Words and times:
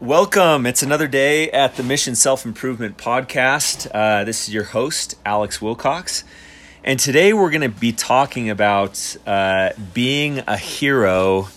Welcome. 0.00 0.66
It's 0.66 0.82
another 0.82 1.06
day 1.06 1.50
at 1.50 1.76
the 1.76 1.82
Mission 1.82 2.14
Self 2.14 2.44
Improvement 2.44 2.96
Podcast. 2.96 3.88
Uh, 3.94 4.24
this 4.24 4.48
is 4.48 4.54
your 4.54 4.64
host, 4.64 5.14
Alex 5.24 5.62
Wilcox. 5.62 6.24
And 6.82 6.98
today 6.98 7.32
we're 7.32 7.50
going 7.50 7.60
to 7.62 7.68
be 7.68 7.92
talking 7.92 8.50
about 8.50 9.16
uh, 9.26 9.70
being 9.94 10.40
a 10.48 10.56
hero 10.56 11.48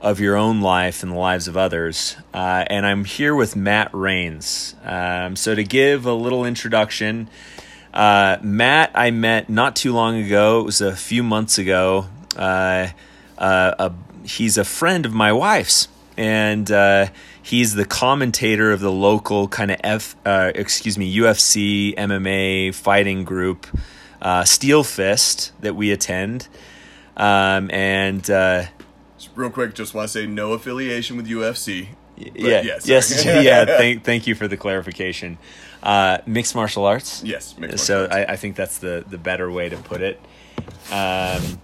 of 0.00 0.20
your 0.20 0.36
own 0.36 0.60
life 0.60 1.02
and 1.02 1.12
the 1.12 1.16
lives 1.16 1.48
of 1.48 1.56
others. 1.56 2.16
Uh, 2.32 2.64
and 2.68 2.86
I'm 2.86 3.04
here 3.04 3.34
with 3.34 3.56
Matt 3.56 3.90
Rains. 3.92 4.76
Um, 4.84 5.34
so, 5.34 5.54
to 5.54 5.64
give 5.64 6.06
a 6.06 6.14
little 6.14 6.44
introduction, 6.44 7.28
uh, 7.92 8.38
Matt, 8.42 8.92
I 8.94 9.10
met 9.10 9.48
not 9.48 9.74
too 9.74 9.92
long 9.92 10.16
ago. 10.22 10.60
It 10.60 10.64
was 10.64 10.80
a 10.80 10.94
few 10.94 11.24
months 11.24 11.58
ago. 11.58 12.06
Uh, 12.36 12.88
uh, 13.38 13.74
a, 13.78 13.92
he's 14.24 14.56
a 14.56 14.64
friend 14.64 15.04
of 15.04 15.12
my 15.12 15.32
wife's, 15.32 15.88
and 16.22 16.70
uh, 16.70 17.08
he's 17.42 17.74
the 17.74 17.84
commentator 17.84 18.70
of 18.70 18.78
the 18.78 18.92
local 18.92 19.48
kind 19.48 19.72
of 19.72 19.80
F, 19.82 20.14
uh, 20.24 20.52
excuse 20.54 20.96
me, 20.96 21.16
UFC 21.16 21.96
MMA 21.96 22.72
fighting 22.72 23.24
group, 23.24 23.66
uh, 24.20 24.44
Steel 24.44 24.84
Fist, 24.84 25.52
that 25.62 25.74
we 25.74 25.90
attend. 25.90 26.46
Um, 27.16 27.72
and 27.72 28.30
uh, 28.30 28.66
Real 29.34 29.50
quick, 29.50 29.74
just 29.74 29.94
want 29.94 30.06
to 30.08 30.12
say 30.12 30.26
no 30.26 30.52
affiliation 30.52 31.16
with 31.16 31.26
UFC. 31.26 31.88
But 32.16 32.38
yeah, 32.38 32.62
yes, 32.62 32.86
yes, 32.86 33.24
yeah. 33.44 33.64
Thank, 33.64 34.04
thank 34.04 34.28
you 34.28 34.36
for 34.36 34.46
the 34.46 34.56
clarification. 34.56 35.38
Uh, 35.82 36.18
mixed 36.24 36.54
martial 36.54 36.84
arts. 36.84 37.24
Yes, 37.24 37.58
mixed 37.58 37.84
so 37.84 38.02
martial 38.02 38.16
arts. 38.16 38.30
I, 38.30 38.32
I 38.34 38.36
think 38.36 38.54
that's 38.54 38.78
the 38.78 39.04
the 39.08 39.18
better 39.18 39.50
way 39.50 39.68
to 39.68 39.76
put 39.76 40.02
it. 40.02 40.20
Um, 40.92 41.60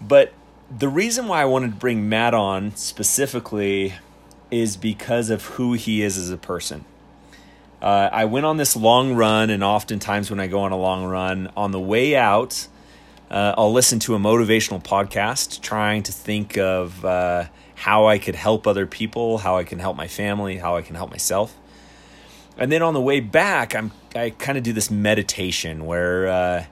but 0.00 0.32
the 0.76 0.88
reason 0.88 1.28
why 1.28 1.42
I 1.42 1.44
wanted 1.46 1.72
to 1.72 1.76
bring 1.76 2.08
Matt 2.08 2.34
on 2.34 2.76
specifically 2.76 3.94
is 4.50 4.76
because 4.76 5.30
of 5.30 5.44
who 5.44 5.74
he 5.74 6.02
is 6.02 6.18
as 6.18 6.30
a 6.30 6.36
person. 6.36 6.84
Uh, 7.80 8.08
I 8.12 8.24
went 8.24 8.44
on 8.44 8.56
this 8.56 8.74
long 8.74 9.14
run, 9.14 9.50
and 9.50 9.62
oftentimes 9.62 10.30
when 10.30 10.40
I 10.40 10.46
go 10.46 10.60
on 10.60 10.72
a 10.72 10.76
long 10.76 11.04
run, 11.04 11.50
on 11.56 11.70
the 11.70 11.80
way 11.80 12.16
out, 12.16 12.66
uh, 13.30 13.54
I'll 13.56 13.72
listen 13.72 13.98
to 14.00 14.14
a 14.14 14.18
motivational 14.18 14.82
podcast 14.82 15.60
trying 15.60 16.02
to 16.04 16.12
think 16.12 16.58
of 16.58 17.04
uh, 17.04 17.44
how 17.74 18.06
I 18.06 18.18
could 18.18 18.34
help 18.34 18.66
other 18.66 18.86
people, 18.86 19.38
how 19.38 19.56
I 19.56 19.64
can 19.64 19.78
help 19.78 19.96
my 19.96 20.08
family, 20.08 20.56
how 20.56 20.76
I 20.76 20.82
can 20.82 20.96
help 20.96 21.10
myself. 21.10 21.56
And 22.56 22.72
then 22.72 22.82
on 22.82 22.94
the 22.94 23.00
way 23.00 23.20
back, 23.20 23.74
I'm 23.76 23.92
I 24.16 24.30
kind 24.30 24.58
of 24.58 24.64
do 24.64 24.72
this 24.72 24.90
meditation 24.90 25.86
where 25.86 26.26
uh, 26.26 26.64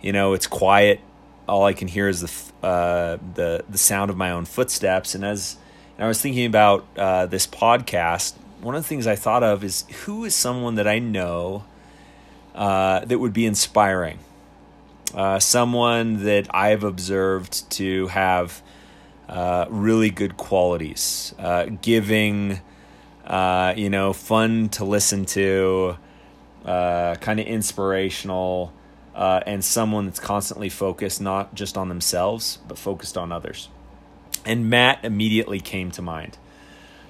you 0.00 0.12
know 0.12 0.32
it's 0.32 0.48
quiet. 0.48 1.00
All 1.48 1.64
I 1.64 1.72
can 1.72 1.88
hear 1.88 2.08
is 2.08 2.20
the 2.20 2.66
uh, 2.66 3.18
the 3.34 3.64
the 3.68 3.78
sound 3.78 4.10
of 4.10 4.16
my 4.16 4.30
own 4.30 4.44
footsteps. 4.44 5.14
And 5.14 5.24
as 5.24 5.56
and 5.96 6.04
I 6.04 6.08
was 6.08 6.20
thinking 6.20 6.46
about 6.46 6.86
uh, 6.96 7.26
this 7.26 7.46
podcast, 7.46 8.34
one 8.60 8.74
of 8.74 8.82
the 8.82 8.88
things 8.88 9.06
I 9.06 9.16
thought 9.16 9.42
of 9.42 9.64
is 9.64 9.84
who 10.04 10.24
is 10.24 10.34
someone 10.34 10.76
that 10.76 10.86
I 10.86 10.98
know 10.98 11.64
uh, 12.54 13.04
that 13.04 13.18
would 13.18 13.32
be 13.32 13.46
inspiring 13.46 14.18
uh, 15.14 15.38
someone 15.38 16.24
that 16.24 16.46
I've 16.54 16.84
observed 16.84 17.70
to 17.72 18.08
have 18.08 18.62
uh, 19.28 19.66
really 19.68 20.10
good 20.10 20.36
qualities, 20.36 21.34
uh, 21.38 21.66
giving, 21.82 22.60
you 23.76 23.90
know, 23.90 24.12
fun 24.12 24.68
to 24.70 24.84
listen 24.84 25.24
to, 25.26 25.96
kind 26.64 27.40
of 27.40 27.46
inspirational, 27.46 28.72
uh, 29.18 29.40
and 29.46 29.64
someone 29.64 30.06
that's 30.06 30.20
constantly 30.20 30.68
focused 30.70 31.20
not 31.20 31.54
just 31.54 31.76
on 31.76 31.88
themselves, 31.90 32.58
but 32.68 32.78
focused 32.78 33.18
on 33.18 33.32
others. 33.32 33.68
And 34.46 34.70
Matt 34.70 35.04
immediately 35.04 35.60
came 35.60 35.90
to 35.90 36.00
mind. 36.02 36.38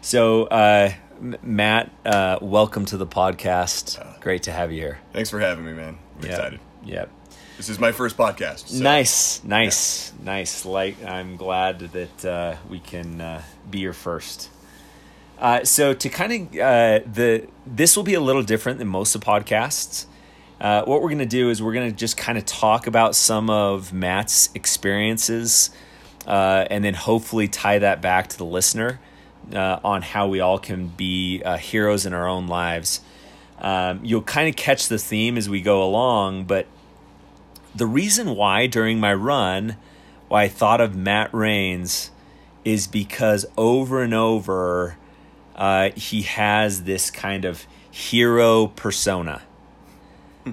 So, 0.00 0.44
uh, 0.46 0.92
Matt, 1.42 1.90
uh, 2.06 2.38
welcome 2.40 2.84
to 2.86 2.96
the 2.96 3.06
podcast. 3.06 4.20
Great 4.20 4.44
to 4.44 4.52
have 4.52 4.72
you 4.72 4.80
here. 4.80 4.98
Thanks 5.12 5.30
for 5.30 5.38
having 5.38 5.64
me, 5.66 5.72
man. 5.72 5.98
I'm 6.16 6.22
Yep. 6.24 6.30
excited. 6.30 6.60
Yep. 6.84 7.10
This 7.58 7.68
is 7.68 7.78
my 7.78 7.92
first 7.92 8.16
podcast. 8.16 8.68
so- 8.68 8.82
Nice, 8.82 9.42
nice, 9.44 10.12
nice. 10.22 10.64
Like 10.64 11.04
I'm 11.04 11.36
glad 11.36 11.80
that 11.80 12.24
uh, 12.24 12.56
we 12.70 12.78
can 12.78 13.20
uh, 13.20 13.42
be 13.68 13.80
your 13.80 13.92
first. 13.92 14.48
Uh, 15.40 15.64
so 15.64 15.92
to 15.92 16.08
kind 16.08 16.32
of 16.32 16.40
uh, 16.60 17.00
the 17.12 17.46
this 17.66 17.96
will 17.96 18.04
be 18.04 18.14
a 18.14 18.20
little 18.20 18.42
different 18.42 18.78
than 18.78 18.88
most 18.88 19.14
of 19.14 19.20
the 19.20 19.26
podcasts. 19.26 20.06
Uh, 20.60 20.82
what 20.84 21.02
we're 21.02 21.08
going 21.08 21.18
to 21.18 21.26
do 21.26 21.50
is 21.50 21.62
we're 21.62 21.72
going 21.72 21.90
to 21.90 21.96
just 21.96 22.16
kind 22.16 22.36
of 22.36 22.44
talk 22.44 22.86
about 22.86 23.14
some 23.14 23.48
of 23.48 23.92
Matt's 23.92 24.50
experiences, 24.54 25.70
uh, 26.26 26.66
and 26.70 26.84
then 26.84 26.94
hopefully 26.94 27.46
tie 27.46 27.78
that 27.78 28.02
back 28.02 28.28
to 28.28 28.38
the 28.38 28.44
listener 28.44 28.98
uh, 29.54 29.78
on 29.84 30.02
how 30.02 30.26
we 30.26 30.40
all 30.40 30.58
can 30.58 30.88
be 30.88 31.42
uh, 31.44 31.56
heroes 31.56 32.06
in 32.06 32.12
our 32.12 32.26
own 32.26 32.48
lives. 32.48 33.00
Um, 33.60 34.00
you'll 34.04 34.22
kind 34.22 34.48
of 34.48 34.56
catch 34.56 34.88
the 34.88 34.98
theme 34.98 35.36
as 35.36 35.48
we 35.48 35.60
go 35.60 35.82
along, 35.82 36.44
but 36.44 36.66
the 37.74 37.86
reason 37.86 38.34
why 38.34 38.66
during 38.66 38.98
my 38.98 39.14
run 39.14 39.76
why 40.28 40.44
I 40.44 40.48
thought 40.48 40.80
of 40.80 40.94
Matt 40.94 41.32
Rains 41.32 42.10
is 42.64 42.86
because 42.86 43.46
over 43.56 44.02
and 44.02 44.12
over 44.12 44.96
uh, 45.56 45.90
he 45.96 46.22
has 46.22 46.84
this 46.84 47.10
kind 47.10 47.44
of 47.44 47.66
hero 47.90 48.66
persona. 48.68 49.42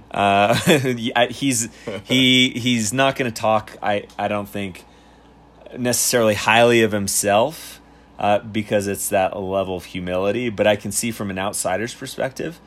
Uh, 0.11 0.53
he's 1.29 1.69
he 2.03 2.49
he's 2.49 2.93
not 2.93 3.15
going 3.15 3.31
to 3.31 3.41
talk. 3.41 3.77
I 3.81 4.07
I 4.17 4.27
don't 4.27 4.47
think 4.47 4.85
necessarily 5.77 6.35
highly 6.35 6.83
of 6.83 6.91
himself 6.91 7.81
uh, 8.19 8.39
because 8.39 8.87
it's 8.87 9.09
that 9.09 9.37
level 9.37 9.75
of 9.75 9.85
humility. 9.85 10.49
But 10.49 10.67
I 10.67 10.75
can 10.75 10.91
see 10.91 11.11
from 11.11 11.29
an 11.29 11.37
outsider's 11.37 11.93
perspective, 11.93 12.59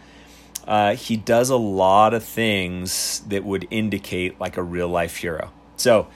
uh, 0.66 0.94
he 0.94 1.16
does 1.16 1.50
a 1.50 1.56
lot 1.56 2.14
of 2.14 2.24
things 2.24 3.20
that 3.28 3.44
would 3.44 3.66
indicate 3.70 4.38
like 4.38 4.56
a 4.56 4.62
real 4.62 4.88
life 4.88 5.16
hero. 5.16 5.50
So, 5.76 6.08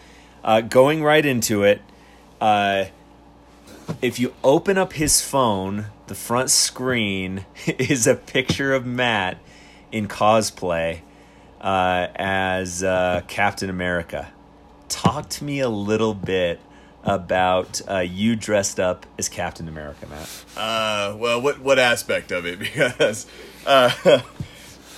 uh, 0.44 0.60
going 0.60 1.02
right 1.02 1.24
into 1.24 1.62
it, 1.62 1.80
uh, 2.40 2.86
if 4.00 4.18
you 4.18 4.34
open 4.42 4.76
up 4.76 4.94
his 4.94 5.20
phone, 5.20 5.86
the 6.06 6.14
front 6.14 6.50
screen 6.50 7.46
is 7.66 8.06
a 8.06 8.14
picture 8.14 8.74
of 8.74 8.84
Matt 8.84 9.38
in 9.92 10.08
cosplay 10.08 11.00
uh, 11.60 12.08
as 12.16 12.82
uh, 12.82 13.22
Captain 13.28 13.70
America. 13.70 14.32
Talk 14.88 15.28
to 15.30 15.44
me 15.44 15.60
a 15.60 15.68
little 15.68 16.14
bit 16.14 16.60
about 17.04 17.80
uh, 17.88 17.98
you 17.98 18.36
dressed 18.36 18.78
up 18.78 19.06
as 19.18 19.28
Captain 19.28 19.68
America, 19.68 20.06
Matt. 20.06 20.44
Uh, 20.56 21.16
well, 21.16 21.40
what 21.40 21.60
what 21.60 21.78
aspect 21.78 22.32
of 22.32 22.46
it? 22.46 22.58
Because 22.72 23.26
uh, 23.66 23.90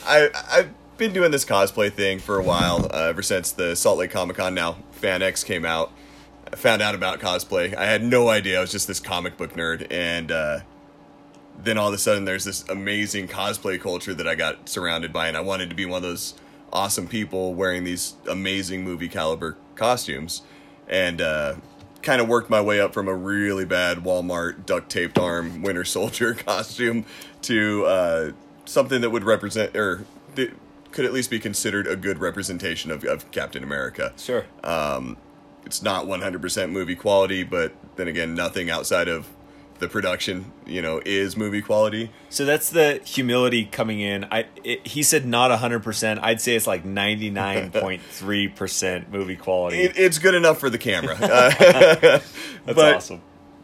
I 0.07 0.31
I've 0.51 0.75
been 0.97 1.13
doing 1.13 1.31
this 1.31 1.45
cosplay 1.45 1.93
thing 1.93 2.19
for 2.19 2.39
a 2.39 2.43
while. 2.43 2.87
Uh, 2.87 3.09
ever 3.09 3.23
since 3.23 3.53
the 3.53 3.75
Salt 3.75 3.99
Lake 3.99 4.11
Comic 4.11 4.37
Con 4.37 4.55
now 4.55 4.77
Fan 4.93 5.23
X 5.23 5.45
came 5.45 5.65
out, 5.65 5.93
I 6.53 6.57
found 6.57 6.83
out 6.83 6.95
about 6.95 7.21
cosplay. 7.21 7.75
I 7.75 7.87
had 7.87 8.03
no 8.03 8.29
idea. 8.29 8.59
I 8.59 8.61
was 8.61 8.73
just 8.73 8.87
this 8.87 9.01
comic 9.01 9.37
book 9.37 9.55
nerd, 9.55 9.87
and 9.91 10.31
uh, 10.31 10.61
then 11.63 11.79
all 11.79 11.89
of 11.89 11.95
a 11.95 11.99
sudden, 11.99 12.25
there's 12.25 12.45
this 12.45 12.69
amazing 12.69 13.29
cosplay 13.29 13.81
culture 13.81 14.15
that 14.15 14.27
I 14.27 14.35
got 14.35 14.69
surrounded 14.69 15.13
by, 15.13 15.29
and 15.29 15.37
I 15.37 15.41
wanted 15.41 15.71
to 15.71 15.77
be 15.77 15.87
one 15.87 15.99
of 15.99 16.03
those 16.03 16.35
awesome 16.73 17.07
people 17.07 17.55
wearing 17.55 17.85
these 17.85 18.15
amazing 18.29 18.85
movie 18.85 19.09
caliber 19.09 19.57
costumes, 19.75 20.43
and 20.89 21.21
uh, 21.21 21.55
kind 22.03 22.21
of 22.21 22.29
worked 22.29 22.51
my 22.51 22.61
way 22.61 22.81
up 22.81 22.93
from 22.93 23.09
a 23.09 23.15
really 23.15 23.65
bad 23.65 23.99
Walmart 23.99 24.67
duct 24.67 24.91
taped 24.91 25.19
arm 25.19 25.63
Winter 25.63 25.85
Soldier 25.85 26.35
costume 26.47 27.05
to 27.43 27.85
uh, 27.87 28.33
something 28.65 29.01
that 29.01 29.11
would 29.11 29.25
represent 29.25 29.77
or 29.77 30.05
that 30.35 30.53
could 30.91 31.05
at 31.05 31.13
least 31.13 31.31
be 31.31 31.41
considered 31.41 31.87
a 31.87 31.97
good 31.97 32.19
representation 32.19 32.91
of, 32.91 33.05
of 33.05 33.29
Captain 33.33 33.65
America. 33.65 34.13
Sure. 34.17 34.45
It's 35.67 35.83
not 35.83 36.07
100% 36.07 36.71
movie 36.71 36.95
quality, 36.95 37.43
but 37.43 37.73
then 37.97 38.09
again, 38.09 38.35
nothing 38.35 38.71
outside 38.71 39.09
of 39.09 39.29
the 39.85 39.91
production, 39.91 40.51
you 40.67 40.81
know, 40.81 41.01
is 41.05 41.37
movie 41.37 41.61
quality. 41.61 42.11
So 42.31 42.47
that's 42.47 42.71
the 42.71 43.03
humility 43.05 43.67
coming 43.67 44.01
in. 44.01 44.25
I 44.31 44.47
it, 44.65 44.87
he 44.87 45.03
said 45.03 45.27
not 45.27 45.57
hundred 45.59 45.83
percent. 45.83 46.21
I'd 46.23 46.41
say 46.41 46.57
it's 46.57 46.67
like 46.67 46.87
ninety 46.87 47.29
nine 47.31 47.71
point 47.71 48.01
three 48.03 48.49
percent 48.49 49.13
movie 49.13 49.37
quality. 49.37 49.83
It, 49.83 49.99
it's 49.99 50.19
good 50.19 50.35
enough 50.35 50.59
for 50.59 50.71
the 50.71 50.79
camera. 50.79 51.17
Uh, 51.21 51.51
that's 51.61 52.25
but- 52.65 52.97
awesome. 52.97 53.23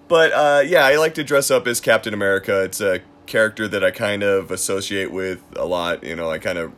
But 0.08 0.32
uh, 0.32 0.62
yeah, 0.66 0.84
I 0.84 0.96
like 0.96 1.14
to 1.14 1.24
dress 1.24 1.50
up 1.50 1.66
as 1.66 1.80
Captain 1.80 2.12
America. 2.12 2.64
It's 2.64 2.80
a 2.80 3.00
character 3.26 3.68
that 3.68 3.84
I 3.84 3.92
kind 3.92 4.24
of 4.24 4.50
associate 4.50 5.12
with 5.12 5.40
a 5.54 5.64
lot. 5.64 6.02
You 6.02 6.16
know, 6.16 6.28
I 6.30 6.38
kind 6.38 6.58
of 6.58 6.72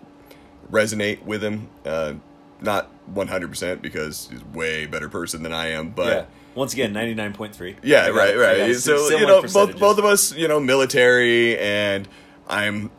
resonate 0.70 1.22
with 1.22 1.42
him. 1.42 1.70
Uh, 1.84 2.14
not 2.60 2.90
100% 3.12 3.80
because 3.80 4.28
he's 4.30 4.42
a 4.42 4.56
way 4.56 4.84
better 4.86 5.08
person 5.08 5.42
than 5.42 5.52
I 5.52 5.68
am, 5.68 5.90
but 5.90 6.06
yeah. 6.06 6.24
Once 6.54 6.72
again, 6.72 6.92
ninety 6.92 7.14
nine 7.14 7.32
point 7.32 7.54
three. 7.54 7.76
Yeah, 7.82 8.08
right, 8.08 8.36
right. 8.36 8.76
so 8.76 9.08
you 9.08 9.26
know, 9.26 9.42
both 9.42 9.78
both 9.78 9.98
of 9.98 10.04
us, 10.04 10.34
you 10.34 10.48
know, 10.48 10.60
military, 10.60 11.58
and 11.58 12.06
I'm 12.46 12.90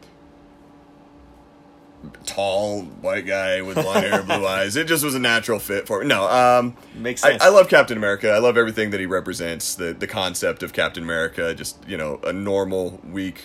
tall 2.26 2.82
white 2.82 3.26
guy 3.26 3.62
with 3.62 3.76
blonde 3.76 4.06
hair, 4.06 4.24
blue 4.24 4.46
eyes. 4.46 4.76
It 4.76 4.88
just 4.88 5.04
was 5.04 5.16
a 5.16 5.20
natural 5.20 5.60
fit 5.60 5.88
for 5.88 6.02
me. 6.02 6.08
No, 6.08 6.28
um, 6.28 6.76
Makes 6.96 7.24
I, 7.24 7.32
sense. 7.32 7.44
I 7.44 7.50
love 7.50 7.70
Captain 7.70 7.98
America. 7.98 8.32
I 8.32 8.40
love 8.40 8.58
everything 8.58 8.90
that 8.92 9.00
he 9.00 9.06
represents. 9.06 9.76
The 9.76 9.94
the 9.94 10.08
concept 10.08 10.64
of 10.64 10.74
Captain 10.74 11.04
America, 11.04 11.54
just 11.54 11.78
you 11.88 11.98
know, 11.98 12.20
a 12.24 12.34
normal, 12.34 13.00
weak, 13.10 13.42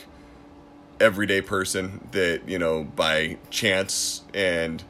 everyday 1.01 1.41
person 1.41 2.09
that 2.13 2.49
you 2.49 2.59
know 2.59 2.85
by 2.85 3.39
chance 3.51 4.23
and 4.35 4.83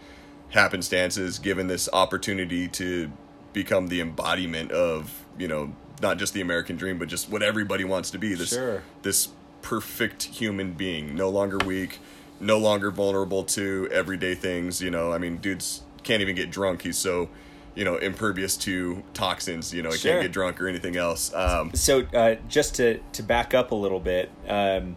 happenstances 0.50 1.38
given 1.38 1.66
this 1.66 1.88
opportunity 1.92 2.68
to 2.68 3.10
become 3.52 3.88
the 3.88 4.00
embodiment 4.00 4.70
of 4.72 5.24
you 5.38 5.48
know 5.48 5.72
not 6.00 6.16
just 6.18 6.32
the 6.34 6.40
American 6.40 6.76
dream, 6.76 6.98
but 6.98 7.08
just 7.08 7.28
what 7.30 7.42
everybody 7.42 7.84
wants 7.84 8.10
to 8.12 8.18
be. 8.18 8.34
This 8.34 8.50
Sure. 8.50 8.82
this 9.02 9.28
perfect 9.62 10.22
human 10.24 10.72
being, 10.72 11.14
no 11.16 11.28
longer 11.28 11.58
weak, 11.58 11.98
no 12.40 12.56
longer 12.58 12.90
vulnerable 12.90 13.42
to 13.44 13.88
everyday 13.92 14.34
things. 14.34 14.80
You 14.80 14.90
know, 14.90 15.12
I 15.12 15.18
mean, 15.18 15.38
dudes 15.38 15.82
can't 16.04 16.22
even 16.22 16.36
get 16.36 16.50
drunk. 16.50 16.82
He's 16.82 16.96
so, 16.96 17.28
you 17.74 17.84
know, 17.84 17.96
impervious 17.96 18.56
to 18.58 19.02
toxins. 19.12 19.74
You 19.74 19.82
know, 19.82 19.90
he 19.90 19.98
Sure. 19.98 20.12
can't 20.12 20.22
get 20.22 20.32
drunk 20.32 20.60
or 20.60 20.68
anything 20.68 20.96
else. 20.96 21.34
Um, 21.34 21.72
so 21.74 22.04
uh, 22.14 22.36
just 22.48 22.76
to 22.76 23.00
to 23.12 23.22
back 23.22 23.52
up 23.54 23.72
a 23.72 23.74
little 23.74 24.00
bit, 24.00 24.30
um, 24.48 24.96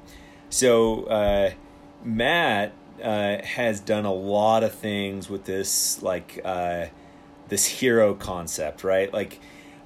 so 0.50 1.06
uh, 1.06 1.52
Matt 2.04 2.74
uh, 3.04 3.38
has 3.44 3.80
done 3.80 4.06
a 4.06 4.14
lot 4.14 4.64
of 4.64 4.74
things 4.76 5.30
with 5.30 5.46
this 5.46 6.02
like 6.04 6.40
uh, 6.46 6.86
this 7.52 7.66
hero 7.66 8.16
concept, 8.16 8.84
right? 8.84 9.14
Like 9.14 9.40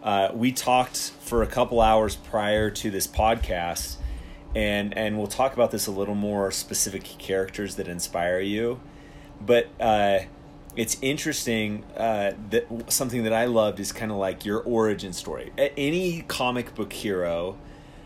uh, 0.03 0.29
we 0.33 0.51
talked 0.51 1.11
for 1.19 1.41
a 1.41 1.47
couple 1.47 1.81
hours 1.81 2.15
prior 2.15 2.69
to 2.69 2.91
this 2.91 3.07
podcast, 3.07 3.97
and 4.55 4.95
and 4.95 5.17
we'll 5.17 5.27
talk 5.27 5.53
about 5.53 5.71
this 5.71 5.87
a 5.87 5.91
little 5.91 6.15
more 6.15 6.51
specific 6.51 7.03
characters 7.03 7.75
that 7.75 7.89
inspire 7.89 8.39
you, 8.39 8.79
but. 9.41 9.67
Uh, 9.81 10.19
it's 10.77 10.97
interesting 11.01 11.85
uh, 11.95 12.33
that 12.49 12.67
something 12.91 13.23
that 13.23 13.31
I 13.31 13.45
loved 13.45 13.79
is 13.79 13.93
kind 13.93 14.11
of 14.11 14.17
like 14.17 14.43
your 14.43 14.59
origin 14.59 15.13
story. 15.13 15.53
Any 15.57 16.23
comic 16.23 16.75
book 16.75 16.91
hero 16.91 17.57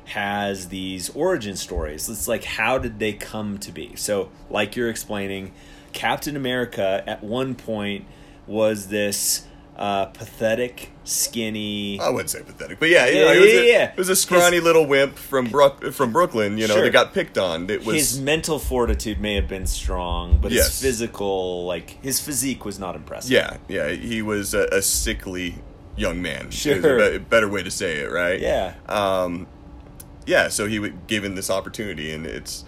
has 0.05 0.69
these 0.69 1.09
origin 1.15 1.55
stories. 1.55 2.07
It's 2.07 2.27
like 2.27 2.43
how 2.43 2.77
did 2.77 2.99
they 2.99 3.13
come 3.13 3.57
to 3.59 3.71
be? 3.71 3.95
So, 3.95 4.29
like 4.51 4.75
you're 4.75 4.87
explaining, 4.87 5.51
Captain 5.93 6.35
America 6.35 7.03
at 7.07 7.23
one 7.23 7.55
point 7.55 8.05
was 8.45 8.89
this 8.89 9.47
uh, 9.79 10.05
pathetic, 10.07 10.91
skinny. 11.05 11.99
I 12.01 12.09
wouldn't 12.09 12.29
say 12.29 12.43
pathetic, 12.43 12.79
but 12.79 12.89
yeah, 12.89 13.07
Yeah, 13.07 13.21
know, 13.25 13.31
it, 13.31 13.39
was 13.39 13.53
yeah, 13.53 13.59
a, 13.59 13.65
yeah. 13.65 13.91
it 13.91 13.97
was 13.97 14.09
a 14.09 14.15
scrawny 14.15 14.57
His- 14.57 14.63
little 14.65 14.85
wimp 14.85 15.15
from 15.17 15.45
Brook, 15.45 15.93
from 15.93 16.11
Brooklyn. 16.11 16.57
You 16.57 16.67
know, 16.67 16.73
Sure. 16.75 16.83
that 16.83 16.91
got 16.91 17.13
picked 17.13 17.37
on. 17.37 17.67
That 17.67 17.85
was 17.85 17.95
his 17.95 18.19
mental 18.19 18.59
fortitude 18.59 19.21
may 19.21 19.35
have 19.35 19.47
been 19.47 19.65
strong, 19.65 20.37
but 20.41 20.51
Yes. 20.51 20.67
his 20.67 20.81
physical, 20.81 21.65
like 21.65 21.91
his 22.03 22.19
physique, 22.19 22.65
was 22.65 22.77
not 22.77 22.95
impressive. 22.97 23.31
yeah, 23.31 23.55
yeah. 23.69 23.89
He 23.89 24.21
was 24.21 24.53
a, 24.53 24.67
a 24.71 24.81
sickly 24.81 25.55
young 25.95 26.21
man. 26.21 26.51
Sure. 26.51 27.11
Be- 27.11 27.17
better 27.17 27.47
way 27.47 27.63
to 27.63 27.71
say 27.71 27.99
it, 27.99 28.11
right? 28.11 28.39
yeah, 28.39 28.73
um, 28.89 29.47
yeah, 30.25 30.49
so 30.49 30.67
he 30.67 30.77
was 30.79 30.91
given 31.07 31.35
this 31.35 31.49
opportunity, 31.49 32.11
and 32.11 32.25
it's 32.27 32.65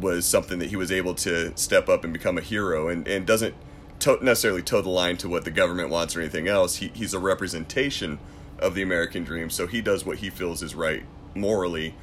was 0.00 0.24
something 0.26 0.58
that 0.58 0.70
he 0.70 0.76
was 0.76 0.90
able 0.90 1.14
to 1.14 1.52
step 1.56 1.88
up 1.88 2.02
and 2.02 2.12
become 2.12 2.38
a 2.38 2.40
hero, 2.40 2.88
and 2.88 3.06
and 3.06 3.24
doesn't 3.24 3.54
to- 4.02 4.24
necessarily 4.24 4.62
toe 4.62 4.80
the 4.82 4.88
line 4.90 5.16
to 5.18 5.28
what 5.28 5.44
the 5.44 5.50
government 5.50 5.88
wants 5.90 6.14
or 6.16 6.20
anything 6.20 6.46
else. 6.48 6.76
He 6.76 6.90
he's 6.94 7.14
a 7.14 7.18
representation 7.18 8.18
of 8.58 8.74
the 8.74 8.82
American 8.82 9.24
dream, 9.24 9.50
so 9.50 9.66
he 9.66 9.80
does 9.80 10.04
what 10.04 10.18
he 10.18 10.30
feels 10.30 10.62
is 10.62 10.74
right 10.74 11.02
morally 11.34 11.94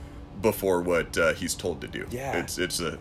before 0.41 0.81
what 0.81 1.17
uh, 1.17 1.33
he's 1.33 1.55
told 1.55 1.81
to 1.81 1.87
do. 1.87 2.05
Yeah. 2.11 2.37
it's 2.37 2.57
it's 2.57 2.79
a 2.79 2.97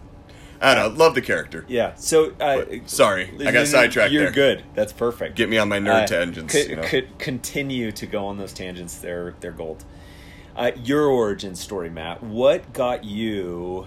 I 0.61 0.75
don't 0.75 0.93
know. 0.97 1.05
Love 1.05 1.15
the 1.15 1.23
character. 1.23 1.65
yeah. 1.69 1.95
So, 1.95 2.33
uh, 2.41 2.65
But, 2.65 2.91
sorry, 2.91 3.31
I 3.47 3.53
got 3.53 3.69
sidetracked 3.69 4.13
You're 4.13 4.25
there. 4.25 4.33
good. 4.57 4.65
That's 4.75 4.93
perfect. 4.93 5.37
Get 5.37 5.49
me 5.49 5.57
on 5.57 5.69
my 5.69 5.79
nerd 5.79 6.03
Uh, 6.03 6.07
tangents. 6.09 6.53
Could, 6.53 6.69
you 6.69 6.75
know? 6.77 6.83
could 6.83 7.17
continue 7.19 7.93
to 7.93 8.07
go 8.07 8.27
on 8.27 8.39
those 8.39 8.53
tangents. 8.53 8.97
They're 8.97 9.35
they're 9.41 9.53
gold. 9.53 9.85
Uh, 10.57 10.73
your 10.83 11.07
origin 11.07 11.55
story, 11.55 11.89
Matt. 11.91 12.25
What 12.25 12.73
got 12.73 13.05
you 13.05 13.87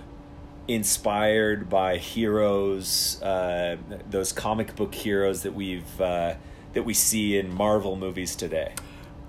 inspired 0.74 1.70
by 1.70 1.98
heroes? 1.98 3.22
Uh, 3.22 3.78
those 4.10 4.32
comic 4.32 4.76
book 4.76 4.94
heroes 4.94 5.44
that 5.44 5.54
we've 5.54 6.02
uh, 6.02 6.36
that 6.74 6.84
we 6.84 6.94
see 6.94 7.38
in 7.38 7.54
Marvel 7.54 7.96
movies 7.96 8.36
today. 8.36 8.74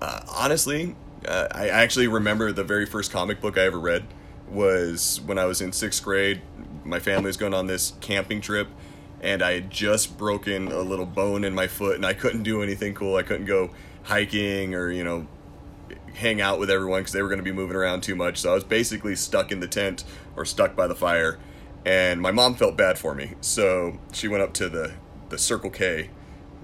Uh, 0.01 0.21
honestly, 0.29 0.95
uh, 1.27 1.49
I 1.51 1.69
actually 1.69 2.09
remember 2.09 2.53
the 2.53 2.65
very 2.65 2.87
first 2.87 3.13
comic 3.13 3.41
book 3.41 3.59
I 3.59 3.63
ever 3.63 3.79
read 3.79 4.05
was 4.49 5.21
when 5.25 5.39
I 5.39 5.45
was 5.47 5.61
in 5.61 5.73
sixth 5.73 6.03
grade. 6.03 6.43
My 6.85 6.99
family 6.99 7.27
was 7.27 7.37
going 7.37 7.55
on 7.55 7.67
this 7.67 7.95
camping 8.01 8.41
trip, 8.41 8.69
and 9.21 9.43
I 9.43 9.53
had 9.53 9.71
just 9.71 10.19
broken 10.19 10.69
a 10.69 10.81
little 10.81 11.07
bone 11.07 11.45
in 11.45 11.55
my 11.55 11.67
foot, 11.67 11.97
and 11.97 12.05
I 12.07 12.15
couldn't 12.15 12.43
do 12.43 12.63
anything 12.63 12.95
cool. 12.95 13.17
I 13.17 13.23
couldn't 13.23 13.47
go 13.47 13.71
hiking 14.05 14.75
or 14.75 14.91
you 14.91 15.05
know 15.05 15.27
hang 16.15 16.41
out 16.41 16.59
with 16.59 16.71
everyone 16.71 17.01
because 17.01 17.13
they 17.13 17.23
were 17.23 17.29
going 17.29 17.39
to 17.39 17.45
be 17.45 17.53
moving 17.53 17.77
around 17.77 18.03
too 18.03 18.15
much. 18.17 18.39
So 18.41 18.51
I 18.51 18.55
was 18.55 18.65
basically 18.65 19.17
stuck 19.17 19.51
in 19.53 19.61
the 19.61 19.69
tent 19.69 20.05
or 20.37 20.45
stuck 20.45 20.77
by 20.77 20.87
the 20.87 20.95
fire, 20.95 21.39
and 21.85 22.21
my 22.21 22.31
mom 22.31 22.55
felt 22.55 22.77
bad 22.77 22.99
for 22.99 23.15
me. 23.15 23.33
So 23.41 23.99
she 24.13 24.29
went 24.29 24.43
up 24.43 24.53
to 24.55 24.69
the 24.69 24.93
the 25.29 25.39
Circle 25.39 25.71
K. 25.71 26.11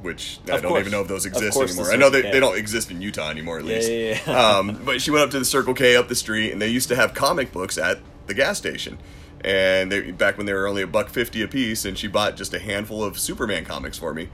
Which 0.01 0.39
I 0.45 0.61
don't 0.61 0.63
course. 0.69 0.81
even 0.83 0.93
know 0.93 1.01
if 1.01 1.09
those 1.09 1.27
exist 1.27 1.57
anymore. 1.61 1.91
I 1.91 1.97
know 1.97 2.09
they, 2.09 2.23
K. 2.23 2.31
they 2.31 2.39
don't 2.39 2.57
exist 2.57 2.93
in 2.93 3.03
Utah 3.03 3.31
anymore, 3.31 3.59
at 3.59 3.65
Yeah, 3.65 3.75
least. 3.75 3.91
yeah, 3.91 4.21
yeah. 4.29 4.57
um, 4.59 4.81
but 4.85 5.03
she 5.03 5.11
went 5.11 5.25
up 5.25 5.31
to 5.33 5.41
the 5.41 5.45
Circle 5.45 5.75
K 5.75 5.97
up 5.97 6.07
the 6.07 6.15
street, 6.15 6.53
and 6.53 6.63
they 6.63 6.69
used 6.69 6.89
to 6.91 6.95
have 6.95 7.15
comic 7.15 7.51
books 7.51 7.77
at 7.77 7.99
the 8.29 8.35
gas 8.35 8.59
station. 8.59 8.99
And 9.41 9.91
they, 9.91 10.13
back 10.13 10.37
when 10.37 10.47
they 10.47 10.53
were 10.53 10.69
only 10.69 10.83
a 10.83 10.87
buck 10.87 11.09
fifty 11.09 11.43
a 11.43 11.49
piece, 11.49 11.85
and 11.85 11.99
she 11.99 12.07
bought 12.07 12.37
just 12.37 12.55
a 12.55 12.61
handful 12.61 13.03
of 13.03 13.19
Superman 13.19 13.65
comics 13.65 13.99
for 13.99 14.15
me, 14.15 14.29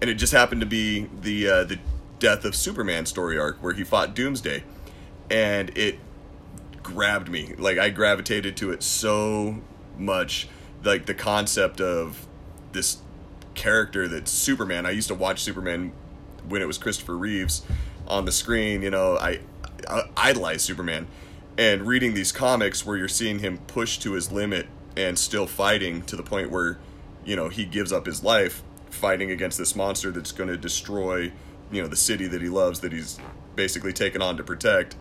and 0.00 0.08
it 0.08 0.14
just 0.14 0.32
happened 0.32 0.62
to 0.62 0.66
be 0.66 1.06
the 1.20 1.48
uh, 1.50 1.64
the 1.64 1.78
death 2.20 2.44
of 2.44 2.54
Superman 2.54 3.06
story 3.06 3.36
arc 3.36 3.60
where 3.60 3.72
he 3.72 3.82
fought 3.82 4.14
Doomsday, 4.14 4.62
and 5.28 5.76
it 5.76 5.98
grabbed 6.82 7.28
me. 7.28 7.54
Like 7.58 7.78
I 7.78 7.90
gravitated 7.90 8.56
to 8.58 8.70
it 8.70 8.84
so 8.84 9.60
much. 9.98 10.46
Like 10.84 11.06
the 11.06 11.14
concept 11.14 11.80
of 11.80 12.26
this 12.72 12.98
character 13.54 14.06
that's 14.06 14.30
Superman. 14.30 14.86
I 14.86 14.90
used 14.90 15.08
to 15.08 15.14
watch 15.14 15.40
Superman 15.40 15.92
when 16.48 16.62
it 16.62 16.66
was 16.66 16.78
Christopher 16.78 17.16
Reeves 17.16 17.62
on 18.06 18.24
the 18.24 18.32
screen. 18.32 18.82
You 18.82 18.90
know, 18.90 19.16
I, 19.16 19.40
I 19.88 20.04
idolize 20.16 20.62
Superman, 20.62 21.08
and 21.58 21.86
reading 21.86 22.14
these 22.14 22.32
comics 22.32 22.86
where 22.86 22.96
you're 22.96 23.08
seeing 23.08 23.40
him 23.40 23.58
push 23.66 23.98
to 23.98 24.12
his 24.12 24.30
limit 24.30 24.66
and 24.96 25.18
still 25.18 25.46
fighting 25.46 26.02
to 26.02 26.16
the 26.16 26.22
point 26.22 26.50
where, 26.50 26.78
you 27.24 27.36
know, 27.36 27.48
he 27.48 27.64
gives 27.64 27.92
up 27.92 28.06
his 28.06 28.24
life 28.24 28.62
fighting 28.88 29.30
against 29.30 29.58
this 29.58 29.76
monster 29.76 30.10
that's 30.10 30.32
going 30.32 30.48
to 30.48 30.56
destroy, 30.56 31.30
you 31.70 31.82
know, 31.82 31.88
the 31.88 31.96
city 31.96 32.26
that 32.28 32.42
he 32.42 32.48
loves 32.48 32.80
that 32.80 32.92
he's 32.92 33.18
basically 33.56 33.92
taken 33.92 34.22
on 34.22 34.36
to 34.36 34.42
protect. 34.42 34.96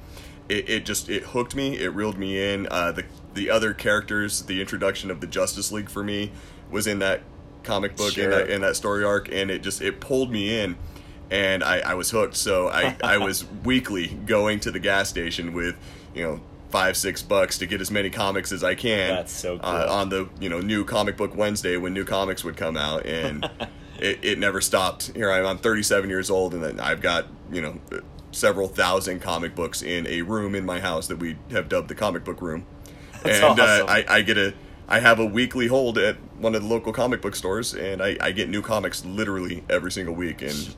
It, 0.48 0.70
it 0.70 0.86
just 0.86 1.10
it 1.10 1.24
hooked 1.24 1.56
me. 1.56 1.78
It 1.78 1.90
reeled 1.90 2.18
me 2.18 2.54
in. 2.54 2.68
Uh, 2.72 2.92
the 2.92 3.06
the 3.34 3.50
other 3.50 3.74
characters, 3.74 4.42
the 4.44 4.60
introduction 4.62 5.12
of 5.12 5.22
the 5.22 5.28
Justice 5.28 5.72
League 5.72 5.90
for 5.90 6.04
me 6.04 6.32
was 6.72 6.88
in 6.88 7.00
that 7.00 7.22
comic 7.64 7.96
book 7.96 8.14
Sure. 8.14 8.24
in 8.26 8.30
that 8.32 8.50
in 8.50 8.62
that 8.62 8.76
story 8.76 9.04
arc, 9.04 9.30
and 9.32 9.52
it 9.52 9.62
just 9.62 9.82
it 9.82 10.00
pulled 10.00 10.32
me 10.32 10.60
in, 10.60 10.76
and 11.30 11.64
I, 11.64 11.80
I 11.80 11.94
was 11.94 12.10
hooked. 12.10 12.36
So 12.36 12.68
I 12.68 12.96
I 13.04 13.18
was 13.26 13.46
weekly 13.64 14.08
going 14.26 14.60
to 14.62 14.72
the 14.72 14.80
gas 14.80 15.10
station 15.10 15.54
with 15.54 15.76
you 16.16 16.24
know 16.24 16.42
five 16.70 16.98
six 16.98 17.22
bucks 17.22 17.58
to 17.60 17.66
get 17.68 17.82
as 17.82 17.92
many 17.92 18.10
comics 18.10 18.52
as 18.52 18.64
I 18.64 18.74
can. 18.76 19.10
That's 19.10 19.32
so 19.32 19.58
uh, 19.58 19.88
on 19.90 20.10
the 20.10 20.30
you 20.40 20.50
know 20.50 20.60
new 20.62 20.84
comic 20.84 21.16
book 21.18 21.36
Wednesday 21.36 21.78
when 21.78 21.94
new 21.94 22.06
comics 22.06 22.44
would 22.44 22.58
come 22.58 22.76
out, 22.76 23.06
and 23.06 23.48
it, 24.02 24.20
it 24.24 24.40
never 24.40 24.62
stopped. 24.62 25.12
Here 25.16 25.32
I 25.32 25.40
am, 25.40 25.46
I'm 25.46 25.58
37 25.58 26.10
years 26.10 26.30
old, 26.30 26.54
and 26.54 26.64
then 26.64 26.80
I've 26.80 27.02
got 27.02 27.28
you 27.52 27.62
know 27.62 27.80
several 28.32 28.68
thousand 28.68 29.22
comic 29.22 29.56
books 29.56 29.82
in 29.82 30.06
a 30.08 30.22
room 30.22 30.54
in 30.56 30.66
my 30.66 30.80
house 30.80 31.08
that 31.08 31.18
we 31.18 31.36
have 31.52 31.68
dubbed 31.70 31.88
the 31.90 31.96
comic 31.96 32.24
book 32.24 32.42
room, 32.42 32.66
That's 33.24 33.38
and 33.40 33.60
awesome. 33.60 33.88
uh, 33.88 33.92
I, 33.92 34.06
I 34.08 34.22
get 34.22 34.38
a 34.38 34.54
I 34.88 35.00
have 35.00 35.20
a 35.20 35.26
weekly 35.26 35.68
hold 35.68 35.98
at 35.98 36.18
one 36.38 36.56
of 36.56 36.64
the 36.64 36.68
local 36.68 36.92
comic 36.94 37.22
book 37.22 37.36
stores, 37.36 37.74
and 37.76 38.02
I, 38.02 38.18
I 38.20 38.32
get 38.32 38.50
new 38.50 38.62
comics 38.62 39.06
literally 39.06 39.64
every 39.70 39.92
single 39.92 40.16
week, 40.16 40.42
and 40.42 40.76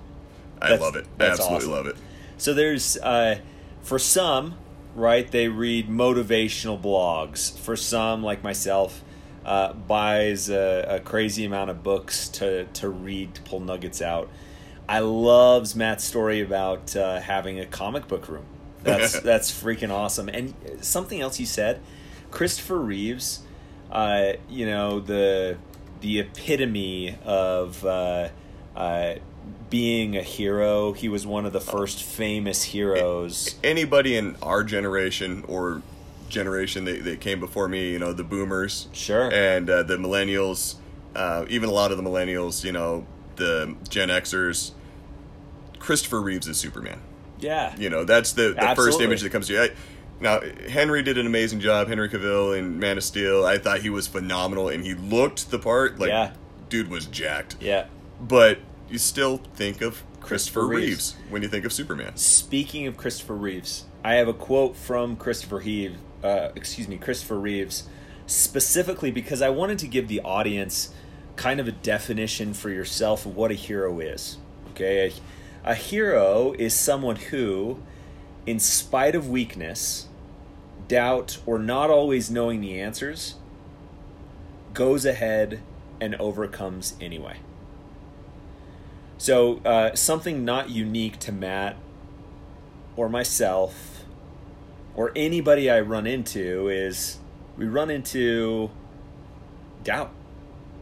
I 0.62 0.70
That's- 0.70 0.82
love 0.82 0.96
it. 0.96 1.08
I 1.20 1.26
absolutely 1.28 1.58
awesome. 1.58 1.72
love 1.72 1.88
it. 1.88 1.96
So 2.38 2.54
there's 2.54 2.98
uh, 2.98 3.40
for 3.82 4.00
some, 4.00 4.56
right? 4.96 5.30
They 5.32 5.48
read 5.48 5.88
motivational 5.88 6.82
blogs. 6.82 7.58
For 7.58 7.76
some, 7.78 8.22
like 8.24 8.44
myself, 8.44 9.04
uh, 9.46 9.74
buys 9.74 10.50
a, 10.50 10.86
a 10.88 11.00
crazy 11.00 11.46
amount 11.46 11.70
of 11.70 11.84
books 11.84 12.30
to 12.30 12.66
to 12.66 12.90
read 12.90 13.36
to 13.36 13.42
pull 13.42 13.60
nuggets 13.60 14.02
out. 14.02 14.30
I 14.88 15.00
loves 15.00 15.76
Matt's 15.76 16.04
story 16.04 16.42
about 16.42 16.96
uh, 16.96 17.20
having 17.22 17.60
a 17.60 17.66
comic 17.66 18.08
book 18.08 18.28
room. 18.28 18.46
That's 18.84 19.20
that's 19.22 19.52
freaking 19.52 19.90
awesome. 19.90 20.30
And 20.30 20.54
something 20.82 21.22
else 21.22 21.40
you 21.40 21.46
said, 21.46 21.82
Christopher 22.30 22.80
Reeves, 22.80 23.40
uh, 23.92 24.34
you 24.50 24.66
know 24.66 25.00
the 25.00 25.58
the 26.02 26.20
epitome 26.20 27.18
of 27.24 27.86
uh, 27.86 28.30
uh, 28.76 29.16
being 29.70 30.18
a 30.18 30.22
hero. 30.22 30.94
He 30.94 31.10
was 31.10 31.26
one 31.26 31.46
of 31.46 31.54
the 31.54 31.62
first 31.62 32.04
famous 32.04 32.64
heroes. 32.64 33.56
Anybody 33.64 34.16
in 34.18 34.36
our 34.42 34.64
generation 34.64 35.46
or 35.48 35.82
generation 36.32 36.86
that, 36.86 37.04
that 37.04 37.20
came 37.22 37.40
before 37.40 37.68
me, 37.68 37.92
you 37.92 38.00
know, 38.00 38.14
the 38.14 38.24
boomers, 38.24 38.88
Sure. 38.94 39.32
and 39.32 39.70
uh, 39.70 39.84
the 39.84 39.98
millennials 39.98 40.76
uh, 41.16 41.46
even 41.50 41.68
a 41.70 41.72
lot 41.74 41.92
of 41.92 41.98
the 41.98 42.04
millennials, 42.04 42.64
you 42.64 42.72
know, 42.72 43.06
the 43.36 43.76
Gen 43.90 44.08
Xers, 44.10 44.72
Christopher 45.80 46.22
Reeves 46.22 46.48
is 46.48 46.58
Superman. 46.58 47.02
Yeah. 47.40 47.76
You 47.78 47.90
know, 47.90 48.04
that's 48.06 48.34
the, 48.34 48.54
the 48.54 48.74
first 48.76 49.02
image 49.02 49.22
that 49.22 49.32
comes 49.32 49.48
to 49.48 49.54
you. 49.54 49.62
I, 49.64 49.70
now, 50.20 50.40
Henry 50.70 51.02
did 51.02 51.18
an 51.18 51.26
amazing 51.26 51.60
job. 51.60 51.88
Henry 51.88 52.08
Cavill 52.08 52.58
in 52.58 52.78
Man 52.80 52.98
of 52.98 53.04
Steel. 53.04 53.44
I 53.44 53.58
thought 53.58 53.82
he 53.82 53.90
was 53.90 54.08
phenomenal, 54.08 54.70
and 54.70 54.86
he 54.86 54.94
looked 54.94 55.50
the 55.50 55.58
part. 55.60 56.00
Like, 56.00 56.10
Yeah. 56.10 56.32
dude 56.70 56.90
was 56.90 57.08
jacked. 57.08 57.58
Yeah. 57.60 57.88
But 58.22 58.60
you 58.90 59.00
still 59.00 59.42
think 59.56 59.82
of 59.82 60.04
Christopher 60.20 60.28
Christopher 60.28 60.68
Reeves. 60.68 60.88
Reeves. 60.88 61.16
when 61.30 61.42
you 61.42 61.48
think 61.50 61.66
of 61.66 61.74
Superman. 61.74 62.16
Speaking 62.16 62.86
of 62.86 62.96
Christopher 62.96 63.34
Reeves, 63.36 63.86
I 64.04 64.14
have 64.14 64.28
a 64.28 64.34
quote 64.34 64.76
from 64.78 65.16
Christopher 65.16 65.58
Reeves. 65.58 65.98
Uh, 66.24 66.50
excuse 66.56 66.88
me, 66.88 66.98
Christopher 66.98 67.40
Reeves, 67.40 67.84
specifically 68.28 69.12
because 69.12 69.42
I 69.42 69.50
wanted 69.50 69.80
to 69.80 69.88
give 69.88 70.08
the 70.08 70.22
audience 70.22 70.94
kind 71.36 71.60
of 71.60 71.68
a 71.68 71.72
definition 71.72 72.54
for 72.54 72.70
yourself 72.70 73.26
of 73.26 73.36
what 73.36 73.52
a 73.52 73.56
hero 73.56 74.00
is. 74.00 74.38
Okay, 74.72 75.08
a, 75.66 75.72
a 75.72 75.76
hero 75.76 76.54
is 76.58 76.74
someone 76.74 77.16
who, 77.16 77.82
in 78.46 78.60
spite 78.60 79.16
of 79.16 79.30
weakness, 79.30 80.08
doubt, 80.88 81.40
or 81.46 81.58
not 81.58 81.90
always 81.90 82.30
knowing 82.30 82.62
the 82.62 82.80
answers, 82.80 83.36
goes 84.74 85.06
ahead 85.06 85.62
and 86.00 86.16
overcomes 86.16 86.96
anyway. 87.02 87.38
So, 89.18 89.60
uh, 89.66 89.96
something 89.96 90.44
not 90.44 90.70
unique 90.70 91.20
to 91.20 91.32
Matt 91.32 91.78
or 92.96 93.08
myself 93.08 94.01
or 94.96 95.12
anybody 95.16 95.70
I 95.70 95.80
run 95.82 96.06
into 96.06 96.68
is 96.70 97.18
we 97.58 97.66
run 97.66 97.90
into 97.90 98.72
doubt. 99.84 100.12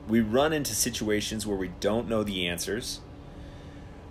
We 0.08 0.22
run 0.22 0.54
into 0.54 0.74
situations 0.74 1.46
where 1.46 1.58
we 1.58 1.70
don't 1.80 2.08
know 2.08 2.24
the 2.24 2.48
answers. 2.48 3.02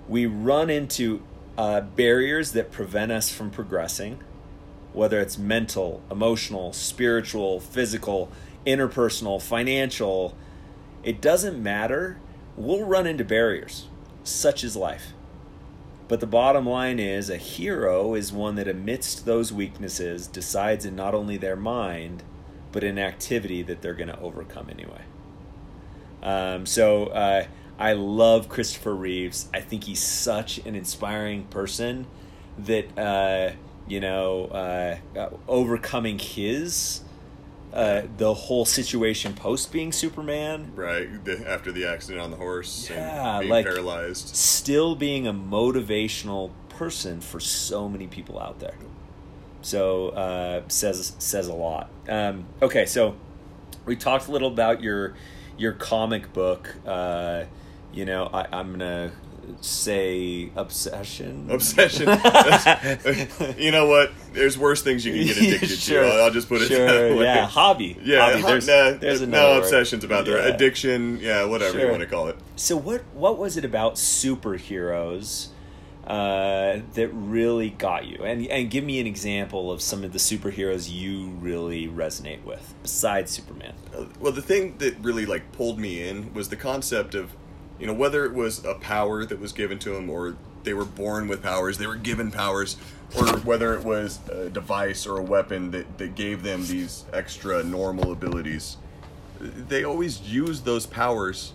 We 0.07 0.27
run 0.27 0.71
into 0.71 1.23
uh, 1.57 1.81
barriers 1.81 2.53
that 2.53 2.71
prevent 2.71 3.11
us 3.11 3.31
from 3.31 3.51
progressing, 3.51 4.23
whether 4.93 5.21
it's 5.21 5.37
mental, 5.37 6.03
emotional, 6.11 6.73
spiritual, 6.73 7.59
physical, 7.59 8.31
interpersonal, 8.65 9.43
financial. 9.43 10.37
It 11.03 11.21
doesn't 11.21 11.61
matter. 11.61 12.19
We'll 12.57 12.85
run 12.85 13.07
into 13.07 13.25
barriers. 13.25 13.89
Such 14.23 14.63
is 14.63 14.77
life. 14.77 15.13
But 16.09 16.21
the 16.21 16.27
bottom 16.27 16.67
line 16.67 16.99
is 16.99 17.29
a 17.29 17.37
hero 17.37 18.15
is 18.15 18.33
one 18.33 18.55
that, 18.55 18.67
amidst 18.67 19.27
those 19.27 19.53
weaknesses, 19.53 20.27
decides 20.27 20.87
in 20.87 20.97
not 20.97 21.15
only 21.15 21.37
their 21.37 21.57
mind, 21.57 22.23
but 22.73 22.83
in 22.83 22.99
activity 22.99 23.63
that 23.63 23.83
they're 23.83 23.95
going 23.95 24.09
to 24.09 24.19
overcome 24.21 24.69
anyway. 24.71 25.03
Um, 26.23 26.65
so 26.67 27.07
uh, 27.09 27.45
I 27.79 27.93
love 27.93 28.49
Christopher 28.49 28.95
Reeves. 28.95 29.49
I 29.53 29.61
think 29.61 29.85
he's 29.85 30.03
such 30.03 30.59
an 30.59 30.75
inspiring 30.75 31.45
person 31.45 32.07
that, 32.59 32.99
uh, 32.99 33.53
you 33.87 34.01
know, 34.01 34.47
uh, 34.47 34.97
uh, 35.17 35.29
overcoming 35.47 36.19
his. 36.19 37.03
Uh, 37.73 38.03
the 38.17 38.33
whole 38.33 38.65
situation 38.65 39.35
post 39.35 39.71
being 39.71 39.93
Superman, 39.93 40.73
Right, 40.75 41.23
the, 41.25 41.47
after 41.49 41.71
the 41.71 41.85
accident 41.85 42.23
on 42.23 42.31
the 42.31 42.37
horse 42.39 42.89
Yeah, 42.91 43.33
and 43.33 43.41
being 43.41 43.51
like- 43.53 43.67
paralyzed. 43.67 44.35
still 44.35 44.95
being 44.95 45.27
a 45.27 45.33
motivational 45.35 46.51
person 46.71 47.21
for 47.21 47.41
so 47.41 47.89
many 47.89 48.07
people 48.07 48.39
out 48.41 48.59
there. 48.61 48.75
So 49.61 50.11
uh, 50.11 50.63
says 50.69 51.15
says 51.19 51.49
a 51.49 51.53
lot. 51.55 51.91
Um, 52.09 52.47
okay, 52.63 52.87
so 52.87 53.17
we 53.85 53.97
talked 53.97 54.29
a 54.29 54.33
little 54.33 54.49
about 54.49 54.81
your 54.83 55.15
your 55.59 55.73
comic 55.73 56.33
book. 56.33 56.75
Uh, 56.87 57.45
you 57.93 58.05
know, 58.05 58.31
I, 58.33 58.47
I'm 58.53 58.71
gonna 58.73 59.11
say 59.61 60.51
obsession. 60.57 61.51
Obsession. 61.51 62.09
you 63.59 63.71
know 63.71 63.87
what? 63.87 64.13
There's 64.33 64.57
worse 64.59 64.83
things 64.83 65.05
you 65.05 65.13
can 65.13 65.27
get 65.27 65.37
addicted 65.37 65.79
Sure, 65.79 66.03
to. 66.03 66.09
I'll, 66.09 66.25
I'll 66.25 66.31
just 66.31 66.49
put 66.49 66.63
it 66.63 66.69
sure, 66.69 66.87
that 66.87 67.17
way. 67.17 67.25
Yeah, 67.25 67.47
hobby. 67.47 67.97
Yeah, 68.03 68.31
hobby. 68.41 68.43
There's, 68.43 68.67
nah, 68.69 68.91
there's 68.99 69.21
no 69.23 69.55
word. 69.55 69.59
obsessions 69.65 70.05
about 70.05 70.25
the 70.27 70.33
Yeah. 70.33 70.55
addiction. 70.55 71.19
Yeah, 71.21 71.45
whatever 71.45 71.73
Sure. 71.73 71.87
you 71.87 71.91
want 71.91 72.01
to 72.03 72.07
call 72.09 72.29
it. 72.29 72.37
So 72.57 72.77
what 72.77 73.03
what 73.15 73.39
was 73.39 73.57
it 73.57 73.65
about 73.65 73.95
superheroes 73.95 75.49
uh, 76.07 76.81
that 76.95 77.09
really 77.13 77.71
got 77.71 78.07
you? 78.07 78.25
And 78.25 78.47
and 78.47 78.71
give 78.71 78.85
me 78.85 79.01
an 79.01 79.07
example 79.07 79.71
of 79.73 79.81
some 79.83 80.05
of 80.05 80.13
the 80.13 80.19
superheroes 80.19 80.91
you 80.91 81.29
really 81.41 81.87
resonate 81.89 82.45
with 82.45 82.75
besides 82.83 83.31
Superman. 83.31 83.75
Uh, 83.97 84.05
Well, 84.21 84.33
the 84.33 84.43
thing 84.43 84.77
that 84.79 84.99
really 85.01 85.27
like 85.27 85.53
pulled 85.53 85.79
me 85.79 86.07
in 86.09 86.33
was 86.35 86.49
the 86.49 86.57
concept 86.57 87.15
of, 87.15 87.33
you 87.79 87.87
know, 87.87 87.93
whether 87.93 88.25
it 88.25 88.35
was 88.35 88.65
a 88.65 88.75
power 88.75 89.25
that 89.25 89.41
was 89.41 89.53
given 89.53 89.79
to 89.81 89.91
them 89.91 90.11
or 90.11 90.37
they 90.65 90.75
were 90.75 90.85
born 90.85 91.29
with 91.29 91.43
powers, 91.43 91.79
they 91.79 91.87
were 91.87 91.97
given 91.97 92.31
powers, 92.31 92.77
or 93.17 93.27
whether 93.39 93.75
it 93.75 93.85
was 93.85 94.19
a 94.31 94.51
device 94.51 95.07
or 95.07 95.17
a 95.19 95.23
weapon 95.23 95.71
that, 95.71 95.99
that 95.99 96.15
gave 96.15 96.43
them 96.43 96.67
these 96.67 97.05
extra 97.13 97.63
normal 97.63 98.13
abilities. 98.13 98.77
They 99.41 99.85
always 99.85 100.21
used 100.21 100.65
those 100.65 100.85
powers 100.85 101.53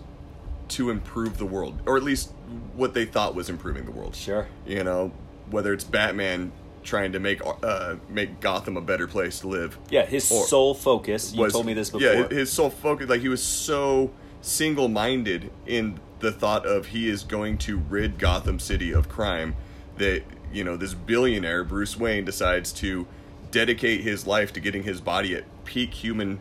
to 0.68 0.88
improve 0.90 1.36
the 1.36 1.44
world, 1.44 1.78
or 1.86 1.96
at 1.98 2.02
least 2.02 2.32
what 2.74 2.94
they 2.94 3.04
thought 3.04 3.34
was 3.34 3.50
improving 3.50 3.84
the 3.84 3.90
world. 3.92 4.16
Sure. 4.16 4.48
You 4.66 4.82
know, 4.82 5.12
whether 5.50 5.72
it's 5.74 5.84
Batman 5.84 6.50
trying 6.82 7.12
to 7.12 7.18
make 7.20 7.40
uh, 7.62 7.96
make 8.08 8.40
Gotham 8.40 8.76
a 8.76 8.80
better 8.80 9.06
place 9.06 9.40
to 9.40 9.48
live, 9.48 9.78
Yeah, 9.90 10.06
his 10.06 10.30
Or- 10.32 10.46
sole 10.46 10.74
focus. 10.74 11.32
You 11.34 11.48
told 11.50 11.66
me 11.66 11.74
this 11.74 11.90
before. 11.90 12.06
yeah, 12.08 12.28
his 12.28 12.50
sole 12.50 12.70
focus, 12.70 13.08
like 13.08 13.20
he 13.20 13.28
was 13.28 13.42
so 13.42 14.10
single-minded 14.40 15.50
in 15.66 15.98
the 16.24 16.32
thought 16.32 16.64
of 16.64 16.86
he 16.86 17.08
is 17.08 17.22
going 17.22 17.58
to 17.58 17.76
rid 17.76 18.18
Gotham 18.18 18.58
City 18.58 18.92
of 18.92 19.08
crime 19.10 19.54
that 19.98 20.22
you 20.52 20.64
know 20.64 20.76
this 20.76 20.94
billionaire 20.94 21.62
Bruce 21.64 21.98
Wayne 21.98 22.24
decides 22.24 22.72
to 22.72 23.06
dedicate 23.50 24.00
his 24.00 24.26
life 24.26 24.52
to 24.54 24.60
getting 24.60 24.82
his 24.84 25.00
body 25.00 25.34
at 25.36 25.44
peak 25.64 25.92
human 25.92 26.40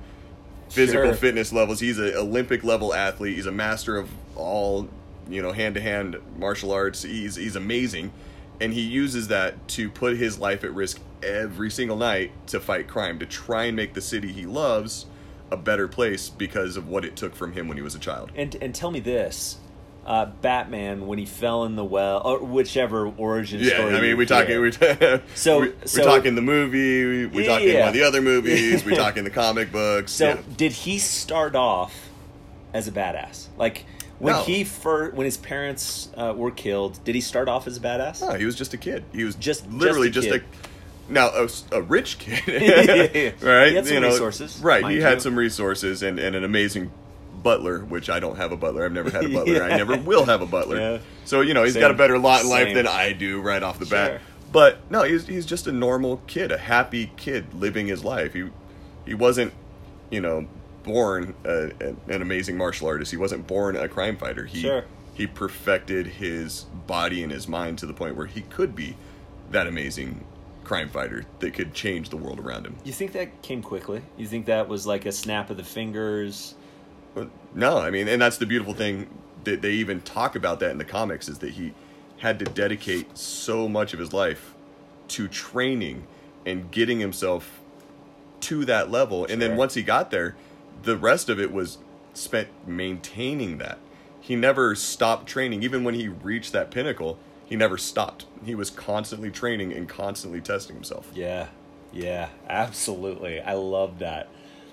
physical 0.69 1.03
Sure. 1.09 1.13
fitness 1.13 1.51
levels. 1.53 1.81
He's 1.81 1.99
an 1.99 2.13
Olympic 2.15 2.63
level 2.63 2.93
athlete. 2.93 3.35
He's 3.35 3.45
a 3.45 3.51
master 3.51 3.97
of 3.97 4.09
all 4.35 4.87
you 5.29 5.41
know 5.41 5.51
hand-to-hand 5.51 6.15
martial 6.39 6.71
arts. 6.71 7.03
He's 7.03 7.35
he's 7.35 7.57
amazing, 7.57 8.13
and 8.61 8.73
he 8.73 8.81
uses 8.81 9.27
that 9.27 9.67
to 9.69 9.89
put 9.89 10.15
his 10.17 10.39
life 10.39 10.63
at 10.63 10.73
risk 10.73 11.01
every 11.21 11.69
single 11.69 11.97
night 11.97 12.31
to 12.47 12.59
fight 12.61 12.87
crime 12.87 13.19
to 13.19 13.25
try 13.25 13.65
and 13.65 13.75
make 13.75 13.93
the 13.93 14.01
city 14.01 14.31
he 14.31 14.45
loves 14.45 15.05
a 15.51 15.57
better 15.57 15.87
place 15.87 16.29
because 16.29 16.77
of 16.77 16.87
what 16.87 17.03
it 17.05 17.15
took 17.15 17.35
from 17.35 17.51
him 17.53 17.67
when 17.67 17.77
he 17.77 17.83
was 17.83 17.95
a 17.95 17.99
child. 17.99 18.31
and 18.35 18.55
and 18.61 18.73
tell 18.73 18.89
me 18.91 18.99
this. 19.01 19.57
Uh, 20.05 20.25
Batman 20.41 21.07
when 21.07 21.17
he 21.17 21.25
fell 21.25 21.63
in 21.63 21.77
the 21.77 21.83
well, 21.85 22.21
or 22.25 22.39
whichever 22.39 23.07
origin 23.15 23.61
Yeah, 23.61 23.69
story. 23.77 23.95
I 23.95 24.01
mean, 24.01 24.09
you 24.09 24.17
we 24.17 24.25
talking 24.25 24.59
we 24.61 24.71
So- 24.73 25.61
we, 25.61 25.69
we're 25.69 25.73
so- 25.85 26.03
talking 26.03 26.35
the 26.35 26.41
movie, 26.41 27.05
we, 27.05 27.25
we 27.27 27.45
talking 27.45 27.69
Yeah. 27.69 27.79
one 27.79 27.87
of 27.87 27.93
the 27.93 28.03
other 28.03 28.21
movies, 28.21 28.83
we 28.83 28.95
talking 28.97 29.23
the 29.23 29.29
comic 29.29 29.71
books. 29.71 30.11
So 30.11 30.27
yeah. 30.27 30.41
did 30.57 30.73
he 30.73 30.97
start 30.99 31.55
off 31.55 32.09
as 32.73 32.89
a 32.89 32.91
badass? 32.91 33.47
Like 33.57 33.85
when 34.19 34.33
No. 34.33 34.41
he 34.43 34.65
first, 34.65 35.15
when 35.15 35.23
his 35.23 35.37
parents 35.37 36.09
uh, 36.17 36.33
were 36.35 36.51
killed, 36.51 37.01
did 37.05 37.15
he 37.15 37.21
start 37.21 37.47
off 37.47 37.65
as 37.65 37.77
a 37.77 37.79
badass? 37.79 38.19
No, 38.27 38.33
he 38.33 38.43
was 38.45 38.55
just 38.55 38.73
a 38.73 38.77
kid. 38.77 39.05
He 39.13 39.23
was 39.23 39.35
Just- 39.35 39.65
literally 39.71 40.09
just 40.09 40.27
just 40.27 40.35
a 40.35 40.39
a, 40.39 40.39
kid. 40.41 40.49
now 41.07 41.29
a, 41.29 41.47
a 41.77 41.81
rich 41.81 42.17
kid, 42.19 42.45
right? 43.41 43.69
He 43.69 43.75
had 43.75 43.85
some 43.87 44.03
resources, 44.03 44.59
right? 44.59 44.85
He 44.85 44.95
you. 44.95 45.01
had 45.01 45.21
some 45.21 45.37
resources 45.37 46.03
and, 46.03 46.19
and 46.19 46.35
an 46.35 46.43
amazing 46.43 46.91
butler, 47.43 47.79
which 47.79 48.09
I 48.09 48.19
don't 48.19 48.37
have 48.37 48.51
a 48.51 48.57
butler. 48.57 48.85
I've 48.85 48.91
never 48.93 49.09
had 49.09 49.25
a 49.25 49.29
butler. 49.33 49.53
Yeah. 49.55 49.63
I 49.63 49.77
never 49.77 49.97
will 49.97 50.25
have 50.25 50.41
a 50.41 50.45
butler. 50.45 50.79
Yeah. 50.79 50.97
So 51.25 51.41
you 51.41 51.53
know 51.53 51.63
he's 51.63 51.73
Same. 51.73 51.81
got 51.81 51.91
a 51.91 51.95
better 51.95 52.17
lot 52.17 52.41
in 52.43 52.49
life 52.49 52.67
Same. 52.67 52.75
than 52.75 52.87
I 52.87 53.13
do 53.13 53.41
right 53.41 53.61
off 53.61 53.79
the 53.79 53.85
Sure. 53.85 53.97
bat. 53.97 54.21
But 54.51 54.79
no, 54.91 55.03
he's 55.03 55.27
he's 55.27 55.45
just 55.45 55.67
a 55.67 55.71
normal 55.71 56.17
kid, 56.27 56.51
a 56.51 56.57
happy 56.57 57.11
kid 57.17 57.53
living 57.53 57.87
his 57.87 58.03
life. 58.03 58.33
He 58.33 58.49
he 59.05 59.13
wasn't 59.13 59.53
you 60.09 60.21
know 60.21 60.47
born 60.83 61.33
a, 61.45 61.71
a- 61.81 61.95
an 62.13 62.21
amazing 62.21 62.57
martial 62.57 62.87
artist. 62.87 63.11
He 63.11 63.17
wasn't 63.17 63.47
born 63.47 63.75
a 63.75 63.87
crime 63.87 64.17
fighter. 64.17 64.45
He 64.45 64.61
Sure. 64.61 64.83
he 65.13 65.27
perfected 65.27 66.05
his 66.07 66.65
body 66.87 67.23
and 67.23 67.31
his 67.31 67.47
mind 67.47 67.77
to 67.79 67.85
the 67.85 67.93
point 67.93 68.15
where 68.15 68.25
he 68.27 68.41
could 68.41 68.75
be 68.75 68.95
that 69.51 69.65
amazing 69.67 70.23
crime 70.63 70.87
fighter 70.89 71.25
that 71.39 71.53
could 71.53 71.73
change 71.73 72.09
the 72.09 72.17
world 72.17 72.39
around 72.39 72.65
him. 72.65 72.75
You 72.83 72.91
think 72.93 73.11
that 73.13 73.41
came 73.41 73.61
quickly? 73.61 74.01
You 74.17 74.27
think 74.27 74.45
that 74.47 74.67
was 74.67 74.85
like 74.87 75.05
a 75.05 75.11
snap 75.11 75.49
of 75.49 75.57
the 75.57 75.63
fingers? 75.63 76.55
No, 77.53 77.77
I 77.77 77.89
mean, 77.89 78.07
and 78.07 78.21
that's 78.21 78.37
the 78.37 78.45
beautiful 78.45 78.73
thing 78.73 79.07
that 79.43 79.61
they 79.61 79.71
even 79.73 80.01
talk 80.01 80.35
about 80.35 80.59
that 80.61 80.71
in 80.71 80.77
the 80.77 80.85
comics 80.85 81.27
is 81.27 81.39
that 81.39 81.51
he 81.51 81.73
had 82.17 82.39
to 82.39 82.45
dedicate 82.45 83.17
so 83.17 83.67
much 83.67 83.93
of 83.93 83.99
his 83.99 84.13
life 84.13 84.53
to 85.09 85.27
training 85.27 86.07
and 86.45 86.71
getting 86.71 86.99
himself 86.99 87.61
to 88.41 88.65
that 88.65 88.89
level. 88.89 89.25
And 89.25 89.41
then 89.41 89.55
once 89.57 89.73
he 89.73 89.83
got 89.83 90.11
there, 90.11 90.35
the 90.83 90.97
rest 90.97 91.29
of 91.29 91.39
it 91.39 91.51
was 91.51 91.77
spent 92.13 92.49
maintaining 92.67 93.57
that. 93.59 93.79
He 94.19 94.35
never 94.35 94.75
stopped 94.75 95.27
training. 95.27 95.63
Even 95.63 95.83
when 95.83 95.95
he 95.95 96.07
reached 96.07 96.53
that 96.53 96.71
pinnacle, 96.71 97.17
he 97.45 97.55
never 97.55 97.77
stopped. 97.77 98.25
He 98.45 98.55
was 98.55 98.69
constantly 98.69 99.29
training 99.29 99.73
and 99.73 99.87
constantly 99.87 100.41
testing 100.41 100.75
himself. 100.75 101.11
Yeah, 101.13 101.47
yeah, 101.91 102.29
absolutely. 102.47 103.41
I 103.41 103.53
love 103.53 103.99
that. 103.99 104.29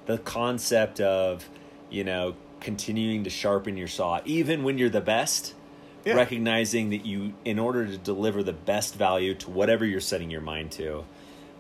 The 0.07 0.19
concept 0.19 1.01
of, 1.01 1.49
you 1.91 2.05
know, 2.05 2.35
continuing 2.61 3.25
to 3.25 3.31
sharpen 3.31 3.77
your 3.77 3.89
saw, 3.89 4.21
even 4.25 4.63
when 4.63 4.79
you're 4.79 4.91
the 4.91 5.01
best. 5.01 5.55
Yeah. 6.03 6.15
Recognizing 6.15 6.91
that 6.91 7.05
you, 7.05 7.35
in 7.45 7.59
order 7.59 7.87
to 7.87 7.99
deliver 7.99 8.43
the 8.43 8.55
best 8.55 8.95
value 8.95 9.35
to 9.35 9.51
whatever 9.51 9.85
you're 9.85 10.01
setting 10.01 10.31
your 10.31 10.41
mind 10.41 10.73
to, 10.73 11.05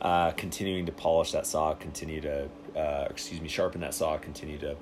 uh, 0.00 0.30
continuing 0.30 0.86
to 0.86 0.92
polish 0.92 1.32
that 1.32 1.46
saw, 1.46 1.74
continue 1.74 2.22
to, 2.22 2.48
uh, 2.74 3.06
excuse 3.10 3.38
me, 3.38 3.48
sharpen 3.48 3.82
that 3.82 3.92
saw, 3.92 4.16
continue 4.16 4.56
to 4.56 4.76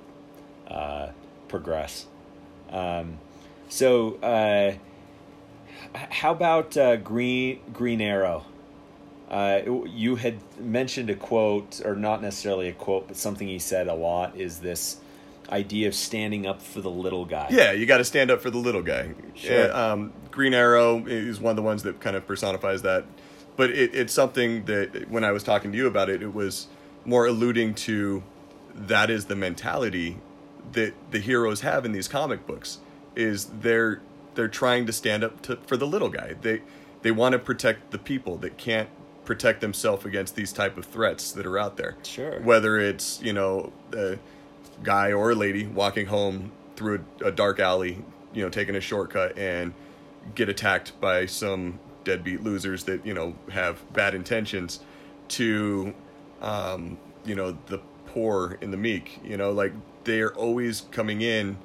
uh, 0.73 1.11
progress. 1.49 2.05
Um, 2.69 3.17
so, 3.67 4.15
uh, 4.15 4.75
how 5.93 6.31
about 6.31 6.77
uh, 6.77 6.95
Green 6.95 7.59
Green 7.73 7.99
Arrow? 7.99 8.45
Uh, 9.29 9.61
you 9.85 10.15
had 10.15 10.39
mentioned 10.59 11.09
a 11.09 11.15
quote, 11.15 11.81
or 11.85 11.95
not 11.95 12.21
necessarily 12.21 12.67
a 12.67 12.73
quote, 12.73 13.07
but 13.07 13.17
something 13.17 13.47
he 13.47 13.59
said 13.59 13.87
a 13.87 13.93
lot 13.93 14.35
is 14.35 14.59
this 14.59 15.01
idea 15.51 15.87
of 15.87 15.95
standing 15.95 16.45
up 16.45 16.61
for 16.61 16.81
the 16.81 16.89
little 16.89 17.25
guy. 17.25 17.47
Yeah, 17.49 17.71
you 17.71 17.85
got 17.85 17.97
to 17.97 18.05
stand 18.05 18.31
up 18.31 18.41
for 18.41 18.49
the 18.49 18.57
little 18.57 18.83
guy. 18.83 19.13
Sure. 19.35 19.67
Yeah, 19.67 19.67
um, 19.67 20.13
Green 20.31 20.53
Arrow 20.53 21.05
is 21.05 21.39
one 21.39 21.51
of 21.51 21.55
the 21.55 21.61
ones 21.61 21.83
that 21.83 21.99
kind 21.99 22.15
of 22.15 22.27
personifies 22.27 22.81
that. 22.83 23.05
But 23.55 23.71
it, 23.71 23.93
it's 23.93 24.13
something 24.13 24.65
that 24.65 25.09
when 25.09 25.23
I 25.23 25.31
was 25.31 25.43
talking 25.43 25.71
to 25.71 25.77
you 25.77 25.87
about 25.87 26.09
it, 26.09 26.21
it 26.21 26.33
was 26.33 26.67
more 27.05 27.25
alluding 27.25 27.75
to 27.75 28.23
that 28.75 29.09
is 29.09 29.25
the 29.25 29.35
mentality 29.35 30.19
that 30.71 30.93
the 31.11 31.19
heroes 31.19 31.61
have 31.61 31.85
in 31.85 31.91
these 31.91 32.07
comic 32.07 32.45
books. 32.45 32.79
Is 33.15 33.45
they're 33.45 34.01
they're 34.35 34.47
trying 34.47 34.85
to 34.85 34.93
stand 34.93 35.23
up 35.23 35.41
to, 35.43 35.57
for 35.57 35.75
the 35.75 35.87
little 35.87 36.09
guy. 36.09 36.35
They 36.41 36.61
they 37.01 37.11
want 37.11 37.33
to 37.33 37.39
protect 37.39 37.91
the 37.91 37.97
people 37.97 38.37
that 38.37 38.57
can't 38.57 38.89
protect 39.25 39.61
themselves 39.61 40.05
against 40.05 40.35
these 40.35 40.51
type 40.51 40.77
of 40.77 40.85
threats 40.85 41.31
that 41.33 41.45
are 41.45 41.59
out 41.59 41.77
there. 41.77 41.97
Sure. 42.03 42.39
Whether 42.41 42.79
it's 42.79 43.21
you 43.21 43.33
know 43.33 43.73
a 43.93 44.17
guy 44.83 45.11
or 45.11 45.31
a 45.31 45.35
lady 45.35 45.65
walking 45.65 46.05
home 46.07 46.51
through 46.75 47.03
a, 47.21 47.27
a 47.27 47.31
dark 47.31 47.59
alley, 47.59 48.03
you 48.33 48.43
know, 48.43 48.49
taking 48.49 48.75
a 48.75 48.81
shortcut 48.81 49.37
and 49.37 49.73
get 50.35 50.49
attacked 50.49 50.99
by 51.01 51.25
some 51.25 51.79
deadbeat 52.03 52.41
losers 52.41 52.85
that 52.85 53.05
you 53.05 53.13
know 53.13 53.35
have 53.51 53.81
bad 53.93 54.15
intentions, 54.15 54.79
to 55.27 55.93
um, 56.41 56.97
you 57.25 57.35
know 57.35 57.57
the 57.67 57.79
poor 58.07 58.57
and 58.61 58.71
the 58.73 58.77
meek. 58.77 59.19
You 59.23 59.37
know, 59.37 59.51
like 59.51 59.73
they're 60.03 60.33
always 60.33 60.81
coming 60.91 61.21
in 61.21 61.57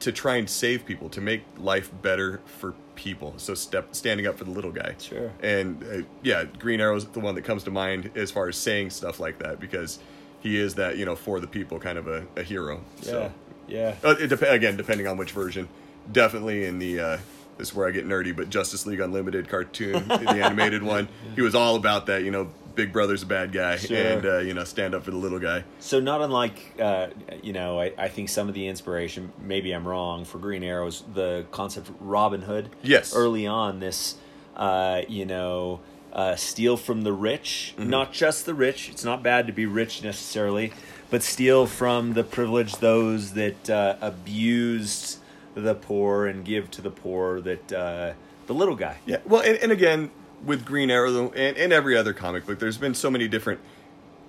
to 0.00 0.12
try 0.12 0.36
and 0.36 0.48
save 0.48 0.86
people, 0.86 1.08
to 1.08 1.20
make 1.20 1.42
life 1.58 1.90
better 2.02 2.40
for 2.46 2.74
people. 2.94 3.34
So 3.36 3.54
step 3.54 3.94
standing 3.94 4.26
up 4.26 4.38
for 4.38 4.44
the 4.44 4.50
little 4.50 4.70
guy. 4.70 4.94
Sure. 4.98 5.32
And 5.42 5.82
uh, 5.84 6.06
yeah, 6.22 6.44
Green 6.44 6.80
Arrow's 6.80 7.06
the 7.06 7.20
one 7.20 7.34
that 7.34 7.42
comes 7.42 7.64
to 7.64 7.70
mind 7.70 8.10
as 8.14 8.30
far 8.30 8.48
as 8.48 8.56
saying 8.56 8.90
stuff 8.90 9.18
like 9.18 9.38
that 9.40 9.58
because 9.58 9.98
he 10.40 10.56
is 10.58 10.74
that 10.76 10.96
you 10.98 11.04
know 11.04 11.16
for 11.16 11.40
the 11.40 11.46
people 11.46 11.78
kind 11.78 11.98
of 11.98 12.06
a, 12.06 12.26
a 12.36 12.42
hero. 12.42 12.80
Yeah. 13.00 13.04
So 13.10 13.32
Yeah. 13.66 13.94
uh, 14.04 14.14
it 14.18 14.28
dep- 14.28 14.42
again, 14.42 14.76
depending 14.76 15.06
on 15.06 15.16
which 15.16 15.32
version. 15.32 15.68
Definitely 16.10 16.64
in 16.64 16.78
the 16.78 17.00
uh, 17.00 17.18
this 17.58 17.68
is 17.70 17.74
where 17.74 17.86
I 17.88 17.90
get 17.90 18.06
nerdy, 18.06 18.34
but 18.34 18.48
Justice 18.50 18.86
League 18.86 19.00
Unlimited 19.00 19.48
cartoon, 19.48 19.92
the 20.08 20.30
animated 20.30 20.82
one, 20.82 21.08
he 21.34 21.42
was 21.42 21.54
all 21.54 21.76
about 21.76 22.06
that. 22.06 22.22
You 22.24 22.30
know, 22.30 22.48
Big 22.76 22.92
Brother's 22.92 23.24
a 23.24 23.26
bad 23.26 23.50
guy, 23.52 23.76
Sure. 23.76 23.96
and 23.96 24.24
uh, 24.24 24.38
you 24.38 24.54
know, 24.54 24.62
stand 24.64 24.94
up 24.94 25.02
for 25.02 25.10
the 25.10 25.16
little 25.16 25.40
guy. 25.40 25.64
So 25.80 25.98
not 26.00 26.22
unlike, 26.22 26.80
uh, 26.80 27.08
you 27.42 27.52
know, 27.52 27.80
I, 27.80 27.92
I 27.98 28.08
think 28.08 28.28
some 28.28 28.46
of 28.48 28.54
the 28.54 28.68
inspiration, 28.68 29.32
maybe 29.42 29.72
I'm 29.72 29.86
wrong, 29.86 30.24
for 30.24 30.38
Green 30.38 30.62
Arrows, 30.62 31.02
the 31.12 31.44
concept 31.50 31.88
of 31.88 32.00
Robin 32.00 32.42
Hood. 32.42 32.70
Yes. 32.82 33.14
Early 33.14 33.46
on, 33.48 33.80
this, 33.80 34.14
uh, 34.56 35.02
you 35.08 35.26
know, 35.26 35.80
uh, 36.12 36.36
steal 36.36 36.76
from 36.76 37.02
the 37.02 37.12
rich, 37.12 37.74
not 37.78 38.12
just 38.12 38.46
the 38.46 38.54
rich. 38.54 38.88
It's 38.88 39.04
not 39.04 39.22
bad 39.22 39.46
to 39.46 39.52
be 39.52 39.66
rich 39.66 40.02
necessarily, 40.02 40.72
but 41.10 41.22
steal 41.22 41.66
from 41.66 42.14
the 42.14 42.24
privileged 42.24 42.80
those 42.80 43.32
that 43.32 43.70
uh, 43.70 43.96
abused 44.00 45.18
the 45.54 45.74
poor 45.74 46.26
and 46.26 46.44
give 46.44 46.70
to 46.72 46.82
the 46.82 46.90
poor 46.90 47.40
that 47.40 47.72
uh, 47.72 48.12
the 48.46 48.54
little 48.54 48.76
guy. 48.76 48.98
Yeah. 49.06 49.18
Well, 49.26 49.42
and, 49.42 49.58
and 49.58 49.72
again, 49.72 50.10
with 50.44 50.64
Green 50.64 50.90
Arrow 50.90 51.30
and, 51.30 51.56
and 51.56 51.72
every 51.72 51.96
other 51.96 52.12
comic 52.12 52.46
book, 52.46 52.58
there's 52.58 52.78
been 52.78 52.94
so 52.94 53.10
many 53.10 53.28
different 53.28 53.60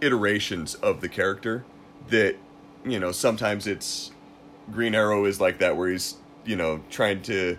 iterations 0.02 0.76
of 0.76 1.02
the 1.02 1.10
character 1.10 1.66
that 2.10 2.36
you 2.86 3.00
know 3.00 3.12
sometimes 3.12 3.68
it's 3.68 4.12
Green 4.72 4.96
Arrow 4.96 5.26
is 5.26 5.42
like 5.42 5.60
that 5.60 5.76
where 5.76 5.89
he's 5.89 6.15
you 6.46 6.56
know 6.56 6.82
trying 6.89 7.22
to 7.24 7.58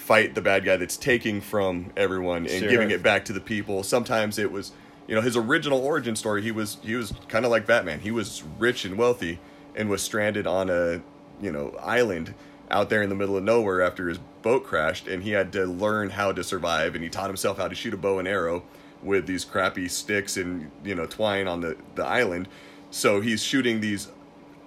fight 0.00 0.34
the 0.34 0.40
bad 0.42 0.64
guy 0.64 0.76
that's 0.76 0.96
taking 0.96 1.40
from 1.40 1.92
everyone 1.96 2.46
and 2.46 2.60
Sure. 2.60 2.68
giving 2.70 2.90
it 2.90 3.02
back 3.02 3.24
to 3.26 3.32
the 3.32 3.40
people. 3.40 3.82
Sometimes 3.82 4.38
it 4.38 4.50
was 4.50 4.72
you 5.06 5.14
know 5.14 5.20
his 5.20 5.36
original 5.36 5.78
origin 5.80 6.16
story. 6.16 6.42
He 6.42 6.50
was 6.52 6.78
he 6.82 6.94
was 6.94 7.12
kind 7.28 7.44
of 7.44 7.50
like 7.50 7.66
Batman. 7.66 8.00
He 8.00 8.10
was 8.10 8.42
rich 8.58 8.84
and 8.84 8.96
wealthy 8.96 9.38
and 9.76 9.88
was 9.88 10.02
stranded 10.02 10.46
on 10.46 10.70
a 10.70 11.00
you 11.40 11.52
know 11.52 11.74
island 11.80 12.34
out 12.70 12.88
there 12.90 13.02
in 13.02 13.08
the 13.08 13.14
middle 13.14 13.36
of 13.36 13.42
nowhere 13.42 13.82
after 13.82 14.08
his 14.08 14.18
boat 14.42 14.64
crashed 14.64 15.06
and 15.08 15.22
he 15.22 15.30
had 15.32 15.52
to 15.52 15.64
learn 15.66 16.10
how 16.10 16.32
to 16.32 16.42
survive 16.42 16.94
and 16.94 17.02
he 17.04 17.10
taught 17.10 17.26
himself 17.26 17.58
how 17.58 17.66
to 17.68 17.74
shoot 17.74 17.92
a 17.92 17.96
bow 17.96 18.18
and 18.18 18.28
arrow 18.28 18.62
with 19.02 19.26
these 19.26 19.44
crappy 19.44 19.88
sticks 19.88 20.36
and 20.36 20.70
you 20.84 20.94
know 20.94 21.04
twine 21.06 21.46
on 21.48 21.60
the 21.60 21.76
the 21.96 22.04
island 22.04 22.46
so 22.90 23.20
he's 23.20 23.42
shooting 23.42 23.80
these 23.80 24.08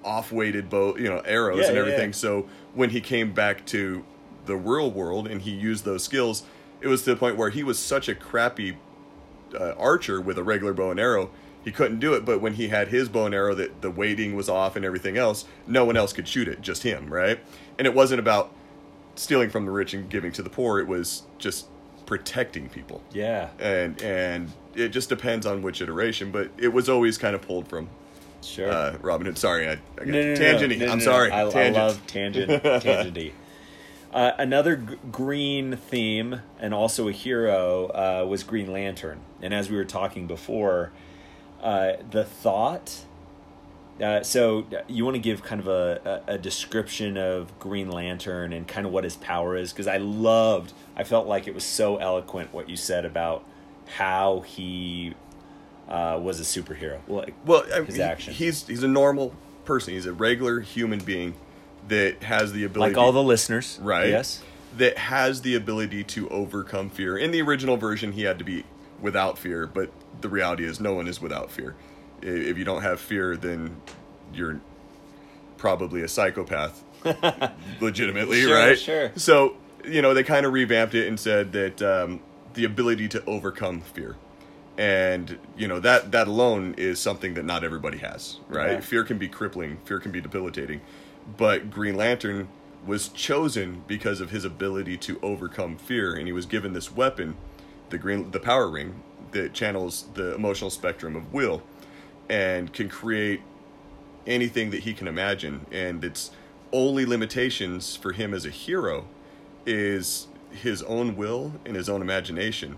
off-weighted 0.04 0.70
bow 0.70 0.96
you 0.98 1.08
know 1.10 1.20
arrows 1.26 1.60
Yeah, 1.62 1.68
and 1.68 1.76
yeah, 1.76 1.82
everything 1.82 2.10
yeah. 2.10 2.16
so 2.16 2.46
when 2.74 2.90
he 2.90 3.00
came 3.02 3.32
back 3.34 3.66
to 3.68 4.04
the 4.46 4.56
real 4.56 4.92
world 4.92 5.28
and 5.28 5.42
he 5.44 5.52
used 5.52 5.86
those 5.86 6.04
skills 6.04 6.44
it 6.82 6.88
was 6.88 7.04
to 7.04 7.12
the 7.12 7.16
point 7.16 7.38
where 7.38 7.50
he 7.50 7.64
was 7.64 7.80
such 7.80 8.10
a 8.10 8.16
crappy 8.16 8.78
uh, 9.58 9.74
archer 9.78 10.20
with 10.20 10.38
a 10.38 10.44
regular 10.44 10.74
bow 10.74 10.92
and 10.92 11.00
arrow 11.00 11.30
he 11.64 11.72
couldn't 11.72 12.00
do 12.02 12.14
it. 12.14 12.26
But 12.26 12.42
when 12.42 12.56
he 12.56 12.68
had 12.68 12.90
his 12.90 13.08
bow 13.08 13.26
and 13.26 13.34
arrow 13.34 13.56
that 13.56 13.82
the 13.82 13.90
weighting 13.90 14.36
was 14.36 14.50
off 14.50 14.76
and 14.76 14.84
everything 14.84 15.18
else 15.18 15.46
no 15.66 15.86
one 15.86 15.96
else 15.96 16.12
could 16.12 16.28
shoot 16.28 16.48
it 16.48 16.62
just 16.62 16.84
him 16.84 17.14
right? 17.14 17.40
And 17.78 17.88
it 17.88 17.94
wasn't 17.94 18.20
about 18.20 18.52
stealing 19.16 19.50
from 19.50 19.66
the 19.66 19.72
rich 19.72 19.94
and 19.94 20.10
giving 20.10 20.32
to 20.34 20.42
the 20.44 20.50
poor 20.50 20.80
it 20.80 20.88
was 20.88 21.24
just 21.38 21.68
protecting 22.06 22.68
people. 22.68 23.02
Yeah. 23.14 23.50
and 23.60 24.02
and 24.02 24.52
it 24.76 24.90
just 24.90 25.08
depends 25.08 25.46
on 25.46 25.62
which 25.62 25.82
iteration 25.82 26.32
but 26.32 26.50
it 26.58 26.68
was 26.74 26.90
always 26.90 27.18
kind 27.18 27.34
of 27.36 27.42
pulled 27.42 27.68
from 27.70 27.88
Sure. 28.42 28.70
uh, 28.70 28.98
robin 29.02 29.26
hood. 29.28 29.38
Sorry 29.38 29.70
i, 29.70 29.72
I 29.72 29.76
got 30.00 30.08
no, 30.08 30.22
no, 30.22 30.30
no, 30.32 30.36
tangent 30.36 30.78
no, 30.80 30.86
no, 30.88 30.92
i'm 30.92 31.00
sorry. 31.00 31.32
I, 31.32 31.44
I 31.44 31.70
love 31.70 32.06
tangent 32.08 32.50
tangenty. 32.62 33.32
Uh, 34.14 34.32
another 34.38 34.76
g- 34.76 34.96
green 35.12 35.76
theme 35.76 36.42
and 36.60 36.74
also 36.74 37.08
a 37.08 37.12
hero 37.12 37.88
uh, 37.88 38.26
was 38.28 38.44
Green 38.44 38.72
Lantern, 38.72 39.20
and 39.42 39.54
as 39.54 39.70
we 39.72 39.76
were 39.76 39.86
talking 39.86 40.28
before, 40.28 40.92
uh, 41.62 41.94
the 42.12 42.24
thought. 42.24 43.06
Uh, 44.02 44.22
so 44.24 44.66
you 44.88 45.04
want 45.06 45.16
to 45.16 45.20
give 45.22 45.44
kind 45.44 45.62
of 45.62 45.68
a, 45.68 46.22
a, 46.28 46.34
a 46.34 46.38
description 46.38 47.18
of 47.18 47.58
Green 47.60 47.90
Lantern 47.90 48.52
and 48.54 48.68
kind 48.68 48.86
of 48.88 48.92
what 48.92 49.04
his 49.04 49.16
power 49.18 49.56
is 49.56 49.72
because 49.72 49.88
I 49.88 49.98
loved. 49.98 50.74
I 50.96 51.04
felt 51.04 51.28
like 51.28 51.48
it 51.48 51.54
was 51.56 51.64
so 51.64 51.98
eloquent 51.98 52.54
what 52.54 52.70
you 52.70 52.76
said 52.76 53.06
about 53.06 53.44
how 53.98 54.42
he 54.42 55.14
uh, 55.88 56.20
was 56.22 56.40
a 56.40 56.44
superhero. 56.44 57.00
Like, 57.08 57.34
well 57.46 57.66
I, 57.74 57.82
his 57.82 57.96
he- 57.96 58.02
action. 58.02 58.34
he's 58.34 58.66
he's 58.68 58.84
a 58.84 58.88
normal 58.88 59.34
person 59.66 59.94
he's 59.94 60.06
a 60.06 60.14
regular 60.14 60.60
human 60.60 61.00
being 61.00 61.36
that 61.88 62.24
has 62.24 62.54
the 62.54 62.64
ability 62.64 62.94
like 62.94 62.98
all 62.98 63.12
the 63.12 63.24
listeners, 63.24 63.78
right. 63.82 64.08
Yes. 64.10 64.42
that 64.78 64.98
has 64.98 65.42
the 65.42 65.56
ability 65.56 66.04
to 66.06 66.30
overcome 66.30 66.90
fear. 66.90 67.18
In 67.18 67.32
the 67.32 67.42
original 67.42 67.78
version 67.78 68.12
he 68.14 68.24
had 68.24 68.38
to 68.40 68.46
be 68.46 68.64
without 69.02 69.38
fear 69.38 69.68
but 69.68 69.92
the 70.22 70.30
reality 70.30 70.64
is 70.66 70.80
no 70.80 70.94
one 70.94 71.08
is 71.08 71.22
without 71.22 71.52
fear. 71.52 71.76
If 72.22 72.58
you 72.58 72.64
don't 72.64 72.82
have 72.84 73.00
fear 73.00 73.36
then 73.36 73.76
you're 74.34 74.62
probably 75.58 76.02
a 76.02 76.08
psychopath 76.08 76.84
legitimately 77.82 78.42
Sure, 78.42 78.56
right? 78.56 78.80
sure. 78.80 79.12
so 79.16 79.56
you 79.86 80.02
know 80.02 80.14
they 80.14 80.24
kind 80.24 80.46
of 80.46 80.54
revamped 80.54 80.96
it 80.96 81.08
and 81.08 81.20
said 81.20 81.52
that 81.52 81.82
um, 81.82 82.22
the 82.54 82.64
ability 82.66 83.08
to 83.10 83.26
overcome 83.26 83.82
fear. 83.82 84.16
And 84.78 85.38
you 85.56 85.68
know 85.68 85.80
that 85.82 86.12
that 86.14 86.28
alone 86.28 86.74
is 86.78 87.00
something 87.00 87.36
that 87.36 87.46
not 87.46 87.64
everybody 87.64 88.00
has 88.00 88.40
right? 88.48 88.72
Yeah. 88.72 88.80
fear 88.80 89.04
can 89.04 89.20
be 89.20 89.28
crippling 89.28 89.78
fear 89.86 90.00
can 90.00 90.12
be 90.12 90.20
debilitating 90.20 90.82
but 91.38 91.70
green 91.70 91.96
lantern 91.96 92.48
was 92.86 93.10
chosen 93.10 93.84
because 93.88 94.20
of 94.20 94.30
his 94.30 94.44
ability 94.46 94.98
to 94.98 95.20
overcome 95.22 95.78
fear 95.78 96.14
and 96.14 96.28
he 96.28 96.34
was 96.34 96.46
given 96.46 96.74
this 96.74 96.92
weapon 96.92 97.36
the 97.90 97.98
green 97.98 98.30
the 98.32 98.40
power 98.40 98.70
ring 98.70 99.02
that 99.32 99.54
channels 99.54 100.08
the 100.14 100.36
emotional 100.36 100.70
spectrum 100.70 101.16
of 101.16 101.34
will 101.34 101.64
and 102.30 102.74
can 102.74 102.90
create 102.90 103.42
anything 104.28 104.70
that 104.70 104.82
he 104.82 104.94
can 104.94 105.08
imagine 105.08 105.66
and 105.72 106.04
its 106.04 106.32
only 106.72 107.06
limitations 107.06 107.96
for 107.96 108.12
him 108.12 108.34
as 108.34 108.46
a 108.46 108.50
hero 108.50 109.08
is 109.66 110.28
his 110.52 110.82
own 110.84 111.16
will 111.16 111.54
and 111.66 111.76
his 111.76 111.90
own 111.90 112.02
imagination 112.02 112.78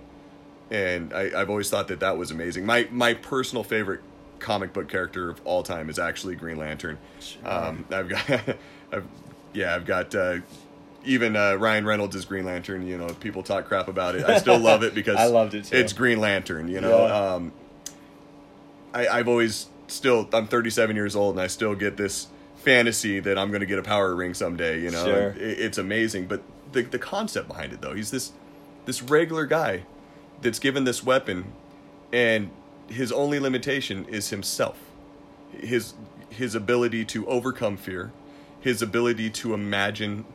and 0.71 1.13
I, 1.13 1.31
I've 1.39 1.49
always 1.49 1.69
thought 1.69 1.88
that 1.89 1.99
that 1.99 2.17
was 2.17 2.31
amazing. 2.31 2.65
My 2.65 2.88
my 2.91 3.13
personal 3.13 3.63
favorite 3.63 4.01
comic 4.39 4.74
book 4.74 4.88
character 4.89 5.30
of 5.30 5.41
all 5.45 5.63
time 5.63 5.89
is 5.89 6.00
actually 6.00 6.36
Green 6.36 6.58
Lantern. 6.58 6.98
Um, 7.43 7.86
I've 7.91 8.10
got, 8.10 8.30
I've, 8.91 9.06
yeah, 9.54 9.76
I've 9.76 9.86
got 9.86 10.13
uh, 10.15 10.38
even 11.06 11.36
uh, 11.36 11.56
Ryan 11.56 11.86
Reynolds 11.86 12.15
is 12.15 12.26
Green 12.26 12.45
Lantern. 12.45 12.86
You 12.88 12.98
know, 12.98 13.08
people 13.08 13.43
talk 13.43 13.65
crap 13.65 13.88
about 13.88 14.15
it. 14.15 14.26
I 14.26 14.38
still 14.39 14.60
love 14.60 14.84
it 14.84 14.93
because 14.95 15.15
I 15.17 15.26
loved 15.28 15.54
it 15.54 15.65
too. 15.65 15.78
It's 15.78 15.93
Green 15.93 16.19
Lantern. 16.19 16.67
You 16.67 16.82
know, 16.82 17.06
Yeah. 17.08 17.34
um, 17.34 17.52
I, 18.93 19.08
I've 19.08 19.28
always 19.28 19.67
still 19.88 20.28
I'm 20.34 20.48
37 20.48 20.95
years 20.95 21.15
old 21.15 21.36
and 21.36 21.41
I 21.41 21.48
still 21.48 21.76
get 21.76 21.98
this 21.98 22.28
fantasy 22.56 23.19
that 23.19 23.38
I'm 23.38 23.50
going 23.50 23.60
to 23.60 23.65
get 23.67 23.78
a 23.78 23.84
power 23.84 24.15
ring 24.15 24.34
someday. 24.34 24.82
You 24.82 24.91
know, 24.91 25.06
Sure. 25.06 25.30
it, 25.30 25.38
it's 25.60 25.78
amazing. 25.78 26.28
But 26.28 26.41
the 26.71 26.82
the 26.84 27.00
concept 27.00 27.48
behind 27.48 27.74
it, 27.74 27.82
though, 27.82 27.93
he's 27.93 28.12
this 28.12 28.32
this 28.86 29.02
regular 29.04 29.45
guy 29.45 29.84
that's 30.41 30.60
given 30.60 30.84
this 30.84 31.04
weapon, 31.04 31.45
and 32.12 32.50
his 32.88 33.12
only 33.12 33.39
limitation 33.39 34.06
is 34.06 34.30
himself. 34.30 34.78
His 35.52 35.93
his 36.30 36.56
ability 36.56 37.06
to 37.06 37.26
overcome 37.28 37.78
fear, 37.78 38.12
his 38.60 38.82
ability 38.82 39.30
to 39.30 39.54
imagine 39.54 40.26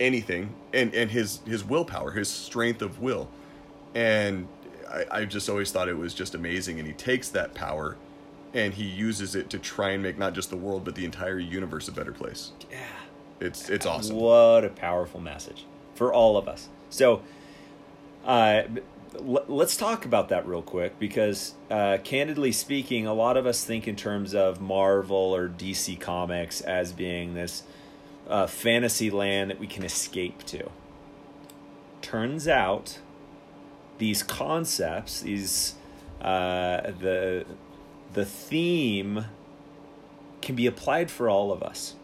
anything, 0.00 0.54
and 0.72 0.94
and 0.94 1.10
his 1.10 1.40
his 1.46 1.64
willpower, 1.64 2.12
his 2.12 2.28
strength 2.28 2.82
of 2.82 3.00
will, 3.00 3.28
and 3.94 4.48
I, 4.90 5.04
I 5.10 5.24
just 5.24 5.48
always 5.48 5.70
thought 5.70 5.88
it 5.88 5.96
was 5.96 6.14
just 6.14 6.34
amazing. 6.34 6.78
And 6.78 6.86
he 6.86 6.94
takes 6.94 7.28
that 7.30 7.54
power, 7.54 7.96
and 8.54 8.74
he 8.74 8.84
uses 8.84 9.34
it 9.34 9.50
to 9.50 9.58
try 9.58 9.90
and 9.90 10.02
make 10.02 10.18
not 10.18 10.34
just 10.34 10.50
the 10.50 10.56
world 10.56 10.84
but 10.84 10.94
the 10.94 11.04
entire 11.04 11.38
universe 11.38 11.88
a 11.88 11.92
better 11.92 12.12
place. 12.12 12.52
Yeah. 12.70 12.78
It's 13.40 13.68
it's 13.68 13.86
awesome. 13.86 14.16
What 14.16 14.64
a 14.64 14.68
powerful 14.68 15.20
message 15.20 15.64
for 15.94 16.12
all 16.12 16.36
of 16.36 16.46
us. 16.48 16.68
So, 16.90 17.22
uh, 18.24 18.62
let's 19.20 19.76
talk 19.76 20.04
about 20.04 20.28
that 20.30 20.46
real 20.46 20.62
quick 20.62 20.98
because, 20.98 21.54
uh, 21.70 21.98
candidly 22.02 22.52
speaking, 22.52 23.06
a 23.06 23.14
lot 23.14 23.36
of 23.36 23.46
us 23.46 23.64
think 23.64 23.86
in 23.86 23.96
terms 23.96 24.34
of 24.34 24.60
Marvel 24.60 25.34
or 25.34 25.48
DC 25.48 25.98
Comics 26.00 26.60
as 26.60 26.92
being 26.92 27.34
this 27.34 27.62
uh, 28.28 28.46
fantasy 28.46 29.10
land 29.10 29.50
that 29.50 29.58
we 29.58 29.66
can 29.66 29.84
escape 29.84 30.44
to. 30.44 30.70
Turns 32.00 32.48
out, 32.48 32.98
these 33.98 34.22
concepts, 34.22 35.20
these 35.20 35.74
uh, 36.20 36.90
the 37.00 37.44
the 38.12 38.24
theme 38.24 39.26
can 40.40 40.54
be 40.54 40.66
applied 40.66 41.10
for 41.10 41.28
all 41.30 41.52
of 41.52 41.62
us. 41.62 41.94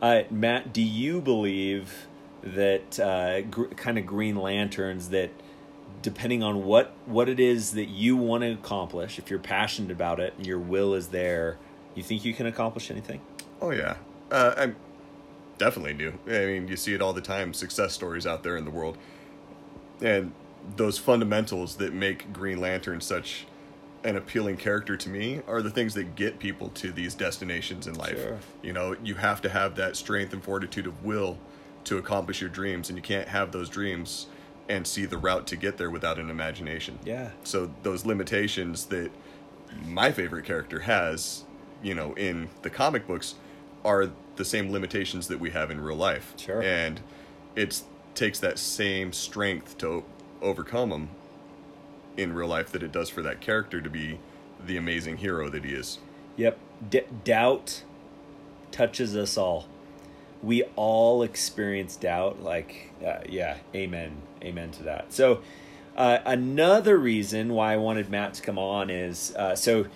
Uh, 0.00 0.22
Matt, 0.30 0.72
do 0.72 0.82
you 0.82 1.20
believe 1.20 2.06
that 2.42 2.98
uh, 2.98 3.42
gr- 3.42 3.66
kind 3.66 3.98
of 3.98 4.06
Green 4.06 4.36
Lanterns 4.36 5.10
that, 5.10 5.30
depending 6.02 6.42
on 6.42 6.64
what 6.64 6.92
what 7.06 7.28
it 7.28 7.40
is 7.40 7.72
that 7.72 7.88
you 7.88 8.16
want 8.16 8.42
to 8.42 8.52
accomplish, 8.52 9.18
if 9.18 9.30
you're 9.30 9.38
passionate 9.38 9.90
about 9.90 10.20
it 10.20 10.34
and 10.36 10.46
your 10.46 10.58
will 10.58 10.94
is 10.94 11.08
there, 11.08 11.58
you 11.94 12.02
think 12.02 12.24
you 12.24 12.34
can 12.34 12.46
accomplish 12.46 12.90
anything? 12.90 13.20
Oh 13.60 13.70
yeah, 13.70 13.96
uh, 14.30 14.54
I 14.56 14.72
definitely 15.58 15.94
do. 15.94 16.18
I 16.26 16.46
mean, 16.46 16.68
you 16.68 16.76
see 16.76 16.94
it 16.94 17.02
all 17.02 17.12
the 17.12 17.20
time. 17.20 17.52
Success 17.52 17.92
stories 17.92 18.26
out 18.26 18.42
there 18.42 18.56
in 18.56 18.64
the 18.64 18.70
world, 18.70 18.96
and 20.00 20.32
those 20.76 20.98
fundamentals 20.98 21.76
that 21.76 21.92
make 21.92 22.32
Green 22.32 22.60
Lantern 22.60 23.00
such 23.00 23.46
an 24.02 24.16
appealing 24.16 24.56
character 24.56 24.96
to 24.96 25.08
me 25.10 25.42
are 25.46 25.60
the 25.60 25.70
things 25.70 25.92
that 25.92 26.14
get 26.14 26.38
people 26.38 26.70
to 26.70 26.90
these 26.90 27.14
destinations 27.14 27.86
in 27.86 27.94
life. 27.94 28.18
Sure. 28.18 28.38
You 28.62 28.72
know, 28.72 28.96
you 29.04 29.14
have 29.16 29.42
to 29.42 29.50
have 29.50 29.76
that 29.76 29.94
strength 29.94 30.32
and 30.32 30.42
fortitude 30.42 30.86
of 30.86 31.04
will 31.04 31.38
to 31.84 31.98
accomplish 31.98 32.40
your 32.40 32.48
dreams, 32.48 32.88
and 32.88 32.96
you 32.96 33.02
can't 33.02 33.28
have 33.28 33.52
those 33.52 33.68
dreams 33.68 34.26
and 34.70 34.86
see 34.86 35.04
the 35.04 35.18
route 35.18 35.48
to 35.48 35.56
get 35.56 35.76
there 35.76 35.90
without 35.90 36.18
an 36.18 36.30
imagination. 36.30 36.98
Yeah. 37.04 37.30
So 37.42 37.70
those 37.82 38.06
limitations 38.06 38.86
that 38.86 39.10
my 39.84 40.12
favorite 40.12 40.44
character 40.44 40.80
has, 40.80 41.44
you 41.82 41.92
know, 41.92 42.14
in 42.14 42.48
the 42.62 42.70
comic 42.70 43.06
books 43.06 43.34
are 43.84 44.10
the 44.36 44.44
same 44.44 44.70
limitations 44.70 45.26
that 45.26 45.40
we 45.40 45.50
have 45.50 45.72
in 45.72 45.80
real 45.80 45.96
life. 45.96 46.34
Sure. 46.36 46.62
And 46.62 47.00
it 47.56 47.82
takes 48.14 48.38
that 48.38 48.58
same 48.58 49.12
strength 49.12 49.76
to 49.78 50.04
overcome 50.40 50.90
them 50.90 51.08
in 52.16 52.32
real 52.32 52.48
life 52.48 52.70
that 52.70 52.82
it 52.82 52.92
does 52.92 53.10
for 53.10 53.22
that 53.22 53.40
character 53.40 53.80
to 53.80 53.90
be 53.90 54.20
the 54.64 54.76
amazing 54.76 55.16
hero 55.16 55.50
that 55.50 55.64
he 55.64 55.72
is. 55.72 55.98
Yep. 56.36 56.58
D- 56.88 57.02
doubt 57.24 57.82
touches 58.70 59.16
us 59.16 59.36
all. 59.36 59.66
We 60.42 60.62
all 60.76 61.22
experience 61.22 61.96
doubt. 61.96 62.40
Like, 62.40 62.92
uh, 63.04 63.18
yeah, 63.28 63.58
amen. 63.74 64.22
Amen 64.42 64.70
to 64.72 64.82
that. 64.84 65.12
So, 65.12 65.40
uh, 65.96 66.18
another 66.24 66.96
reason 66.98 67.52
why 67.52 67.74
I 67.74 67.76
wanted 67.76 68.08
Matt 68.10 68.34
to 68.34 68.42
come 68.42 68.58
on 68.58 68.90
is 68.90 69.34
uh, 69.36 69.54
so 69.54 69.86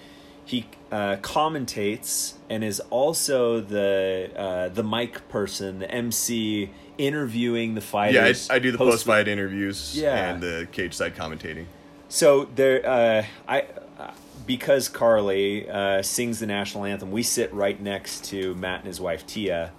he 0.45 0.67
uh, 0.93 1.17
commentates 1.23 2.35
and 2.51 2.63
is 2.63 2.81
also 2.91 3.61
the 3.61 4.31
uh, 4.37 4.69
the 4.69 4.85
mic 4.85 5.27
person, 5.29 5.79
the 5.79 5.91
MC, 5.91 6.71
interviewing 6.99 7.75
the 7.75 7.81
Yeah, 7.81 7.87
fighters. 7.87 8.51
I, 8.51 8.57
I 8.57 8.59
do 8.59 8.71
the 8.73 8.79
post 8.79 9.07
fight 9.07 9.29
interviews 9.29 9.97
Yeah. 9.99 10.33
and 10.35 10.43
the 10.43 10.69
cage 10.73 10.95
side 10.95 11.15
commentating. 11.17 11.67
So 12.09 12.49
there, 12.55 12.87
uh, 12.87 13.25
I 13.49 13.65
uh, 13.99 14.11
because 14.47 14.89
Carly 14.91 15.69
uh, 15.71 16.03
sings 16.03 16.41
the 16.41 16.47
national 16.47 16.85
anthem, 16.85 17.11
we 17.11 17.23
sit 17.23 17.53
right 17.55 17.81
next 17.81 18.25
to 18.27 18.55
Matt 18.57 18.81
and 18.81 18.89
his 18.89 19.01
wife 19.01 19.27
Tia, 19.27 19.73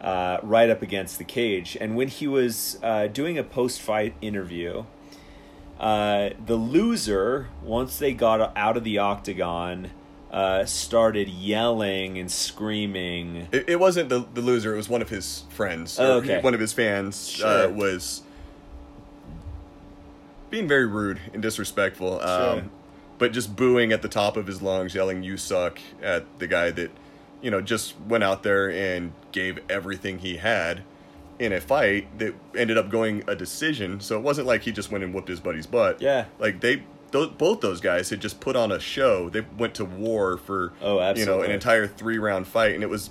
uh, 0.00 0.38
right 0.42 0.70
up 0.70 0.82
against 0.82 1.18
the 1.18 1.24
cage. 1.24 1.76
And 1.80 1.96
when 1.96 2.08
he 2.08 2.26
was 2.26 2.78
uh, 2.82 3.08
doing 3.08 3.38
a 3.38 3.42
post-fight 3.42 4.14
interview, 4.20 4.84
uh, 5.80 6.30
the 6.44 6.56
loser, 6.56 7.48
once 7.62 7.98
they 7.98 8.12
got 8.12 8.56
out 8.56 8.76
of 8.76 8.84
the 8.84 8.98
octagon, 8.98 9.90
uh, 10.30 10.64
started 10.64 11.28
yelling 11.28 12.18
and 12.18 12.30
screaming. 12.30 13.48
It, 13.52 13.70
it 13.70 13.80
wasn't 13.80 14.08
the, 14.08 14.26
the 14.34 14.42
loser; 14.42 14.74
it 14.74 14.76
was 14.76 14.88
one 14.88 15.00
of 15.02 15.08
his 15.08 15.44
friends. 15.48 15.98
Oh, 15.98 16.18
okay. 16.18 16.40
One 16.42 16.52
of 16.54 16.60
his 16.60 16.72
fans 16.72 17.28
Sure. 17.28 17.66
uh, 17.66 17.70
was 17.70 18.22
being 20.50 20.68
very 20.68 20.86
rude 20.86 21.20
and 21.32 21.42
disrespectful. 21.42 22.20
Um, 22.20 22.58
Sure. 22.58 22.64
But 23.18 23.32
just 23.32 23.56
booing 23.56 23.90
at 23.92 24.02
the 24.02 24.08
top 24.08 24.36
of 24.36 24.46
his 24.46 24.62
lungs, 24.62 24.94
yelling 24.94 25.24
"You 25.24 25.36
suck" 25.36 25.80
at 26.00 26.24
the 26.38 26.46
guy 26.46 26.70
that 26.70 26.90
you 27.42 27.50
know 27.50 27.60
just 27.60 27.94
went 28.08 28.24
out 28.24 28.42
there 28.42 28.70
and 28.70 29.12
gave 29.32 29.58
everything 29.68 30.18
he 30.18 30.36
had 30.38 30.82
in 31.38 31.52
a 31.52 31.60
fight 31.60 32.18
that 32.18 32.34
ended 32.56 32.76
up 32.76 32.90
going 32.90 33.22
a 33.28 33.34
decision. 33.36 34.00
So 34.00 34.16
it 34.16 34.22
wasn't 34.22 34.46
like 34.46 34.62
he 34.62 34.72
just 34.72 34.90
went 34.90 35.04
and 35.04 35.14
whooped 35.14 35.28
his 35.28 35.40
buddy's 35.40 35.66
butt. 35.66 36.00
Yeah. 36.02 36.26
like 36.38 36.60
they. 36.60 36.82
Those, 37.10 37.28
both 37.30 37.62
those 37.62 37.80
guys 37.80 38.10
had 38.10 38.20
just 38.20 38.38
put 38.38 38.54
on 38.54 38.70
a 38.70 38.78
show. 38.78 39.30
They 39.30 39.40
went 39.56 39.72
to 39.76 39.86
war 39.86 40.36
for 40.36 40.74
Oh, 40.82 40.98
you 41.14 41.24
know 41.24 41.40
an 41.40 41.50
entire 41.50 41.86
three 41.86 42.18
round 42.18 42.46
fight, 42.46 42.74
and 42.74 42.82
it 42.82 42.90
was 42.90 43.08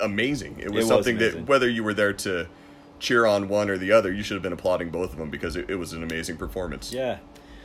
amazing. 0.00 0.56
It 0.58 0.70
was 0.70 0.84
It 0.84 0.88
something 0.88 1.16
amazing. 1.16 1.40
that 1.44 1.48
whether 1.48 1.68
you 1.68 1.84
were 1.84 1.94
there 1.94 2.12
to 2.12 2.48
cheer 2.98 3.26
on 3.26 3.48
one 3.48 3.70
or 3.70 3.78
the 3.78 3.92
other, 3.92 4.12
you 4.12 4.22
should 4.22 4.34
have 4.34 4.42
been 4.42 4.52
applauding 4.52 4.90
both 4.90 5.12
of 5.12 5.18
them 5.18 5.30
because 5.30 5.56
it, 5.56 5.70
it 5.70 5.76
was 5.76 5.92
an 5.92 6.02
amazing 6.02 6.36
performance. 6.36 6.92
Yeah. 6.92 7.18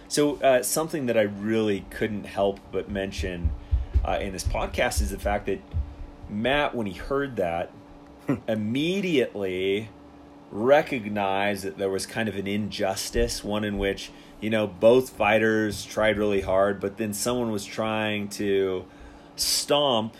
So 0.07 0.37
uh, 0.37 0.63
something 0.63 1.07
that 1.07 1.17
I 1.17 1.23
really 1.23 1.85
couldn't 1.89 2.23
help 2.25 2.59
but 2.71 2.89
mention 2.89 3.51
uh, 4.07 4.17
in 4.21 4.31
this 4.31 4.43
podcast 4.43 5.01
is 5.01 5.11
the 5.11 5.19
fact 5.19 5.45
that 5.47 5.59
Matt, 6.29 6.73
when 6.73 6.87
he 6.87 6.93
heard 6.93 7.35
that, 7.35 7.71
immediately 8.47 9.89
recognized 10.51 11.63
that 11.63 11.77
there 11.77 11.89
was 11.89 12.05
kind 12.05 12.29
of 12.29 12.35
an 12.35 12.47
injustice, 12.47 13.43
one 13.43 13.63
in 13.63 13.77
which 13.77 14.11
you 14.39 14.49
know 14.49 14.65
both 14.67 15.09
fighters 15.09 15.85
tried 15.85 16.17
really 16.17 16.41
hard, 16.41 16.79
but 16.79 16.97
then 16.97 17.13
someone 17.13 17.51
was 17.51 17.65
trying 17.65 18.29
to 18.29 18.85
stomp 19.35 20.15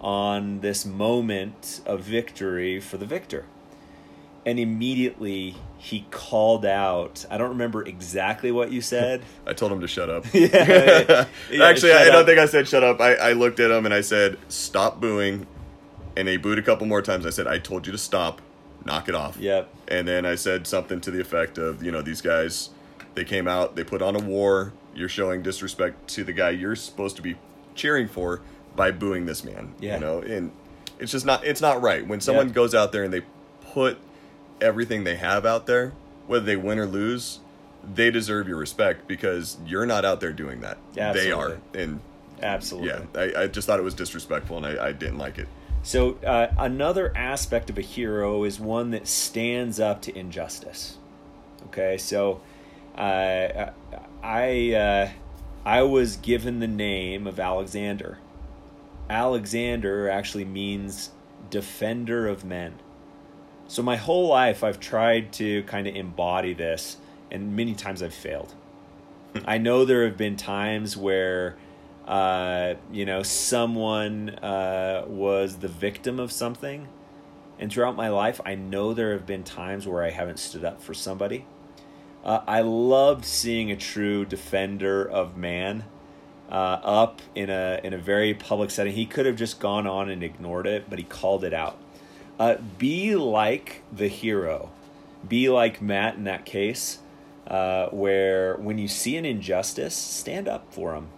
on 0.00 0.60
this 0.60 0.84
moment 0.84 1.80
of 1.86 2.00
victory 2.02 2.78
for 2.78 2.98
the 2.98 3.06
victor 3.06 3.46
and 4.46 4.58
immediately 4.58 5.56
he 5.78 6.06
called 6.10 6.64
out. 6.64 7.24
I 7.30 7.36
don't 7.38 7.50
remember 7.50 7.82
exactly 7.82 8.50
what 8.52 8.70
you 8.72 8.80
said. 8.80 9.22
I 9.46 9.52
told 9.52 9.70
him 9.72 9.80
to 9.80 9.88
shut 9.88 10.08
up. 10.10 10.24
Yeah. 10.34 11.26
Yeah, 11.50 11.64
Actually, 11.64 11.92
I 11.92 12.06
don't 12.06 12.24
think 12.26 12.38
I 12.38 12.46
said 12.46 12.66
shut 12.68 12.82
up. 12.82 13.00
I, 13.00 13.14
I 13.14 13.32
looked 13.32 13.60
at 13.60 13.70
him 13.70 13.84
and 13.84 13.92
I 13.94 14.00
said, 14.00 14.38
stop 14.48 15.00
booing. 15.00 15.46
And 16.16 16.28
they 16.28 16.36
booed 16.36 16.58
a 16.58 16.62
couple 16.62 16.86
more 16.86 17.02
times. 17.02 17.26
I 17.26 17.30
said, 17.30 17.46
I 17.46 17.58
told 17.58 17.86
you 17.86 17.92
to 17.92 17.98
stop. 17.98 18.40
Knock 18.84 19.08
it 19.08 19.14
off. 19.14 19.36
Yep. 19.38 19.68
And 19.88 20.06
then 20.06 20.24
I 20.26 20.34
said 20.36 20.66
something 20.66 21.00
to 21.02 21.10
the 21.10 21.20
effect 21.20 21.58
of, 21.58 21.82
you 21.82 21.90
know, 21.90 22.02
these 22.02 22.20
guys, 22.20 22.70
they 23.14 23.24
came 23.24 23.48
out, 23.48 23.76
they 23.76 23.82
put 23.84 24.00
on 24.02 24.14
a 24.14 24.20
war. 24.20 24.72
You're 24.94 25.08
showing 25.08 25.42
disrespect 25.42 26.06
to 26.10 26.22
the 26.24 26.32
guy 26.32 26.50
you're 26.50 26.76
supposed 26.76 27.16
to 27.16 27.22
be 27.22 27.36
cheering 27.74 28.06
for 28.08 28.42
by 28.76 28.90
booing 28.90 29.26
this 29.26 29.42
man. 29.42 29.74
Yeah. 29.80 29.94
You 29.94 30.00
know, 30.00 30.18
and 30.20 30.52
it's 30.98 31.10
just 31.12 31.26
not, 31.26 31.44
it's 31.44 31.60
not 31.60 31.82
right. 31.82 32.06
When 32.06 32.20
someone 32.20 32.48
Yeah. 32.48 32.54
goes 32.54 32.74
out 32.74 32.92
there 32.92 33.02
and 33.04 33.12
they 33.12 33.22
put 33.72 33.98
everything 34.64 35.04
they 35.04 35.16
have 35.16 35.44
out 35.44 35.66
there, 35.66 35.92
whether 36.26 36.44
they 36.44 36.56
win 36.56 36.78
or 36.78 36.86
lose, 36.86 37.40
they 37.94 38.10
deserve 38.10 38.48
your 38.48 38.56
respect 38.56 39.06
because 39.06 39.58
you're 39.66 39.86
not 39.86 40.04
out 40.04 40.20
there 40.20 40.32
doing 40.32 40.62
that. 40.62 40.78
Yeah, 40.94 41.12
they 41.12 41.30
are. 41.30 41.58
And 41.74 42.00
Absolutely. 42.42 42.88
yeah, 42.88 43.02
I, 43.14 43.42
I 43.42 43.46
just 43.46 43.66
thought 43.66 43.78
it 43.78 43.82
was 43.82 43.94
disrespectful 43.94 44.56
and 44.56 44.66
I, 44.66 44.88
I 44.88 44.92
didn't 44.92 45.18
like 45.18 45.38
it. 45.38 45.48
So 45.82 46.14
uh, 46.26 46.48
another 46.56 47.12
aspect 47.14 47.68
of 47.68 47.76
a 47.76 47.82
hero 47.82 48.44
is 48.44 48.58
one 48.58 48.90
that 48.92 49.06
stands 49.06 49.78
up 49.78 50.00
to 50.02 50.18
injustice. 50.18 50.96
Okay, 51.66 51.98
so 51.98 52.40
uh, 52.96 53.70
I 54.22 54.72
uh, 54.72 55.10
I 55.66 55.82
was 55.82 56.16
given 56.16 56.60
the 56.60 56.66
name 56.66 57.26
of 57.26 57.38
Alexander. 57.38 58.18
Alexander 59.10 60.08
actually 60.08 60.46
means 60.46 61.10
defender 61.50 62.28
of 62.28 62.44
men. 62.44 62.78
So 63.66 63.82
my 63.82 63.96
whole 63.96 64.28
life 64.28 64.62
I've 64.62 64.80
tried 64.80 65.32
to 65.34 65.62
kind 65.64 65.86
of 65.86 65.94
embody 65.96 66.54
this, 66.54 66.98
and 67.30 67.56
many 67.56 67.74
times 67.74 68.02
I've 68.02 68.14
failed. 68.14 68.54
I 69.44 69.58
know 69.58 69.84
there 69.84 70.04
have 70.04 70.16
been 70.16 70.36
times 70.36 70.96
where 70.96 71.56
uh, 72.06 72.74
you 72.92 73.06
know, 73.06 73.22
someone 73.22 74.30
uh, 74.30 75.04
was 75.06 75.56
the 75.56 75.68
victim 75.68 76.20
of 76.20 76.30
something. 76.30 76.88
And 77.58 77.72
throughout 77.72 77.96
my 77.96 78.08
life, 78.08 78.40
I 78.44 78.56
know 78.56 78.92
there 78.92 79.12
have 79.12 79.26
been 79.26 79.44
times 79.44 79.86
where 79.86 80.02
I 80.02 80.10
haven't 80.10 80.38
stood 80.38 80.64
up 80.64 80.82
for 80.82 80.92
somebody. 80.92 81.46
Uh, 82.22 82.40
I 82.46 82.60
loved 82.60 83.24
seeing 83.24 83.70
a 83.70 83.76
true 83.76 84.24
defender 84.24 85.08
of 85.08 85.36
man 85.36 85.84
uh, 86.50 86.80
up 86.82 87.22
in 87.34 87.48
a 87.50 87.80
in 87.84 87.92
a 87.92 87.98
very 87.98 88.34
public 88.34 88.70
setting. 88.70 88.92
He 88.94 89.06
could 89.06 89.26
have 89.26 89.36
just 89.36 89.60
gone 89.60 89.86
on 89.86 90.10
and 90.10 90.22
ignored 90.22 90.66
it, 90.66 90.90
but 90.90 90.98
he 90.98 91.04
called 91.04 91.44
it 91.44 91.54
out. 91.54 91.78
Uh, 92.38 92.56
be 92.78 93.14
like 93.14 93.82
the 93.92 94.08
hero. 94.08 94.70
Be 95.26 95.48
like 95.48 95.80
Matt 95.80 96.16
in 96.16 96.24
that 96.24 96.44
case, 96.44 96.98
uh, 97.46 97.88
where 97.88 98.56
when 98.56 98.78
you 98.78 98.88
see 98.88 99.16
an 99.16 99.24
injustice, 99.24 99.94
stand 99.94 100.48
up 100.48 100.72
for 100.72 100.94
him, 100.94 101.08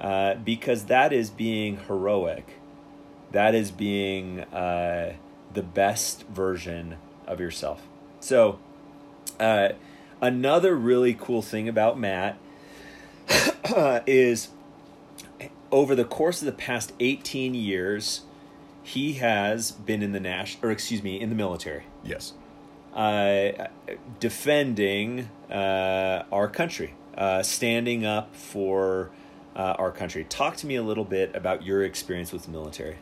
uh, 0.00 0.34
because 0.34 0.84
that 0.84 1.12
is 1.12 1.30
being 1.30 1.78
heroic. 1.86 2.60
That 3.32 3.54
is 3.54 3.70
being 3.70 4.40
uh, 4.40 5.14
the 5.52 5.62
best 5.62 6.26
version 6.28 6.96
of 7.26 7.40
yourself. 7.40 7.82
So, 8.20 8.58
uh, 9.40 9.70
another 10.20 10.76
really 10.76 11.14
cool 11.14 11.42
thing 11.42 11.68
about 11.68 11.98
Matt 11.98 12.38
is 14.06 14.48
over 15.70 15.94
the 15.94 16.04
course 16.04 16.40
of 16.40 16.46
the 16.46 16.52
past 16.52 16.92
18 17.00 17.54
years, 17.54 18.22
he 18.86 19.14
has 19.14 19.72
been 19.72 20.00
in 20.00 20.12
the 20.12 20.20
national, 20.20 20.68
or 20.68 20.70
excuse 20.70 21.02
me, 21.02 21.20
in 21.20 21.28
the 21.28 21.34
military, 21.34 21.82
Yes. 22.04 22.34
uh, 22.94 23.66
defending 24.20 25.28
uh, 25.50 26.22
our 26.30 26.46
country, 26.48 26.94
uh, 27.18 27.42
standing 27.42 28.04
up 28.06 28.34
for 28.36 29.10
uh, 29.56 29.74
our 29.78 29.90
country. 29.90 30.24
Talk 30.28 30.56
to 30.58 30.66
me 30.68 30.76
a 30.76 30.82
little 30.82 31.04
bit 31.04 31.34
about 31.34 31.64
your 31.64 31.82
experience 31.82 32.32
with 32.32 32.44
the 32.44 32.50
military. 32.50 32.96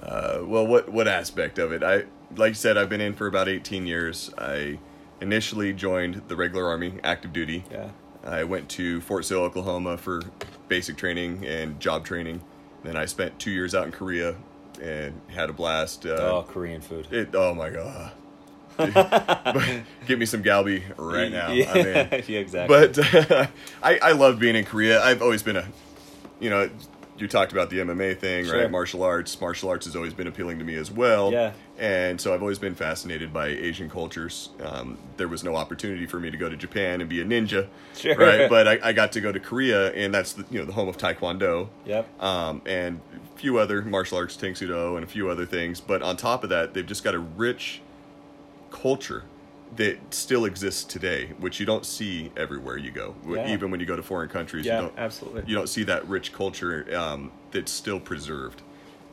Uh, 0.00 0.38
well, 0.44 0.66
what 0.66 0.88
what 0.88 1.06
aspect 1.08 1.58
of 1.58 1.72
it? 1.72 1.82
I 1.82 2.04
like 2.36 2.50
you 2.50 2.54
said, 2.54 2.78
I've 2.78 2.88
been 2.88 3.00
in 3.00 3.14
for 3.14 3.26
about 3.26 3.48
18 3.48 3.86
years. 3.86 4.30
I 4.38 4.78
initially 5.20 5.72
joined 5.74 6.22
the 6.28 6.36
regular 6.36 6.66
army, 6.66 6.94
active 7.04 7.32
duty. 7.32 7.64
Yeah. 7.70 7.90
I 8.24 8.44
went 8.44 8.68
to 8.70 9.00
Fort 9.02 9.24
Sill, 9.26 9.40
Oklahoma 9.42 9.98
for 9.98 10.22
basic 10.68 10.96
training 10.96 11.44
and 11.46 11.78
job 11.80 12.04
training. 12.04 12.40
Then 12.84 12.96
I 12.96 13.06
spent 13.06 13.38
two 13.38 13.50
years 13.50 13.74
out 13.74 13.86
in 13.86 13.92
Korea 13.92 14.36
and 14.80 15.20
had 15.28 15.50
a 15.50 15.52
blast. 15.52 16.06
Uh, 16.06 16.10
oh, 16.10 16.46
Korean 16.48 16.80
food. 16.80 17.08
It, 17.12 17.34
oh 17.34 17.54
my 17.54 17.70
god. 17.70 18.12
Give 20.06 20.18
me 20.18 20.26
some 20.26 20.42
galbi 20.42 20.82
right 20.96 21.32
now. 21.32 21.50
Yeah, 21.50 21.72
I'm 21.72 21.78
in. 21.78 22.24
yeah, 22.28 22.38
exactly. 22.38 22.76
But 22.76 22.98
I, 23.82 23.98
I 24.00 24.12
love 24.12 24.38
being 24.38 24.54
in 24.54 24.64
Korea. 24.64 25.02
I've 25.02 25.20
always 25.20 25.42
been 25.42 25.56
a, 25.56 25.66
you 26.38 26.48
know, 26.48 26.70
you 27.18 27.28
talked 27.28 27.52
about 27.52 27.70
the 27.70 27.78
MMA 27.78 28.16
thing, 28.18 28.44
Sure. 28.46 28.60
right? 28.60 28.70
Martial 28.70 29.02
arts. 29.02 29.40
Martial 29.40 29.68
arts 29.68 29.86
has 29.86 29.96
always 29.96 30.14
been 30.14 30.26
appealing 30.26 30.58
to 30.58 30.64
me 30.64 30.74
as 30.76 30.90
well. 30.90 31.32
Yeah. 31.32 31.52
And 31.78 32.20
so 32.20 32.34
I've 32.34 32.40
always 32.42 32.58
been 32.58 32.74
fascinated 32.74 33.32
by 33.32 33.46
Asian 33.48 33.88
cultures. 33.90 34.50
Um, 34.64 34.98
there 35.16 35.28
was 35.28 35.44
no 35.44 35.54
opportunity 35.56 36.06
for 36.06 36.18
me 36.20 36.30
to 36.30 36.36
go 36.36 36.48
to 36.48 36.56
Japan 36.56 37.00
and 37.00 37.08
be 37.08 37.20
a 37.20 37.24
ninja, 37.24 37.66
Sure. 37.96 38.16
right? 38.16 38.48
But 38.50 38.66
I, 38.68 38.78
I 38.82 38.92
got 38.92 39.12
to 39.12 39.20
go 39.20 39.30
to 39.32 39.40
Korea, 39.40 39.92
and 39.92 40.12
that's 40.14 40.32
the 40.32 40.44
you 40.50 40.58
know 40.58 40.64
the 40.64 40.72
home 40.72 40.88
of 40.88 40.96
Taekwondo 40.98 41.68
Yep. 41.86 42.22
um, 42.22 42.62
and 42.66 43.00
a 43.14 43.38
few 43.38 43.58
other 43.58 43.82
martial 43.82 44.18
arts, 44.18 44.36
Tang 44.36 44.54
Soo 44.54 44.66
Do, 44.66 44.96
and 44.96 45.04
a 45.04 45.08
few 45.08 45.28
other 45.30 45.46
things. 45.46 45.80
But 45.80 46.02
on 46.02 46.16
top 46.16 46.42
of 46.44 46.50
that, 46.50 46.74
they've 46.74 46.86
just 46.86 47.04
got 47.04 47.14
a 47.14 47.18
rich 47.20 47.80
culture 48.70 49.22
that 49.76 49.98
still 50.12 50.44
exists 50.44 50.84
today, 50.84 51.26
which 51.38 51.60
you 51.60 51.66
don't 51.66 51.84
see 51.84 52.32
everywhere 52.36 52.76
you 52.76 52.90
go. 52.90 53.14
Yeah. 53.26 53.52
Even 53.52 53.70
when 53.70 53.80
you 53.80 53.86
go 53.86 53.96
to 53.96 54.02
foreign 54.02 54.28
countries, 54.28 54.66
Yeah, 54.66 54.76
you 54.76 54.82
don't 54.88 54.98
absolutely. 54.98 55.44
you 55.46 55.54
don't 55.54 55.68
see 55.68 55.84
that 55.84 56.06
rich 56.08 56.32
culture 56.32 56.86
um, 56.96 57.30
that's 57.50 57.70
still 57.72 58.00
preserved. 58.00 58.62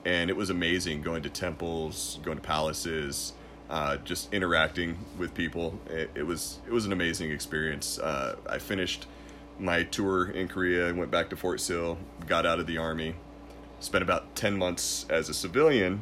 And 0.06 0.30
it 0.30 0.36
was 0.36 0.50
amazing 0.50 1.02
going 1.02 1.24
to 1.24 1.30
temples, 1.30 2.20
going 2.24 2.38
to 2.38 2.44
palaces, 2.44 3.34
uh, 3.70 3.98
just 3.98 4.32
interacting 4.34 4.98
with 5.18 5.34
people. 5.34 5.80
It, 5.90 6.12
it 6.16 6.24
was 6.24 6.60
it 6.68 6.72
was 6.72 6.86
an 6.86 6.94
amazing 6.94 7.32
experience. 7.32 8.00
Uh, 8.00 8.36
I 8.48 8.60
finished 8.60 9.08
my 9.60 9.84
tour 9.84 10.30
in 10.32 10.48
Korea, 10.48 10.94
went 10.94 11.12
back 11.12 11.30
to 11.32 11.36
Fort 11.36 11.60
Sill, 11.60 11.98
got 12.28 12.46
out 12.46 12.60
of 12.60 12.68
the 12.68 12.78
army, 12.78 13.16
spent 13.80 14.04
about 14.04 14.36
ten 14.36 14.58
months 14.58 15.06
as 15.10 15.30
a 15.30 15.34
civilian. 15.34 16.02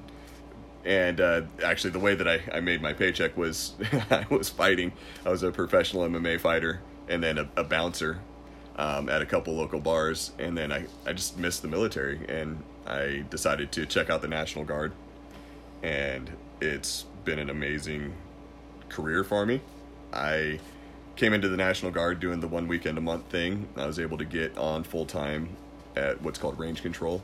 And 0.85 1.21
uh, 1.21 1.41
actually, 1.63 1.91
the 1.91 1.99
way 1.99 2.15
that 2.15 2.27
I, 2.27 2.41
I 2.51 2.59
made 2.59 2.81
my 2.81 2.93
paycheck 2.93 3.37
was 3.37 3.73
I 4.09 4.25
was 4.29 4.49
fighting. 4.49 4.91
I 5.25 5.29
was 5.29 5.43
a 5.43 5.51
professional 5.51 6.03
MMA 6.03 6.39
fighter 6.39 6.81
and 7.07 7.23
then 7.23 7.37
a, 7.37 7.49
a 7.55 7.63
bouncer 7.63 8.19
um, 8.75 9.09
at 9.09 9.21
a 9.21 9.25
couple 9.25 9.55
local 9.55 9.79
bars. 9.79 10.31
And 10.39 10.57
then 10.57 10.71
I, 10.71 10.85
I 11.05 11.13
just 11.13 11.37
missed 11.37 11.61
the 11.61 11.67
military 11.67 12.19
and 12.27 12.63
I 12.85 13.23
decided 13.29 13.71
to 13.73 13.85
check 13.85 14.09
out 14.09 14.21
the 14.21 14.27
National 14.27 14.65
Guard. 14.65 14.91
And 15.81 16.31
it's 16.59 17.05
been 17.23 17.39
an 17.39 17.49
amazing 17.49 18.13
career 18.89 19.23
for 19.23 19.45
me. 19.45 19.61
I 20.11 20.59
came 21.15 21.33
into 21.33 21.47
the 21.47 21.57
National 21.57 21.91
Guard 21.91 22.19
doing 22.19 22.41
the 22.41 22.47
one 22.47 22.67
weekend 22.67 22.97
a 22.97 23.01
month 23.01 23.25
thing. 23.27 23.67
I 23.77 23.85
was 23.85 23.99
able 23.99 24.17
to 24.17 24.25
get 24.25 24.57
on 24.57 24.83
full 24.83 25.05
time 25.05 25.55
at 25.95 26.21
what's 26.21 26.39
called 26.39 26.59
range 26.59 26.81
control 26.81 27.21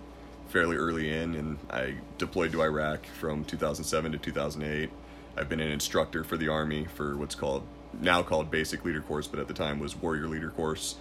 fairly 0.50 0.76
early 0.76 1.10
in, 1.16 1.36
and 1.36 1.58
I 1.70 1.96
deployed 2.18 2.52
to 2.54 2.62
Iraq 2.62 3.06
from 3.06 3.46
2007 3.46 4.12
to 4.12 4.18
2008. 4.18 4.90
I've 5.38 5.48
been 5.48 5.60
an 5.60 5.72
instructor 5.72 6.24
for 6.24 6.38
the 6.38 6.50
Army 6.50 6.86
for 6.96 7.16
what's 7.16 7.36
called 7.36 7.64
now 8.02 8.22
called 8.22 8.52
Basic 8.52 8.84
Leader 8.86 9.02
Course, 9.02 9.28
but 9.28 9.40
at 9.40 9.48
the 9.48 9.54
time 9.54 9.80
was 9.80 9.96
Warrior 9.96 10.28
Leader 10.28 10.50
Course, 10.50 10.96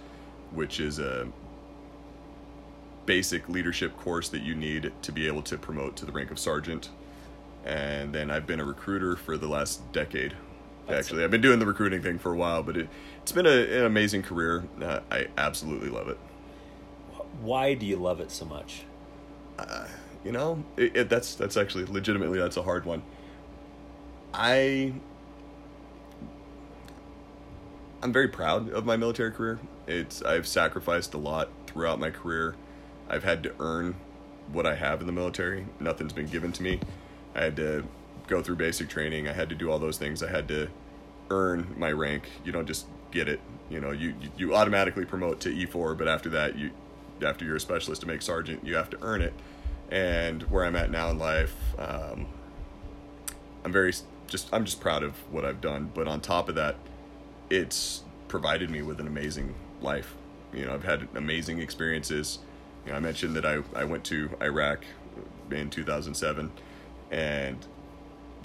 which 0.51 0.79
is 0.79 0.97
a 0.99 1.27
basic 3.05 3.47
leadership 3.49 3.95
course 3.97 4.29
that 4.29 4.41
you 4.41 4.55
need 4.55 4.91
to 5.01 5.11
be 5.11 5.27
able 5.27 5.41
to 5.43 5.57
promote 5.57 5.95
to 5.97 6.05
the 6.05 6.11
rank 6.11 6.31
of 6.31 6.39
sergeant. 6.39 6.89
And 7.65 8.13
then 8.13 8.31
I've 8.31 8.47
been 8.47 8.59
a 8.59 8.65
recruiter 8.65 9.15
for 9.15 9.37
the 9.37 9.47
last 9.47 9.91
decade. 9.91 10.33
That's- 10.87 11.05
Actually, 11.05 11.23
I've 11.23 11.31
been 11.31 11.41
doing 11.41 11.59
the 11.59 11.65
recruiting 11.65 12.01
thing 12.01 12.17
for 12.17 12.31
a 12.33 12.37
while, 12.37 12.63
but 12.63 12.77
it, 12.77 12.89
it's 13.21 13.31
been 13.31 13.45
a, 13.45 13.79
an 13.79 13.85
amazing 13.85 14.23
career. 14.23 14.63
Uh, 14.81 15.01
I 15.11 15.27
absolutely 15.37 15.89
love 15.89 16.07
it. 16.07 16.17
Why 17.41 17.73
do 17.73 17.85
you 17.85 17.97
love 17.97 18.19
it 18.19 18.31
so 18.31 18.45
much? 18.45 18.83
Uh, 19.59 19.87
you 20.23 20.31
know 20.31 20.63
it, 20.77 20.95
it, 20.95 21.09
that's 21.09 21.35
that's 21.35 21.57
actually 21.57 21.85
legitimately 21.85 22.39
that's 22.39 22.57
a 22.57 22.63
hard 22.63 22.85
one. 22.85 23.01
I 24.33 24.93
i'm 28.01 28.13
very 28.13 28.27
proud 28.29 28.69
of 28.71 28.85
my 28.85 28.95
military 28.97 29.31
career. 29.31 29.59
It's 29.87 30.21
i've 30.21 30.47
sacrificed 30.47 31.13
a 31.13 31.17
lot 31.17 31.49
throughout 31.67 31.99
my 31.99 32.09
career. 32.11 32.55
I've 33.09 33.23
had 33.23 33.43
to 33.43 33.53
earn 33.59 33.95
what 34.51 34.65
i 34.65 34.75
have 34.75 35.01
in 35.01 35.07
the 35.07 35.13
military. 35.13 35.65
Nothing's 35.79 36.13
been 36.13 36.27
given 36.27 36.51
to 36.53 36.63
me. 36.63 36.79
I 37.35 37.41
had 37.41 37.55
to 37.57 37.85
go 38.27 38.41
through 38.41 38.55
basic 38.57 38.89
training. 38.89 39.27
I 39.27 39.33
had 39.33 39.49
to 39.49 39.55
do 39.55 39.71
all 39.71 39.79
those 39.79 39.97
things. 39.97 40.21
I 40.23 40.29
had 40.29 40.47
to 40.49 40.69
earn 41.31 41.75
my 41.77 41.91
rank. 41.91 42.23
You 42.45 42.51
don't 42.51 42.67
just 42.67 42.85
get 43.11 43.27
it. 43.27 43.39
You 43.69 43.79
know 43.79 43.91
you- 43.91 44.15
you 44.37 44.55
automatically 44.55 45.05
promote 45.05 45.39
to 45.41 45.49
e4 45.49 45.97
but 45.97 46.07
after 46.07 46.29
that 46.29 46.57
you 46.57 46.71
after 47.23 47.45
you're 47.45 47.55
a 47.55 47.59
specialist 47.59 48.01
to 48.01 48.07
make 48.07 48.21
sergeant 48.21 48.65
you 48.65 48.75
have 48.75 48.89
to 48.89 48.97
earn 49.01 49.21
it 49.21 49.33
and 49.91 50.43
where 50.43 50.65
i'm 50.65 50.75
at 50.75 50.91
now 50.91 51.09
in 51.09 51.17
life 51.17 51.55
um, 51.77 52.25
i'm 53.63 53.71
very 53.71 53.93
just 54.27 54.47
i'm 54.53 54.65
just 54.65 54.79
proud 54.79 55.03
of 55.03 55.15
what 55.31 55.45
i've 55.45 55.61
done 55.61 55.89
but 55.93 56.07
on 56.07 56.21
top 56.21 56.49
of 56.49 56.55
that 56.55 56.75
it's 57.49 58.03
provided 58.27 58.69
me 58.69 58.81
with 58.81 58.99
an 58.99 59.07
amazing 59.07 59.53
life 59.81 60.15
you 60.53 60.65
know 60.65 60.73
i've 60.73 60.83
had 60.83 61.07
amazing 61.15 61.59
experiences 61.59 62.39
you 62.85 62.91
know 62.91 62.97
i 62.97 62.99
mentioned 62.99 63.35
that 63.35 63.45
i, 63.45 63.59
I 63.75 63.83
went 63.83 64.03
to 64.05 64.29
iraq 64.41 64.83
in 65.51 65.69
2007 65.69 66.51
and 67.11 67.65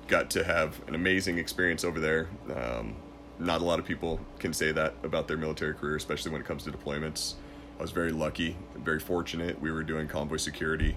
got 0.08 0.30
to 0.30 0.44
have 0.44 0.80
an 0.86 0.94
amazing 0.94 1.38
experience 1.38 1.84
over 1.84 2.00
there. 2.00 2.28
Um, 2.54 2.94
not 3.38 3.60
a 3.60 3.64
lot 3.64 3.78
of 3.78 3.84
people 3.84 4.20
can 4.38 4.52
say 4.52 4.72
that 4.72 4.94
about 5.02 5.28
their 5.28 5.36
military 5.36 5.74
career, 5.74 5.96
especially 5.96 6.32
when 6.32 6.40
it 6.40 6.46
comes 6.46 6.64
to 6.64 6.72
deployments. 6.72 7.34
I 7.78 7.82
was 7.82 7.90
very 7.90 8.12
lucky, 8.12 8.56
very 8.76 9.00
fortunate. 9.00 9.60
We 9.60 9.70
were 9.72 9.82
doing 9.82 10.06
convoy 10.08 10.36
security 10.36 10.96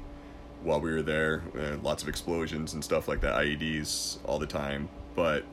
while 0.64 0.80
we 0.82 0.92
were 0.92 1.02
there, 1.02 1.44
uh, 1.58 1.78
lots 1.84 2.04
of 2.04 2.10
explosions 2.10 2.74
and 2.74 2.84
stuff 2.84 3.08
like 3.08 3.22
that, 3.22 3.36
IEDs 3.36 4.18
all 4.26 4.40
the 4.40 4.48
time. 4.48 4.90
But 5.16 5.44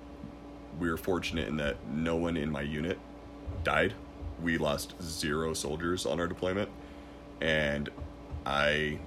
we 0.78 0.90
were 0.90 0.96
fortunate 0.96 1.48
in 1.48 1.56
that 1.58 1.76
no 1.92 2.16
one 2.16 2.36
in 2.36 2.50
my 2.50 2.62
unit 2.62 2.98
died. 3.62 3.94
We 4.42 4.58
lost 4.58 4.94
zero 5.02 5.54
soldiers 5.54 6.04
on 6.06 6.20
our 6.20 6.26
deployment, 6.26 6.68
and 7.40 7.88
I 8.44 8.98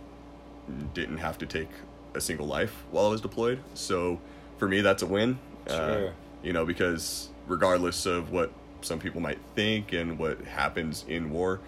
didn't 0.94 1.18
have 1.18 1.38
to 1.40 1.46
take 1.46 1.70
a 2.16 2.22
single 2.22 2.48
life 2.48 2.84
while 2.92 3.06
I 3.06 3.10
was 3.10 3.22
deployed. 3.22 3.60
So 3.74 4.20
for 4.58 4.68
me, 4.68 4.82
that's 4.82 5.04
a 5.04 5.08
win. 5.08 5.40
Uh, 5.68 5.74
Sure. 5.74 6.14
you 6.44 6.54
know, 6.54 6.66
because 6.66 7.30
regardless 7.48 8.06
of 8.06 8.32
what 8.32 8.52
some 8.82 9.00
people 9.00 9.22
might 9.22 9.40
think 9.56 9.94
and 9.94 10.18
what 10.18 10.40
happens 10.46 11.04
in 11.08 11.30
war, 11.30 11.60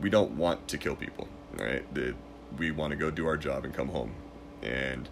we 0.00 0.10
don't 0.10 0.32
want 0.32 0.68
to 0.68 0.78
kill 0.78 0.96
people, 0.96 1.28
right? 1.56 1.82
That 1.94 2.14
we 2.58 2.70
want 2.70 2.90
to 2.90 2.96
go 2.96 3.10
do 3.10 3.26
our 3.26 3.36
job 3.36 3.64
and 3.64 3.74
come 3.74 3.88
home. 3.88 4.12
And 4.62 5.08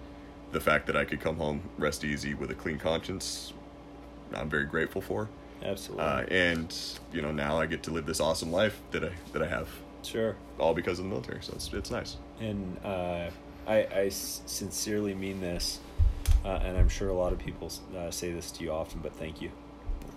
the 0.53 0.61
fact 0.61 0.87
that 0.87 0.97
I 0.97 1.05
could 1.05 1.21
come 1.21 1.37
home, 1.37 1.62
rest 1.79 2.05
easy 2.05 2.35
with 2.35 2.51
a 2.51 2.55
clean 2.55 2.79
conscience, 2.79 3.53
I'm 4.35 4.49
very 4.49 4.67
grateful 4.67 5.01
for. 5.01 5.29
Absolutely. 5.62 6.05
Uh, 6.05 6.23
and 6.31 6.75
you 7.12 7.23
know, 7.23 7.33
now 7.33 7.59
I 7.59 7.67
get 7.67 7.83
to 7.85 7.91
live 7.91 8.07
this 8.07 8.21
awesome 8.21 8.53
life 8.53 8.81
that 8.93 9.05
I 9.05 9.11
that 9.33 9.43
I 9.43 9.49
have. 9.49 9.69
Sure. 10.01 10.37
all 10.61 10.75
because 10.75 11.01
of 11.01 11.05
the 11.05 11.11
military. 11.11 11.43
So 11.43 11.53
it's 11.55 11.73
it's 11.73 11.91
nice. 11.91 12.17
And 12.41 12.79
uh, 12.85 13.31
I, 13.67 13.87
I 13.95 14.09
sincerely 14.09 15.14
mean 15.14 15.41
this, 15.41 15.81
uh, 16.45 16.61
and 16.62 16.77
I'm 16.77 16.88
sure 16.88 17.09
a 17.09 17.14
lot 17.14 17.33
of 17.33 17.38
people 17.38 17.71
uh, 17.97 18.11
say 18.11 18.33
this 18.33 18.51
to 18.53 18.64
you 18.64 18.73
often, 18.73 19.01
but 19.01 19.14
thank 19.17 19.43
you. 19.43 19.51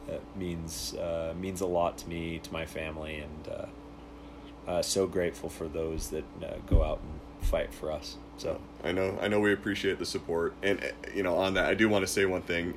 That 0.08 0.22
means 0.38 0.94
uh, 0.94 1.34
means 1.38 1.62
a 1.62 1.66
lot 1.66 1.98
to 2.00 2.10
me, 2.10 2.40
to 2.40 2.54
my 2.54 2.66
family, 2.66 3.18
and 3.18 3.48
uh, 4.68 4.82
so 4.82 5.08
grateful 5.08 5.50
for 5.50 5.68
those 5.68 6.10
that 6.10 6.24
uh, 6.44 6.56
go 6.68 6.84
out 6.84 7.00
and 7.02 7.48
fight 7.48 7.74
for 7.74 7.92
us. 7.92 8.18
So 8.38 8.60
I 8.84 8.92
know 8.92 9.18
I 9.22 9.28
know 9.28 9.40
we 9.40 9.54
appreciate 9.54 10.00
the 10.00 10.06
support, 10.06 10.54
and 10.64 10.80
uh, 10.84 10.88
you 11.14 11.24
know 11.24 11.38
on 11.38 11.54
that 11.56 11.66
I 11.66 11.74
do 11.74 11.90
want 11.90 12.04
to 12.06 12.12
say 12.12 12.26
one 12.26 12.42
thing. 12.42 12.76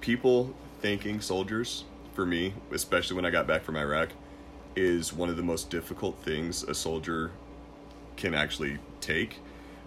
People 0.00 0.54
thanking 0.80 1.20
soldiers 1.20 1.84
for 2.14 2.24
me, 2.24 2.54
especially 2.70 3.16
when 3.16 3.24
I 3.24 3.30
got 3.30 3.46
back 3.46 3.62
from 3.64 3.76
Iraq, 3.76 4.10
is 4.76 5.12
one 5.12 5.28
of 5.28 5.36
the 5.36 5.42
most 5.42 5.70
difficult 5.70 6.16
things 6.22 6.62
a 6.62 6.74
soldier 6.74 7.32
can 8.16 8.34
actually 8.34 8.78
take, 9.00 9.38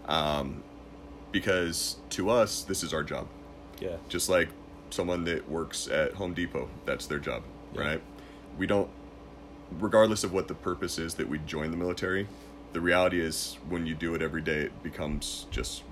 um, 0.08 0.64
because 1.32 1.98
to 2.10 2.30
us 2.30 2.64
this 2.64 2.84
is 2.84 2.94
our 2.94 3.04
job. 3.04 3.28
yeah, 3.80 3.96
just 4.10 4.30
like 4.30 4.50
someone 4.90 5.24
that 5.26 5.50
works 5.50 5.88
at 5.88 6.14
Home 6.14 6.34
Depot, 6.34 6.70
that's 6.86 7.06
their 7.08 7.20
job, 7.20 7.44
Yeah. 7.74 7.82
right? 7.82 8.02
We 8.58 8.68
don't, 8.68 8.90
regardless 9.80 10.24
of 10.24 10.34
what 10.34 10.48
the 10.48 10.54
purpose 10.54 10.98
is 10.98 11.16
that 11.16 11.28
we 11.28 11.40
join 11.40 11.72
the 11.72 11.78
military, 11.78 12.28
the 12.74 12.82
reality 12.82 13.20
is 13.20 13.58
when 13.70 13.86
you 13.86 13.96
do 13.96 14.16
it 14.16 14.22
every 14.22 14.42
day, 14.42 14.62
it 14.62 14.84
becomes 14.84 15.46
just 15.52 15.84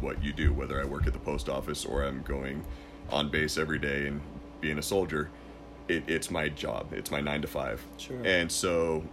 what 0.00 0.22
you 0.22 0.32
do. 0.32 0.52
Whether 0.52 0.80
I 0.80 0.84
work 0.84 1.06
at 1.06 1.12
the 1.12 1.18
post 1.18 1.48
office 1.48 1.84
or 1.84 2.04
I'm 2.04 2.22
going 2.22 2.64
on 3.10 3.30
base 3.30 3.58
every 3.58 3.78
day 3.78 4.06
and 4.06 4.20
being 4.60 4.78
a 4.78 4.82
soldier, 4.82 5.30
it, 5.88 6.04
it's 6.06 6.30
my 6.30 6.48
job. 6.48 6.92
It's 6.92 7.10
my 7.10 7.20
nine 7.20 7.42
to 7.42 7.48
five. 7.48 7.84
Sure. 7.96 8.20
And 8.24 8.50
so 8.50 9.04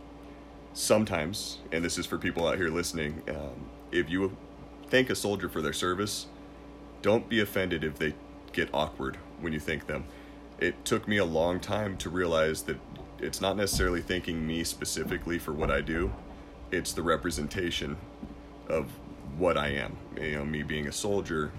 sometimes, 0.74 1.60
and 1.72 1.84
this 1.84 1.98
is 1.98 2.06
for 2.06 2.18
people 2.18 2.48
out 2.48 2.58
here 2.58 2.70
listening, 2.70 3.24
um, 3.30 3.70
if 3.92 4.10
you 4.10 4.36
thank 4.88 5.10
a 5.10 5.16
soldier 5.16 5.50
for 5.50 5.62
their 5.62 5.74
service, 5.74 6.28
don't 7.02 7.30
be 7.30 7.40
offended 7.40 7.84
if 7.84 7.98
they 7.98 8.14
get 8.52 8.70
awkward 8.74 9.18
when 9.40 9.54
you 9.54 9.60
thank 9.60 9.88
them. 9.88 10.06
It 10.60 10.86
took 10.86 11.08
me 11.08 11.18
a 11.18 11.26
long 11.26 11.60
time 11.60 11.98
to 11.98 12.10
realize 12.10 12.64
that 12.64 12.78
it's 13.20 13.42
not 13.42 13.58
necessarily 13.58 14.02
thanking 14.02 14.46
me 14.46 14.64
specifically 14.64 15.40
for 15.40 15.52
what 15.54 15.72
I 15.72 15.82
do, 15.82 16.12
it's 16.72 16.94
the 16.94 17.02
representation 17.04 17.98
of 18.68 18.88
what 19.38 19.58
I 19.58 19.70
am. 19.70 19.96
You 20.20 20.38
know, 20.38 20.46
me 20.46 20.64
being 20.64 20.88
a 20.88 20.92
soldier, 20.92 21.52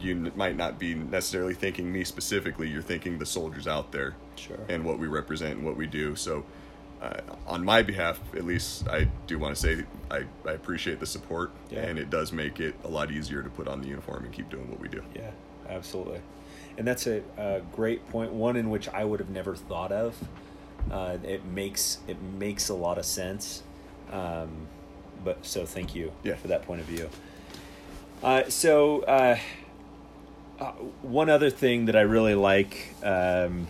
you 0.00 0.12
n- 0.12 0.32
might 0.36 0.56
not 0.56 0.78
be 0.78 0.94
necessarily 0.94 1.54
thinking 1.54 1.92
me 1.92 2.04
specifically, 2.04 2.68
you're 2.68 2.82
thinking 2.82 3.18
the 3.18 3.26
soldiers 3.26 3.66
out 3.66 3.92
there 3.92 4.14
Sure. 4.36 4.58
and 4.68 4.84
what 4.84 4.98
we 4.98 5.06
represent 5.06 5.56
and 5.56 5.64
what 5.64 5.76
we 5.76 5.86
do. 5.86 6.16
So, 6.16 6.44
uh, 7.02 7.20
on 7.46 7.64
my 7.64 7.82
behalf, 7.82 8.18
at 8.34 8.44
least, 8.44 8.88
I 8.88 9.08
do 9.26 9.38
want 9.38 9.54
to 9.54 9.60
say 9.60 9.84
I, 10.10 10.24
I 10.46 10.52
appreciate 10.52 11.00
the 11.00 11.06
support, 11.06 11.50
Yeah. 11.70 11.80
and 11.80 11.98
it 11.98 12.08
does 12.10 12.32
make 12.32 12.60
it 12.60 12.74
a 12.84 12.88
lot 12.88 13.10
easier 13.10 13.42
to 13.42 13.50
put 13.50 13.68
on 13.68 13.80
the 13.82 13.88
uniform 13.88 14.24
and 14.24 14.32
keep 14.32 14.48
doing 14.50 14.70
what 14.70 14.80
we 14.80 14.88
do. 14.88 15.02
Yeah, 15.14 15.30
absolutely. 15.68 16.20
And 16.76 16.86
that's 16.86 17.06
a, 17.06 17.22
a 17.36 17.60
great 17.72 18.08
point. 18.10 18.32
One 18.32 18.56
in 18.56 18.68
which 18.70 18.88
I 18.88 19.04
would 19.04 19.20
have 19.20 19.30
never 19.30 19.54
thought 19.54 19.92
of. 19.92 20.16
Uh, 20.90 21.16
it 21.22 21.44
makes 21.44 21.98
it 22.08 22.20
makes 22.20 22.68
a 22.68 22.74
lot 22.74 22.98
of 22.98 23.04
sense. 23.04 23.62
Um, 24.12 24.68
but 25.24 25.46
so 25.46 25.64
thank 25.64 25.94
you 25.94 26.12
Yeah. 26.22 26.34
for 26.34 26.48
that 26.48 26.62
point 26.62 26.80
of 26.80 26.86
view. 26.86 27.08
Uh, 28.22 28.48
so 28.48 29.02
uh, 29.02 29.38
uh, 30.60 30.72
one 31.02 31.30
other 31.30 31.50
thing 31.50 31.86
that 31.86 31.96
I 31.96 32.02
really 32.02 32.34
like, 32.34 32.94
um, 33.02 33.66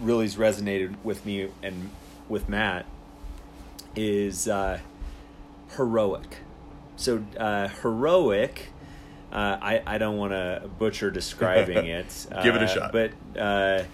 really's 0.00 0.36
resonated 0.36 0.94
with 1.02 1.24
me 1.26 1.48
and 1.62 1.90
with 2.28 2.48
Matt, 2.48 2.86
is 3.94 4.46
uh, 4.48 4.80
heroic. 5.76 6.38
So 6.96 7.24
uh, 7.38 7.68
heroic. 7.68 8.70
Uh, 9.32 9.58
I, 9.60 9.82
I 9.86 9.98
don't 9.98 10.16
want 10.16 10.32
to 10.32 10.70
butcher 10.78 11.10
describing 11.12 11.86
it. 11.86 12.26
Give 12.42 12.54
it 12.54 12.62
a 12.62 12.66
uh, 12.66 12.68
shot. 12.68 12.92
But 12.92 13.12
uh, 13.38 13.84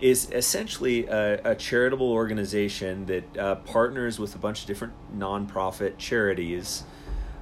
is 0.00 0.28
essentially 0.32 1.06
a, 1.06 1.52
a 1.52 1.54
charitable 1.54 2.10
organization 2.10 3.06
that 3.06 3.36
uh, 3.38 3.54
partners 3.56 4.18
with 4.18 4.34
a 4.34 4.38
bunch 4.38 4.62
of 4.62 4.66
different 4.66 4.92
nonprofit 5.16 5.96
charities 5.96 6.82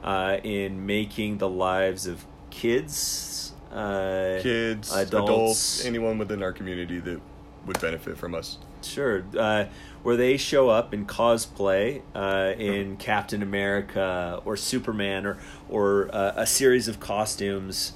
uh, 0.04 0.36
in 0.42 0.84
making 0.84 1.38
the 1.38 1.48
lives 1.48 2.06
of 2.06 2.24
kids, 2.50 3.52
uh, 3.72 4.38
Kids, 4.40 4.92
adults, 4.92 5.12
adults, 5.12 5.84
anyone 5.86 6.18
within 6.18 6.42
our 6.42 6.52
community 6.52 6.98
that 6.98 7.20
would 7.66 7.80
benefit 7.80 8.18
from 8.18 8.34
us. 8.34 8.58
Sure. 8.82 9.24
Uh, 9.36 9.66
where 10.02 10.16
they 10.16 10.36
show 10.36 10.68
up 10.70 10.94
in 10.94 11.06
cosplay 11.06 12.02
uh, 12.14 12.54
in 12.58 12.96
Captain 12.96 13.42
America 13.42 14.40
or 14.44 14.56
Superman 14.56 15.26
or 15.26 15.38
or 15.70 16.11
uh, 16.12 16.33
a 16.37 16.46
series 16.46 16.88
of 16.88 17.00
costumes, 17.00 17.92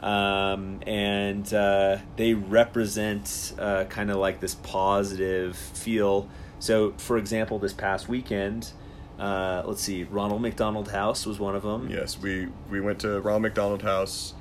um, 0.00 0.80
and 0.86 1.52
uh, 1.52 1.98
they 2.16 2.34
represent 2.34 3.54
uh, 3.58 3.84
kind 3.84 4.10
of 4.10 4.16
like 4.16 4.40
this 4.40 4.54
positive 4.54 5.56
feel. 5.56 6.28
So, 6.60 6.92
for 6.98 7.18
example, 7.18 7.58
this 7.58 7.72
past 7.72 8.08
weekend, 8.08 8.72
uh, 9.18 9.62
let's 9.66 9.82
see, 9.82 10.04
Ronald 10.04 10.42
McDonald 10.42 10.90
House 10.90 11.26
was 11.26 11.38
one 11.38 11.56
of 11.56 11.62
them. 11.62 11.90
Yes, 11.90 12.18
we 12.18 12.48
we 12.70 12.80
went 12.80 13.00
to 13.00 13.20
Ronald 13.20 13.42
McDonald 13.42 13.82
House, 13.82 14.34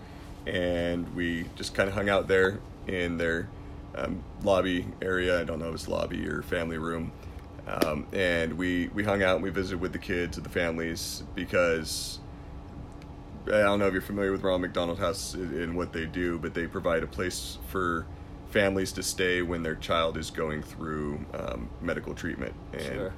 and 0.46 1.14
we 1.16 1.46
just 1.56 1.74
kind 1.74 1.90
of 1.90 1.96
hung 1.96 2.10
out 2.10 2.28
there 2.28 2.60
in 2.88 3.18
their 3.18 3.50
um, 3.96 4.24
lobby 4.44 4.86
area. 5.02 5.42
I 5.42 5.44
don't 5.44 5.60
know 5.60 5.70
if 5.70 5.76
it's 5.76 5.88
lobby 5.88 6.28
or 6.28 6.44
family 6.44 6.78
room, 6.78 7.12
um, 7.68 8.06
and 8.14 8.58
we 8.58 8.90
we 8.94 9.04
hung 9.04 9.24
out 9.24 9.36
and 9.36 9.44
we 9.44 9.50
visited 9.50 9.82
with 9.82 9.94
the 9.94 10.00
kids 10.00 10.38
and 10.38 10.46
the 10.46 10.50
families 10.50 11.24
because 11.34 12.20
I 13.48 13.62
don't 13.62 13.80
know 13.80 13.88
if 13.88 13.94
you're 13.94 14.02
familiar 14.02 14.32
with 14.32 14.44
Ronald 14.44 14.62
McDonald 14.62 15.00
House 15.00 15.34
and 15.34 15.76
what 15.76 15.94
they 15.94 16.06
do, 16.06 16.38
but 16.40 16.54
they 16.54 16.68
provide 16.68 17.04
a 17.04 17.08
place 17.08 17.58
for 17.70 18.06
families 18.50 18.92
to 18.94 19.04
stay 19.04 19.42
when 19.42 19.64
their 19.64 19.76
child 19.76 20.18
is 20.18 20.30
going 20.32 20.64
through 20.64 21.20
um, 21.34 21.70
medical 21.82 22.14
treatment 22.14 22.54
and 22.74 22.82
Sure. 22.82 23.14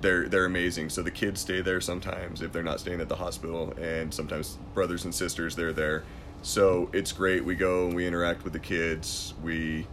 they're 0.00 0.28
they're 0.28 0.44
amazing. 0.44 0.90
So 0.90 1.02
the 1.02 1.10
kids 1.10 1.40
stay 1.40 1.60
there 1.62 1.80
sometimes 1.80 2.42
if 2.42 2.52
they're 2.52 2.62
not 2.62 2.80
staying 2.80 3.00
at 3.00 3.08
the 3.08 3.16
hospital, 3.16 3.72
and 3.80 4.12
sometimes 4.12 4.58
brothers 4.74 5.04
and 5.04 5.14
sisters 5.14 5.56
they're 5.56 5.72
there. 5.72 6.04
So 6.42 6.88
it's 6.92 7.12
great. 7.12 7.44
We 7.44 7.54
go 7.56 7.86
and 7.86 7.96
we 7.96 8.06
interact 8.06 8.44
with 8.44 8.52
the 8.52 8.60
kids. 8.60 9.34
We 9.42 9.86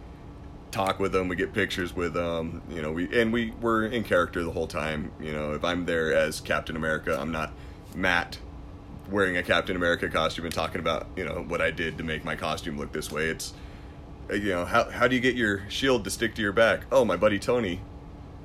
talk 0.70 1.00
with 1.00 1.12
them. 1.12 1.28
We 1.28 1.36
get 1.36 1.52
pictures 1.52 1.94
with 1.96 2.12
them. 2.14 2.62
You 2.70 2.82
know, 2.82 2.92
we 2.92 3.20
and 3.20 3.32
we 3.32 3.52
we're 3.60 3.86
in 3.86 4.04
character 4.04 4.44
the 4.44 4.52
whole 4.52 4.68
time. 4.68 5.10
You 5.20 5.32
know, 5.32 5.54
if 5.54 5.64
I'm 5.64 5.86
there 5.86 6.14
as 6.14 6.40
Captain 6.40 6.76
America, 6.76 7.18
I'm 7.18 7.32
not 7.32 7.52
Matt 7.94 8.38
wearing 9.10 9.36
a 9.36 9.42
Captain 9.42 9.76
America 9.76 10.08
costume 10.08 10.44
and 10.44 10.54
talking 10.54 10.80
about 10.80 11.06
you 11.16 11.24
know 11.24 11.44
what 11.48 11.60
I 11.60 11.70
did 11.70 11.98
to 11.98 12.04
make 12.04 12.24
my 12.24 12.36
costume 12.36 12.78
look 12.78 12.92
this 12.92 13.10
way. 13.10 13.26
It's 13.26 13.52
uh, 14.30 14.34
you 14.34 14.50
know 14.50 14.64
how 14.64 14.90
how 14.90 15.08
do 15.08 15.14
you 15.14 15.20
get 15.20 15.34
your 15.36 15.68
shield 15.70 16.04
to 16.04 16.10
stick 16.10 16.34
to 16.36 16.42
your 16.42 16.52
back? 16.52 16.82
Oh, 16.90 17.04
my 17.04 17.16
buddy 17.16 17.38
Tony. 17.38 17.80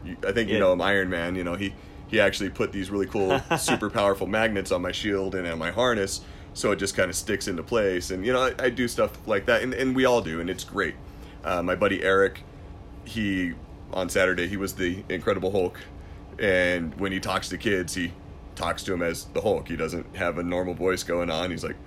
You, 0.06 0.18
I 0.28 0.32
think 0.32 0.50
you 0.50 0.56
Yeah. 0.56 0.62
know 0.62 0.74
him, 0.74 0.82
Iron 0.82 1.10
Man. 1.10 1.36
You 1.36 1.44
know 1.44 1.56
he 1.56 1.74
he 2.08 2.20
actually 2.20 2.50
put 2.50 2.72
these 2.72 2.90
really 2.92 3.06
cool, 3.08 3.40
super 3.58 3.90
powerful 3.90 4.28
magnets 4.28 4.72
on 4.72 4.82
my 4.82 4.92
shield 4.92 5.34
and 5.36 5.48
on 5.48 5.58
my 5.58 5.72
harness, 5.72 6.22
so 6.54 6.72
it 6.72 6.76
just 6.78 6.96
kind 6.96 7.10
of 7.10 7.16
sticks 7.16 7.48
into 7.48 7.64
place. 7.64 8.12
And 8.12 8.26
you 8.26 8.34
know 8.34 8.42
I, 8.42 8.66
I 8.66 8.70
do 8.70 8.88
stuff 8.88 9.12
like 9.28 9.46
that, 9.46 9.62
and, 9.64 9.74
and 9.74 9.96
we 9.96 10.06
all 10.06 10.22
do, 10.22 10.40
and 10.42 10.50
it's 10.50 10.64
great. 10.64 10.96
Uh, 11.44 11.64
my 11.64 11.76
buddy 11.76 12.04
Eric, 12.04 12.44
he 13.06 13.54
on 13.94 14.10
Saturday 14.10 14.48
he 14.48 14.58
was 14.58 14.74
the 14.74 15.04
Incredible 15.10 15.52
Hulk, 15.52 15.80
and 16.40 16.94
when 17.00 17.12
he 17.12 17.20
talks 17.20 17.50
to 17.50 17.58
kids, 17.58 17.94
he 17.94 18.12
talks 18.56 18.84
to 18.84 18.94
him 18.94 19.02
as 19.02 19.26
the 19.26 19.42
Hulk. 19.42 19.68
He 19.68 19.76
doesn't 19.76 20.16
have 20.16 20.38
a 20.38 20.44
normal 20.44 20.74
voice 20.74 21.04
going 21.04 21.30
on. 21.30 21.52
He's 21.52 21.64
like, 21.64 21.78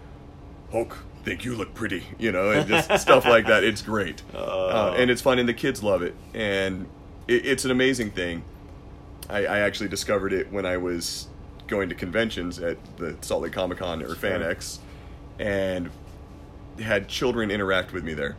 Hulk, 0.71 0.97
think 1.25 1.45
you 1.45 1.55
look 1.57 1.75
pretty, 1.75 2.05
you 2.19 2.33
know, 2.33 2.51
and 2.51 2.69
just 2.69 2.99
stuff 3.01 3.25
like 3.25 3.47
that. 3.47 3.65
It's 3.65 3.83
great, 3.83 4.23
uh, 4.35 4.95
and 4.97 5.11
it's 5.11 5.23
fun, 5.23 5.39
and 5.39 5.49
the 5.49 5.55
kids 5.55 5.83
love 5.83 6.03
it, 6.03 6.15
and 6.35 6.87
it, 7.27 7.47
it's 7.47 7.65
an 7.65 7.71
amazing 7.71 8.11
thing. 8.11 8.45
I, 9.29 9.47
I 9.47 9.59
actually 9.61 9.89
discovered 9.89 10.33
it 10.33 10.53
when 10.53 10.67
I 10.67 10.77
was 10.77 11.29
going 11.67 11.89
to 11.89 11.95
conventions 11.95 12.59
at 12.59 12.77
the 12.99 13.17
Salt 13.23 13.43
Lake 13.43 13.53
Comic 13.53 13.79
Con 13.79 14.03
or 14.03 14.15
FanX, 14.15 14.79
and 15.39 15.91
had 16.81 17.09
children 17.09 17.51
interact 17.51 17.93
with 17.93 18.05
me 18.05 18.15
there. 18.15 18.37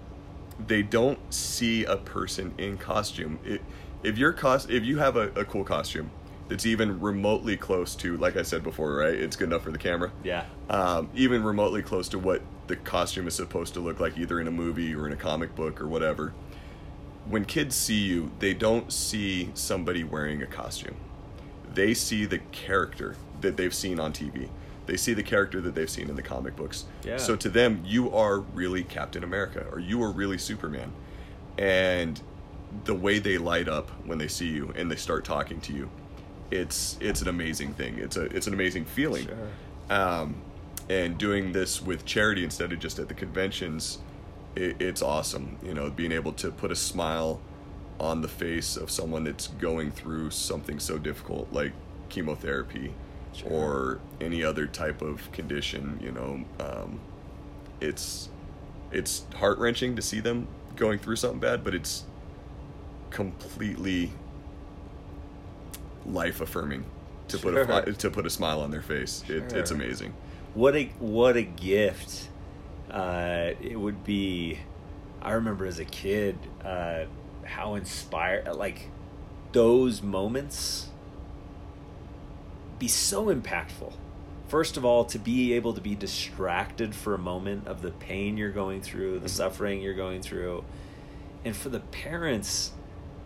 They 0.67 0.83
don't 0.83 1.19
see 1.33 1.83
a 1.85 1.97
person 1.97 2.53
in 2.57 2.77
costume. 2.77 3.39
It, 3.43 3.61
if 4.03 4.17
your 4.17 4.31
cost, 4.31 4.69
if 4.69 4.83
you 4.83 4.99
have 4.99 5.15
a, 5.15 5.29
a 5.29 5.43
cool 5.43 5.63
costume 5.63 6.11
that's 6.47 6.65
even 6.65 6.99
remotely 6.99 7.57
close 7.57 7.95
to, 7.95 8.17
like 8.17 8.35
I 8.37 8.43
said 8.43 8.61
before, 8.63 8.95
right? 8.95 9.13
It's 9.13 9.35
good 9.35 9.49
enough 9.49 9.63
for 9.63 9.71
the 9.71 9.77
camera 9.77 10.11
Yeah. 10.23 10.45
um, 10.69 11.09
even 11.15 11.43
remotely 11.43 11.81
close 11.81 12.07
to 12.09 12.19
what 12.19 12.41
the 12.67 12.75
costume 12.75 13.27
is 13.27 13.33
supposed 13.35 13.73
to 13.75 13.79
look 13.79 13.99
like, 13.99 14.17
either 14.17 14.39
in 14.39 14.47
a 14.47 14.51
movie 14.51 14.93
or 14.93 15.07
in 15.07 15.13
a 15.13 15.17
comic 15.17 15.55
book 15.55 15.81
or 15.81 15.87
whatever. 15.87 16.33
When 17.27 17.45
kids 17.45 17.75
see 17.75 17.99
you, 18.01 18.31
they 18.39 18.53
don't 18.53 18.91
see 18.93 19.49
somebody 19.55 20.03
wearing 20.03 20.41
a 20.43 20.45
costume. 20.45 20.95
They 21.73 21.93
see 21.95 22.25
the 22.25 22.39
character 22.51 23.15
that 23.41 23.57
they've 23.57 23.73
seen 23.73 23.99
on 23.99 24.13
TV. 24.13 24.49
They 24.85 24.97
see 24.97 25.13
the 25.15 25.23
character 25.23 25.59
that 25.61 25.73
they've 25.73 25.89
seen 25.89 26.09
in 26.09 26.15
the 26.15 26.21
comic 26.21 26.55
books. 26.55 26.85
Yeah. 27.03 27.17
So 27.17 27.35
to 27.37 27.49
them, 27.49 27.81
you 27.83 28.13
are 28.15 28.39
really 28.39 28.83
Captain 28.83 29.23
America 29.23 29.65
or 29.71 29.79
you 29.79 30.01
are 30.03 30.11
really 30.11 30.37
Superman. 30.37 30.93
And 31.57 32.21
the 32.83 32.93
way 32.93 33.17
they 33.19 33.37
light 33.39 33.67
up 33.67 33.89
when 34.05 34.19
they 34.19 34.27
see 34.27 34.47
you 34.49 34.71
and 34.75 34.91
they 34.91 34.95
start 34.95 35.25
talking 35.25 35.59
to 35.61 35.73
you, 35.73 35.89
it's 36.55 36.97
it's 36.99 37.21
an 37.21 37.27
amazing 37.27 37.73
thing. 37.73 37.97
It's 37.99 38.17
a 38.17 38.23
it's 38.25 38.47
an 38.47 38.53
amazing 38.53 38.85
feeling. 38.85 39.27
Sure. 39.27 39.49
Um, 39.89 40.35
and 40.89 41.17
doing 41.17 41.51
this 41.51 41.81
with 41.81 42.05
charity 42.05 42.43
instead 42.43 42.71
of 42.71 42.79
just 42.79 42.99
at 42.99 43.07
the 43.07 43.13
conventions, 43.13 43.99
it, 44.55 44.75
it's 44.79 45.01
awesome. 45.01 45.57
You 45.63 45.73
know, 45.73 45.89
being 45.89 46.11
able 46.11 46.33
to 46.33 46.51
put 46.51 46.71
a 46.71 46.75
smile 46.75 47.39
on 47.99 48.21
the 48.21 48.27
face 48.27 48.77
of 48.77 48.91
someone 48.91 49.23
that's 49.23 49.47
going 49.47 49.91
through 49.91 50.29
something 50.31 50.79
so 50.79 50.97
difficult 50.97 51.51
like 51.53 51.71
chemotherapy 52.09 52.93
Sure. 53.33 53.51
or 53.51 53.99
any 54.21 54.43
other 54.43 54.65
type 54.65 55.01
of 55.01 55.31
condition. 55.31 55.99
You 56.01 56.11
know, 56.11 56.45
um, 56.59 56.99
it's 57.81 58.29
it's 58.91 59.25
heart 59.35 59.57
wrenching 59.57 59.95
to 59.95 60.01
see 60.01 60.19
them 60.19 60.47
going 60.75 60.99
through 60.99 61.15
something 61.17 61.39
bad, 61.39 61.63
but 61.63 61.73
it's 61.75 62.03
completely 63.09 64.11
life 66.05 66.41
affirming 66.41 66.85
to 67.29 67.37
put 67.37 67.55
a 67.55 67.93
to 67.93 68.11
put 68.11 68.25
a 68.25 68.29
smile 68.29 68.61
on 68.61 68.71
their 68.71 68.81
face. 68.81 69.23
It, 69.27 69.53
it's 69.53 69.71
amazing. 69.71 70.13
What 70.53 70.75
a 70.75 70.85
what 70.99 71.35
a 71.37 71.43
gift 71.43 72.29
uh, 72.91 73.51
it 73.61 73.79
would 73.79 74.03
be. 74.03 74.59
I 75.21 75.31
remember 75.31 75.65
as 75.65 75.79
a 75.79 75.85
kid 75.85 76.37
uh, 76.63 77.05
how 77.43 77.75
inspired 77.75 78.47
like 78.55 78.89
those 79.51 80.01
moments 80.01 80.89
be 82.77 82.87
so 82.87 83.27
impactful. 83.27 83.93
First 84.47 84.77
of 84.77 84.85
all, 84.85 85.05
to 85.05 85.17
be 85.17 85.53
able 85.53 85.73
to 85.73 85.81
be 85.81 85.95
distracted 85.95 86.93
for 86.93 87.15
a 87.15 87.17
moment 87.17 87.67
of 87.67 87.81
the 87.81 87.91
pain 87.91 88.37
you're 88.37 88.51
going 88.51 88.81
through, 88.81 89.19
the 89.19 89.29
suffering 89.29 89.81
you're 89.81 89.95
going 89.95 90.21
through, 90.21 90.63
and 91.43 91.55
for 91.55 91.69
the 91.69 91.79
parents 91.79 92.71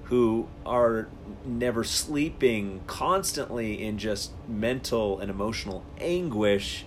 who 0.09 0.47
are 0.65 1.07
never 1.45 1.83
sleeping, 1.83 2.81
constantly 2.87 3.81
in 3.81 3.97
just 3.99 4.31
mental 4.47 5.19
and 5.19 5.29
emotional 5.29 5.85
anguish, 5.99 6.83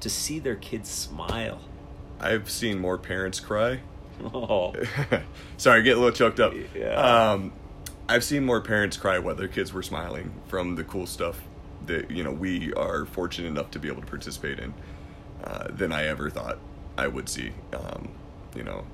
to 0.00 0.10
see 0.10 0.38
their 0.38 0.56
kids 0.56 0.90
smile. 0.90 1.60
I've 2.20 2.50
seen 2.50 2.78
more 2.78 2.98
parents 2.98 3.40
cry. 3.40 3.80
Oh, 4.22 4.74
Sorry, 5.56 5.82
get 5.82 5.96
a 5.96 6.00
little 6.00 6.14
choked 6.14 6.38
up. 6.38 6.54
Yeah. 6.74 6.94
Um, 7.32 7.52
I've 8.08 8.24
seen 8.24 8.44
more 8.44 8.60
parents 8.60 8.96
cry 8.96 9.18
while 9.18 9.34
their 9.34 9.48
kids 9.48 9.72
were 9.72 9.82
smiling 9.82 10.32
from 10.46 10.76
the 10.76 10.84
cool 10.84 11.06
stuff 11.06 11.40
that 11.86 12.10
you 12.10 12.24
know 12.24 12.32
we 12.32 12.72
are 12.74 13.06
fortunate 13.06 13.48
enough 13.48 13.70
to 13.72 13.78
be 13.78 13.88
able 13.88 14.00
to 14.02 14.06
participate 14.06 14.58
in 14.58 14.74
uh, 15.44 15.68
than 15.70 15.92
I 15.92 16.06
ever 16.06 16.30
thought 16.30 16.58
I 16.96 17.08
would 17.08 17.28
see. 17.28 17.52
Um, 17.72 18.10
you 18.54 18.62
know, 18.62 18.84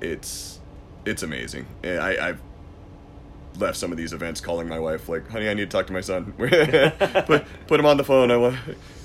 it's 0.00 0.60
it's 1.04 1.22
amazing. 1.22 1.66
I, 1.82 2.16
I've 2.18 2.40
left 3.58 3.76
some 3.76 3.90
of 3.92 3.96
these 3.98 4.12
events 4.12 4.40
calling 4.40 4.68
my 4.68 4.78
wife 4.78 5.08
like, 5.08 5.28
"Honey, 5.30 5.48
I 5.48 5.54
need 5.54 5.70
to 5.70 5.76
talk 5.76 5.86
to 5.88 5.92
my 5.92 6.00
son. 6.00 6.32
put 6.38 7.44
put 7.66 7.80
him 7.80 7.86
on 7.86 7.96
the 7.96 8.04
phone. 8.04 8.30
I 8.30 8.36
want." 8.36 8.56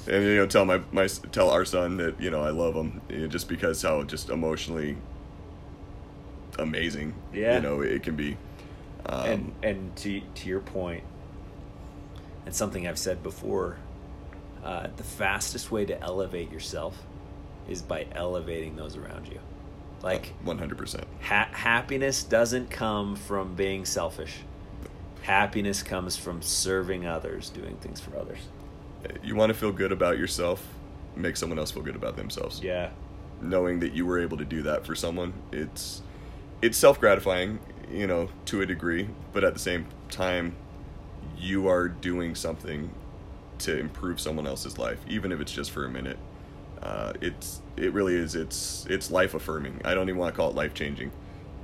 And 0.08 0.24
you 0.24 0.36
know, 0.38 0.48
tell 0.48 0.66
my 0.66 0.82
my 0.92 1.08
tell 1.32 1.50
our 1.50 1.66
son 1.66 1.98
that 1.98 2.20
you 2.20 2.32
know 2.32 2.42
I 2.42 2.50
love 2.50 2.74
him, 2.76 3.02
you 3.10 3.18
know, 3.20 3.28
just 3.28 3.48
because 3.48 3.82
how 3.82 4.02
just 4.04 4.30
emotionally 4.30 4.98
amazing, 6.58 7.14
Yeah. 7.34 7.56
you 7.56 7.62
know, 7.62 7.82
it 7.82 8.04
can 8.04 8.16
be. 8.16 8.38
Um, 9.06 9.26
and 9.30 9.54
and 9.64 9.96
to 9.98 10.22
to 10.36 10.50
your 10.50 10.60
point, 10.60 11.04
and 12.46 12.54
something 12.54 12.88
I've 12.88 13.00
said 13.00 13.24
before, 13.24 13.78
uh, 14.64 14.88
the 14.96 15.04
fastest 15.04 15.72
way 15.72 15.86
to 15.86 16.02
elevate 16.02 16.52
yourself 16.52 16.98
is 17.70 17.82
by 17.82 18.08
elevating 18.14 18.76
those 18.76 18.98
around 18.98 19.28
you. 19.28 19.40
Like 20.02 20.34
one 20.44 20.58
hundred 20.58 20.78
percent. 20.78 21.06
ha- 21.22 21.50
happiness 21.52 22.24
doesn't 22.24 22.70
come 22.70 23.16
from 23.16 23.56
being 23.56 23.84
selfish. 23.86 24.38
Happiness 25.24 25.84
comes 25.84 26.16
from 26.16 26.42
serving 26.42 27.06
others, 27.06 27.50
doing 27.50 27.76
things 27.78 28.00
for 28.00 28.18
others. 28.18 28.40
You 29.24 29.36
want 29.36 29.50
to 29.52 29.54
feel 29.58 29.72
good 29.72 29.92
about 29.92 30.18
yourself, 30.18 30.66
make 31.16 31.38
someone 31.38 31.60
else 31.60 31.72
feel 31.72 31.84
good 31.84 31.96
about 31.96 32.16
themselves. 32.16 32.62
Yeah, 32.62 32.90
Knowing 33.42 33.80
that 33.80 33.94
you 33.94 34.06
were 34.06 34.20
able 34.20 34.38
to 34.38 34.46
do 34.46 34.62
that 34.64 34.86
for 34.86 34.96
someone, 34.96 35.34
it's 35.52 36.02
it's 36.62 36.78
self 36.78 37.00
gratifying, 37.00 37.60
you 37.92 38.08
know, 38.08 38.30
to 38.46 38.62
a 38.62 38.66
degree, 38.66 39.10
but 39.34 39.44
at 39.44 39.54
the 39.54 39.60
same 39.60 39.88
time, 40.10 40.56
you 41.38 41.68
are 41.68 41.88
doing 41.88 42.36
something 42.36 42.92
to 43.60 43.78
improve 43.78 44.20
someone 44.20 44.48
else's 44.48 44.78
life, 44.78 45.00
even 45.10 45.32
if 45.34 45.40
it's 45.42 45.52
just 45.52 45.72
for 45.72 45.86
a 45.86 45.90
minute. 45.90 46.18
Uh, 46.82 47.12
it's 47.22 47.62
it 47.80 47.94
really 47.94 48.16
is. 48.16 48.36
It's 48.36 48.86
it's 48.90 49.12
life 49.12 49.34
affirming. 49.34 49.82
I 49.86 49.94
don't 49.94 50.10
even 50.10 50.20
want 50.20 50.34
to 50.34 50.38
call 50.38 50.50
it 50.50 50.56
life 50.56 50.74
changing, 50.74 51.12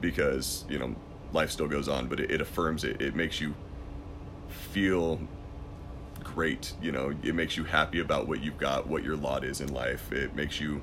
because 0.01 0.65
you 0.69 0.79
know 0.79 0.95
life 1.33 1.51
still 1.51 1.67
goes 1.67 1.87
on, 1.87 2.07
but 2.07 2.19
it, 2.19 2.31
it 2.31 2.41
affirms 2.41 2.83
it. 2.83 3.01
It 3.01 3.15
makes 3.15 3.41
you 3.41 3.53
feel 4.71 5.19
great. 6.23 6.73
You 6.81 6.91
know, 6.91 7.13
it 7.23 7.35
makes 7.35 7.57
you 7.57 7.63
happy 7.63 7.99
about 7.99 8.27
what 8.27 8.41
you've 8.41 8.57
got, 8.57 8.87
what 8.87 9.03
your 9.03 9.15
lot 9.15 9.43
is 9.43 9.61
in 9.61 9.73
life. 9.73 10.11
It 10.11 10.35
makes 10.35 10.59
you, 10.59 10.81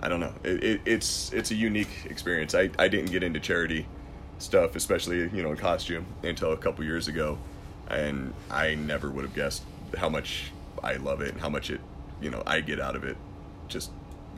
I 0.00 0.08
don't 0.08 0.20
know. 0.20 0.34
It, 0.42 0.62
it, 0.62 0.80
it's 0.84 1.32
it's 1.32 1.50
a 1.50 1.54
unique 1.54 2.06
experience. 2.06 2.54
I 2.54 2.70
I 2.78 2.88
didn't 2.88 3.10
get 3.10 3.22
into 3.22 3.40
charity 3.40 3.86
stuff, 4.38 4.76
especially 4.76 5.18
you 5.18 5.42
know 5.42 5.50
in 5.50 5.56
costume, 5.56 6.06
until 6.22 6.52
a 6.52 6.56
couple 6.56 6.84
years 6.84 7.08
ago, 7.08 7.38
and 7.88 8.32
I 8.50 8.74
never 8.74 9.10
would 9.10 9.24
have 9.24 9.34
guessed 9.34 9.62
how 9.96 10.08
much 10.08 10.52
I 10.82 10.94
love 10.94 11.20
it 11.20 11.32
and 11.32 11.40
how 11.40 11.48
much 11.48 11.70
it, 11.70 11.80
you 12.22 12.30
know, 12.30 12.42
I 12.46 12.60
get 12.60 12.80
out 12.80 12.96
of 12.96 13.04
it, 13.04 13.16
just 13.68 13.90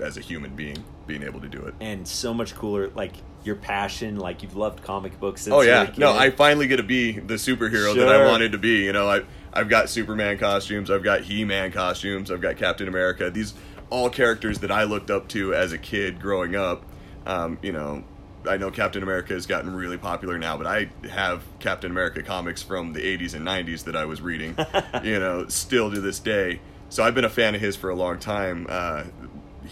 as 0.03 0.17
a 0.17 0.21
human 0.21 0.55
being 0.55 0.83
being 1.07 1.23
able 1.23 1.41
to 1.41 1.49
do 1.49 1.63
it. 1.63 1.75
and 1.81 2.07
so 2.07 2.35
much 2.35 2.55
cooler. 2.55 2.89
Like 2.91 3.13
your 3.45 3.57
passion, 3.57 4.17
like 4.17 4.43
you've 4.43 4.57
loved 4.57 4.83
comic 4.83 5.19
books. 5.19 5.43
Since 5.43 5.55
Oh 5.55 5.61
yeah, 5.63 5.93
no, 5.97 6.13
I 6.13 6.31
finally 6.31 6.67
get 6.67 6.77
to 6.77 6.83
be 6.83 7.13
the 7.13 7.35
superhero 7.35 7.95
that 7.97 8.09
I 8.09 8.27
wanted 8.27 8.53
to 8.53 8.59
be. 8.59 8.85
You 8.85 8.93
know, 8.93 9.09
I 9.09 9.23
I've 9.53 9.69
got 9.69 9.89
Superman 9.89 10.39
costumes, 10.39 10.91
I've 10.91 11.05
got 11.05 11.23
He-Man 11.23 11.73
costumes, 11.73 12.31
I've 12.31 12.41
got 12.41 12.57
Captain 12.57 12.89
America. 12.89 13.31
These 13.31 13.55
all 13.91 14.09
characters 14.09 14.61
that 14.61 14.71
I 14.71 14.85
looked 14.85 15.11
up 15.11 15.29
to 15.29 15.55
as 15.55 15.73
a 15.73 15.79
kid 15.79 16.21
growing 16.21 16.57
up. 16.57 16.85
Um, 17.27 17.59
you 17.63 17.73
know, 17.73 18.05
I 18.49 18.57
know 18.57 18.71
Captain 18.71 19.03
America 19.03 19.35
has 19.35 19.47
gotten 19.47 19.75
really 19.75 19.99
popular 19.99 20.39
now, 20.39 20.57
but 20.57 20.67
I 20.67 20.89
have 21.09 21.43
Captain 21.59 21.91
America 21.91 22.23
comics 22.23 22.63
from 22.63 22.93
the 22.95 23.01
80s 23.01 23.35
and 23.35 23.47
90s 23.47 23.85
that 23.85 23.95
I 23.95 24.07
was 24.07 24.21
reading. 24.23 24.57
you 25.05 25.19
know, 25.21 25.47
still 25.49 25.91
to 25.93 26.01
this 26.01 26.19
day. 26.19 26.61
So 26.89 27.03
I've 27.05 27.15
been 27.15 27.25
a 27.25 27.31
fan 27.31 27.55
of 27.55 27.61
his 27.61 27.77
for 27.77 27.91
a 27.91 27.95
long 27.95 28.19
time. 28.19 28.67
Uh, 28.69 29.05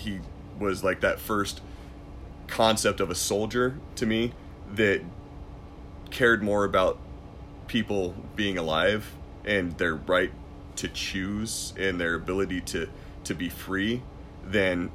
he 0.01 0.20
was 0.59 0.84
like 0.84 1.01
that 1.01 1.18
first 1.20 1.61
concept 2.46 3.01
of 3.01 3.11
a 3.11 3.14
soldier 3.14 3.76
to 3.96 4.07
me 4.07 4.32
that 4.74 5.01
cared 6.11 6.42
more 6.42 6.64
about 6.64 6.98
people 7.68 8.14
being 8.34 8.59
alive 8.59 9.12
and 9.44 9.76
their 9.78 9.94
right 9.94 10.32
to 10.76 10.88
choose 10.88 11.72
and 11.78 12.01
their 12.01 12.14
ability 12.14 12.61
to 12.61 12.88
to 13.24 13.34
be 13.34 13.48
free 13.48 14.03
than 14.44 14.90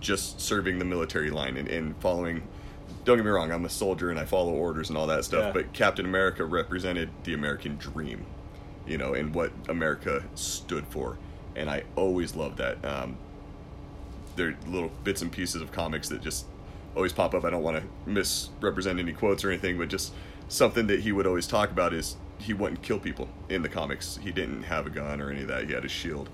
just 0.00 0.40
serving 0.40 0.78
the 0.78 0.84
military 0.84 1.30
line 1.30 1.56
and, 1.56 1.68
and 1.68 1.96
following. 2.00 2.42
Don't 3.04 3.16
get 3.16 3.24
me 3.24 3.30
wrong 3.30 3.50
i'm 3.50 3.64
a 3.64 3.68
soldier 3.70 4.10
and 4.10 4.18
i 4.20 4.24
follow 4.24 4.52
orders 4.52 4.88
and 4.88 4.96
all 4.96 5.08
that 5.08 5.24
stuff 5.24 5.46
Yeah. 5.46 5.52
but 5.52 5.72
captain 5.72 6.04
america 6.06 6.44
represented 6.44 7.08
the 7.24 7.34
american 7.34 7.76
dream 7.76 8.24
you 8.86 8.96
know 8.96 9.14
and 9.14 9.34
what 9.34 9.50
america 9.68 10.22
stood 10.36 10.86
for. 10.86 11.18
And 11.56 11.68
i 11.68 11.82
always 11.96 12.36
loved 12.36 12.58
that. 12.58 12.84
Um, 12.84 13.16
there 14.36 14.48
are 14.48 14.56
little 14.66 14.90
bits 15.04 15.22
and 15.22 15.30
pieces 15.30 15.62
of 15.62 15.72
comics 15.72 16.08
that 16.08 16.22
just 16.22 16.46
always 16.94 17.12
pop 17.12 17.34
up. 17.34 17.44
I 17.44 17.50
don't 17.50 17.62
want 17.62 17.78
to 17.78 18.10
misrepresent 18.10 18.98
any 18.98 19.12
quotes 19.12 19.44
or 19.44 19.50
anything, 19.50 19.78
but 19.78 19.88
just 19.88 20.12
something 20.48 20.86
that 20.88 21.00
he 21.00 21.12
would 21.12 21.26
always 21.26 21.46
talk 21.46 21.70
about 21.70 21.92
is 21.92 22.16
he 22.38 22.52
wouldn't 22.52 22.82
kill 22.82 22.98
people 22.98 23.28
in 23.48 23.62
the 23.62 23.68
comics. 23.68 24.18
He 24.22 24.32
didn't 24.32 24.64
have 24.64 24.86
a 24.86 24.90
gun 24.90 25.20
or 25.20 25.30
any 25.30 25.42
of 25.42 25.48
that. 25.48 25.66
He 25.66 25.72
had 25.72 25.84
a 25.84 25.88
shield. 25.88 26.28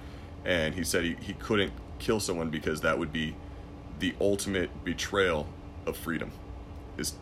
And 0.44 0.74
he 0.74 0.84
said 0.84 1.04
he, 1.04 1.16
he 1.20 1.34
couldn't 1.34 1.72
kill 1.98 2.20
someone 2.20 2.50
because 2.50 2.80
that 2.80 2.98
would 2.98 3.12
be 3.12 3.34
the 3.98 4.14
ultimate 4.20 4.84
betrayal 4.84 5.48
of 5.86 5.96
freedom 5.96 6.30
is 6.96 7.14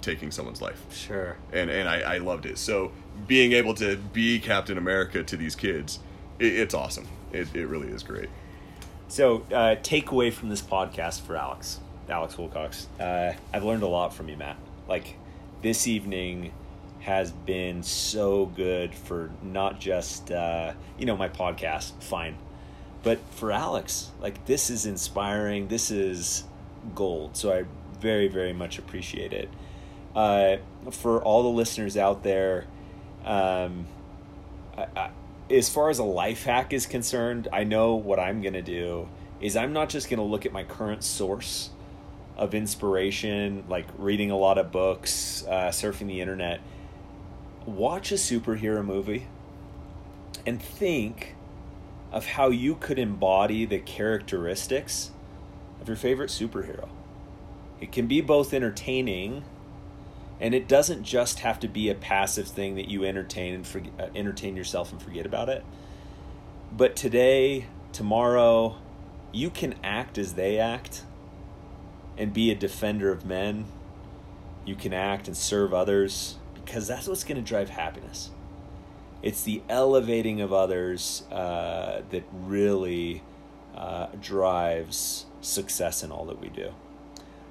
taking 0.00 0.30
someone's 0.30 0.62
life 0.62 0.84
sure. 0.92 1.36
and 1.52 1.70
and 1.70 1.88
I, 1.88 2.00
I 2.14 2.18
loved 2.18 2.46
it. 2.46 2.58
So 2.58 2.92
being 3.26 3.52
able 3.52 3.74
to 3.74 3.96
be 3.96 4.38
Captain 4.38 4.78
America 4.78 5.24
to 5.24 5.36
these 5.36 5.56
kids, 5.56 5.98
it, 6.38 6.54
it's 6.54 6.74
awesome. 6.74 7.08
It, 7.32 7.54
it 7.54 7.66
really 7.66 7.88
is 7.88 8.02
great. 8.02 8.28
So, 9.10 9.38
uh, 9.50 9.76
takeaway 9.76 10.30
from 10.30 10.50
this 10.50 10.60
podcast 10.60 11.22
for 11.22 11.34
Alex, 11.34 11.80
Alex 12.10 12.36
Wilcox. 12.36 12.88
Uh, 13.00 13.32
I've 13.54 13.64
learned 13.64 13.82
a 13.82 13.88
lot 13.88 14.12
from 14.12 14.28
you, 14.28 14.36
Matt. 14.36 14.58
Like, 14.86 15.16
this 15.62 15.86
evening 15.86 16.52
has 17.00 17.32
been 17.32 17.82
so 17.82 18.46
good 18.46 18.94
for 18.94 19.30
not 19.42 19.80
just, 19.80 20.30
uh, 20.30 20.74
you 20.98 21.06
know, 21.06 21.16
my 21.16 21.30
podcast, 21.30 21.92
fine. 22.02 22.36
But 23.02 23.18
for 23.30 23.50
Alex, 23.50 24.10
like, 24.20 24.44
this 24.44 24.68
is 24.68 24.84
inspiring. 24.84 25.68
This 25.68 25.90
is 25.90 26.44
gold. 26.94 27.34
So, 27.34 27.50
I 27.50 27.64
very, 28.00 28.28
very 28.28 28.52
much 28.52 28.78
appreciate 28.78 29.32
it. 29.32 29.48
Uh, 30.14 30.58
for 30.90 31.22
all 31.22 31.42
the 31.44 31.48
listeners 31.48 31.96
out 31.96 32.22
there, 32.24 32.66
um, 33.24 33.86
I, 34.76 34.86
I, 34.94 35.10
as 35.50 35.68
far 35.68 35.90
as 35.90 35.98
a 35.98 36.04
life 36.04 36.44
hack 36.44 36.72
is 36.72 36.86
concerned, 36.86 37.48
I 37.52 37.64
know 37.64 37.94
what 37.94 38.18
I'm 38.18 38.42
going 38.42 38.54
to 38.54 38.62
do 38.62 39.08
is 39.40 39.56
I'm 39.56 39.72
not 39.72 39.88
just 39.88 40.10
going 40.10 40.18
to 40.18 40.24
look 40.24 40.44
at 40.44 40.52
my 40.52 40.64
current 40.64 41.04
source 41.04 41.70
of 42.36 42.54
inspiration, 42.54 43.64
like 43.68 43.86
reading 43.96 44.30
a 44.30 44.36
lot 44.36 44.58
of 44.58 44.70
books, 44.70 45.44
uh, 45.48 45.68
surfing 45.68 46.06
the 46.06 46.20
internet. 46.20 46.60
Watch 47.66 48.12
a 48.12 48.16
superhero 48.16 48.84
movie 48.84 49.26
and 50.46 50.62
think 50.62 51.34
of 52.10 52.26
how 52.26 52.48
you 52.48 52.74
could 52.74 52.98
embody 52.98 53.64
the 53.64 53.78
characteristics 53.78 55.10
of 55.80 55.88
your 55.88 55.96
favorite 55.96 56.30
superhero. 56.30 56.88
It 57.80 57.92
can 57.92 58.06
be 58.06 58.20
both 58.20 58.54
entertaining 58.54 59.44
and 60.40 60.54
it 60.54 60.68
doesn't 60.68 61.02
just 61.02 61.40
have 61.40 61.58
to 61.60 61.68
be 61.68 61.88
a 61.88 61.94
passive 61.94 62.48
thing 62.48 62.76
that 62.76 62.88
you 62.88 63.04
entertain 63.04 63.54
and 63.54 63.66
forget, 63.66 63.92
uh, 63.98 64.06
entertain 64.14 64.56
yourself 64.56 64.92
and 64.92 65.02
forget 65.02 65.26
about 65.26 65.48
it. 65.48 65.64
But 66.70 66.94
today, 66.94 67.66
tomorrow, 67.92 68.76
you 69.32 69.50
can 69.50 69.74
act 69.82 70.18
as 70.18 70.34
they 70.34 70.58
act 70.58 71.04
and 72.16 72.32
be 72.32 72.50
a 72.50 72.54
defender 72.54 73.10
of 73.10 73.24
men. 73.24 73.66
You 74.64 74.74
can 74.74 74.92
act 74.92 75.26
and 75.28 75.36
serve 75.36 75.72
others 75.72 76.36
because 76.54 76.86
that's 76.86 77.08
what's 77.08 77.24
going 77.24 77.42
to 77.42 77.46
drive 77.46 77.70
happiness. 77.70 78.30
It's 79.22 79.42
the 79.42 79.62
elevating 79.68 80.40
of 80.40 80.52
others 80.52 81.24
uh, 81.32 82.02
that 82.10 82.24
really 82.32 83.22
uh, 83.74 84.08
drives 84.20 85.26
success 85.40 86.02
in 86.02 86.12
all 86.12 86.26
that 86.26 86.40
we 86.40 86.48
do. 86.48 86.72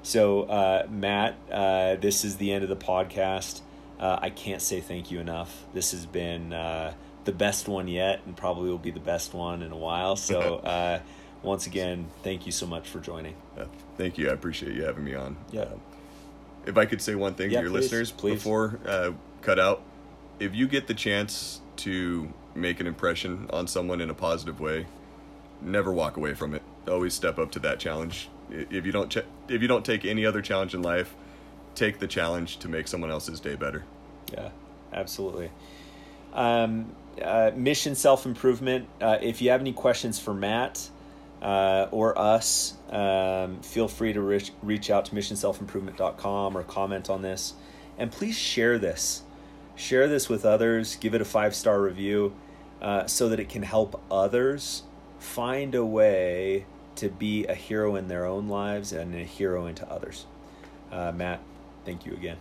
So, 0.08 0.43
uh, 0.43 0.88
Matt, 0.89 1.36
uh, 1.51 1.97
this 1.97 2.24
is 2.24 2.38
the 2.38 2.53
end 2.53 2.64
of 2.64 2.70
the 2.70 2.78
podcast. 2.78 3.60
Uh, 3.99 4.18
I 4.22 4.30
can't 4.30 4.62
say 4.62 4.80
thank 4.80 5.12
you 5.12 5.20
enough. 5.20 5.66
This 5.74 5.91
has 5.91 6.05
been 6.05 6.53
uh, 6.53 6.93
the 7.26 7.34
best 7.34 7.68
one 7.68 7.89
yet, 7.89 8.22
and 8.26 8.38
probably 8.38 8.70
will 8.70 8.78
be 8.78 8.91
the 8.91 9.01
best 9.01 9.34
one 9.34 9.62
in 9.62 9.74
a 9.74 9.78
while. 9.78 10.16
So, 10.16 10.39
uh, 10.64 11.01
once 11.43 11.68
again, 11.68 12.08
thank 12.24 12.45
you 12.45 12.53
so 12.53 12.66
much 12.66 12.88
for 12.88 13.01
joining. 13.01 13.36
Yeah, 13.58 13.66
thank 13.97 14.18
you. 14.18 14.30
I 14.30 14.32
appreciate 14.32 14.76
you 14.78 14.86
having 14.86 15.03
me 15.03 15.14
on. 15.14 15.36
Yeah. 15.51 15.66
If 16.66 16.78
I 16.78 16.86
could 16.86 17.01
say 17.01 17.16
one 17.16 17.34
thing 17.34 17.51
Yeah, 17.51 17.58
to 17.60 17.64
your 17.64 17.74
please, 17.74 17.91
listeners 17.91 18.12
please. 18.12 18.36
before 18.36 18.80
uh, 18.86 19.12
cut 19.41 19.60
out, 19.60 19.82
if 20.39 20.55
you 20.55 20.70
get 20.70 20.88
the 20.88 20.93
chance 20.93 21.60
to 21.78 22.32
make 22.55 22.80
an 22.80 22.88
impression 22.88 23.49
on 23.51 23.68
someone 23.68 23.99
in 23.99 24.10
a 24.10 24.14
positive 24.14 24.62
way, 24.62 24.86
never 25.62 25.91
walk 25.91 26.16
away 26.16 26.34
from 26.34 26.55
it. 26.55 26.62
Always 26.88 27.14
step 27.14 27.38
up 27.38 27.51
to 27.51 27.60
that 27.60 27.78
challenge. 27.78 28.30
If 28.50 28.86
you 28.86 28.91
don't, 28.91 29.10
ch- 29.10 29.26
if 29.48 29.62
you 29.62 29.68
don't 29.68 29.86
take 29.86 30.06
any 30.06 30.26
other 30.26 30.41
challenge 30.41 30.74
in 30.74 30.82
life, 30.82 31.16
take 31.76 32.00
the 32.00 32.08
challenge 32.08 32.58
to 32.60 32.68
make 32.68 32.88
someone 32.88 33.12
else's 33.12 33.39
day 33.39 33.56
better. 33.56 33.84
Yeah, 34.32 34.50
absolutely. 34.93 35.52
Um, 36.34 36.95
uh, 37.22 37.52
mission 37.56 37.95
self 37.95 38.26
improvement. 38.26 38.88
Uh, 39.02 39.18
if 39.22 39.41
you 39.41 39.50
have 39.50 39.62
any 39.62 39.74
questions 39.74 40.20
for 40.20 40.34
Matt 40.34 40.89
uh, 41.41 41.88
or 41.91 42.18
us, 42.18 42.76
um, 42.89 43.62
feel 43.62 43.88
free 43.88 44.14
to 44.14 44.22
reach, 44.22 44.52
reach 44.62 44.89
out 44.89 45.06
to 45.06 45.16
missionselfimprovement.com 45.16 46.58
or 46.58 46.64
comment 46.64 47.10
on 47.10 47.22
this. 47.22 47.54
And 47.98 48.12
please 48.12 48.38
share 48.38 48.78
this. 48.78 49.24
Share 49.76 50.08
this 50.08 50.30
with 50.30 50.45
others. 50.45 50.95
Give 50.95 51.14
it 51.14 51.22
a 51.22 51.26
five 51.26 51.56
star 51.56 51.82
review 51.82 52.36
uh, 52.82 53.06
so 53.08 53.30
that 53.30 53.39
it 53.39 53.50
can 53.50 53.64
help 53.64 54.02
others 54.12 54.84
find 55.20 55.74
a 55.76 55.86
way 55.86 56.66
to 56.98 57.10
be 57.10 57.45
a 57.45 57.56
hero 57.56 57.95
in 57.95 58.08
their 58.08 58.26
own 58.26 58.48
lives 58.48 58.91
and 58.91 59.16
a 59.16 59.24
hero 59.24 59.66
into 59.66 59.89
others. 59.89 60.26
Uh, 60.91 61.12
Matt, 61.12 61.39
thank 61.86 62.06
you 62.06 62.14
again. 62.14 62.38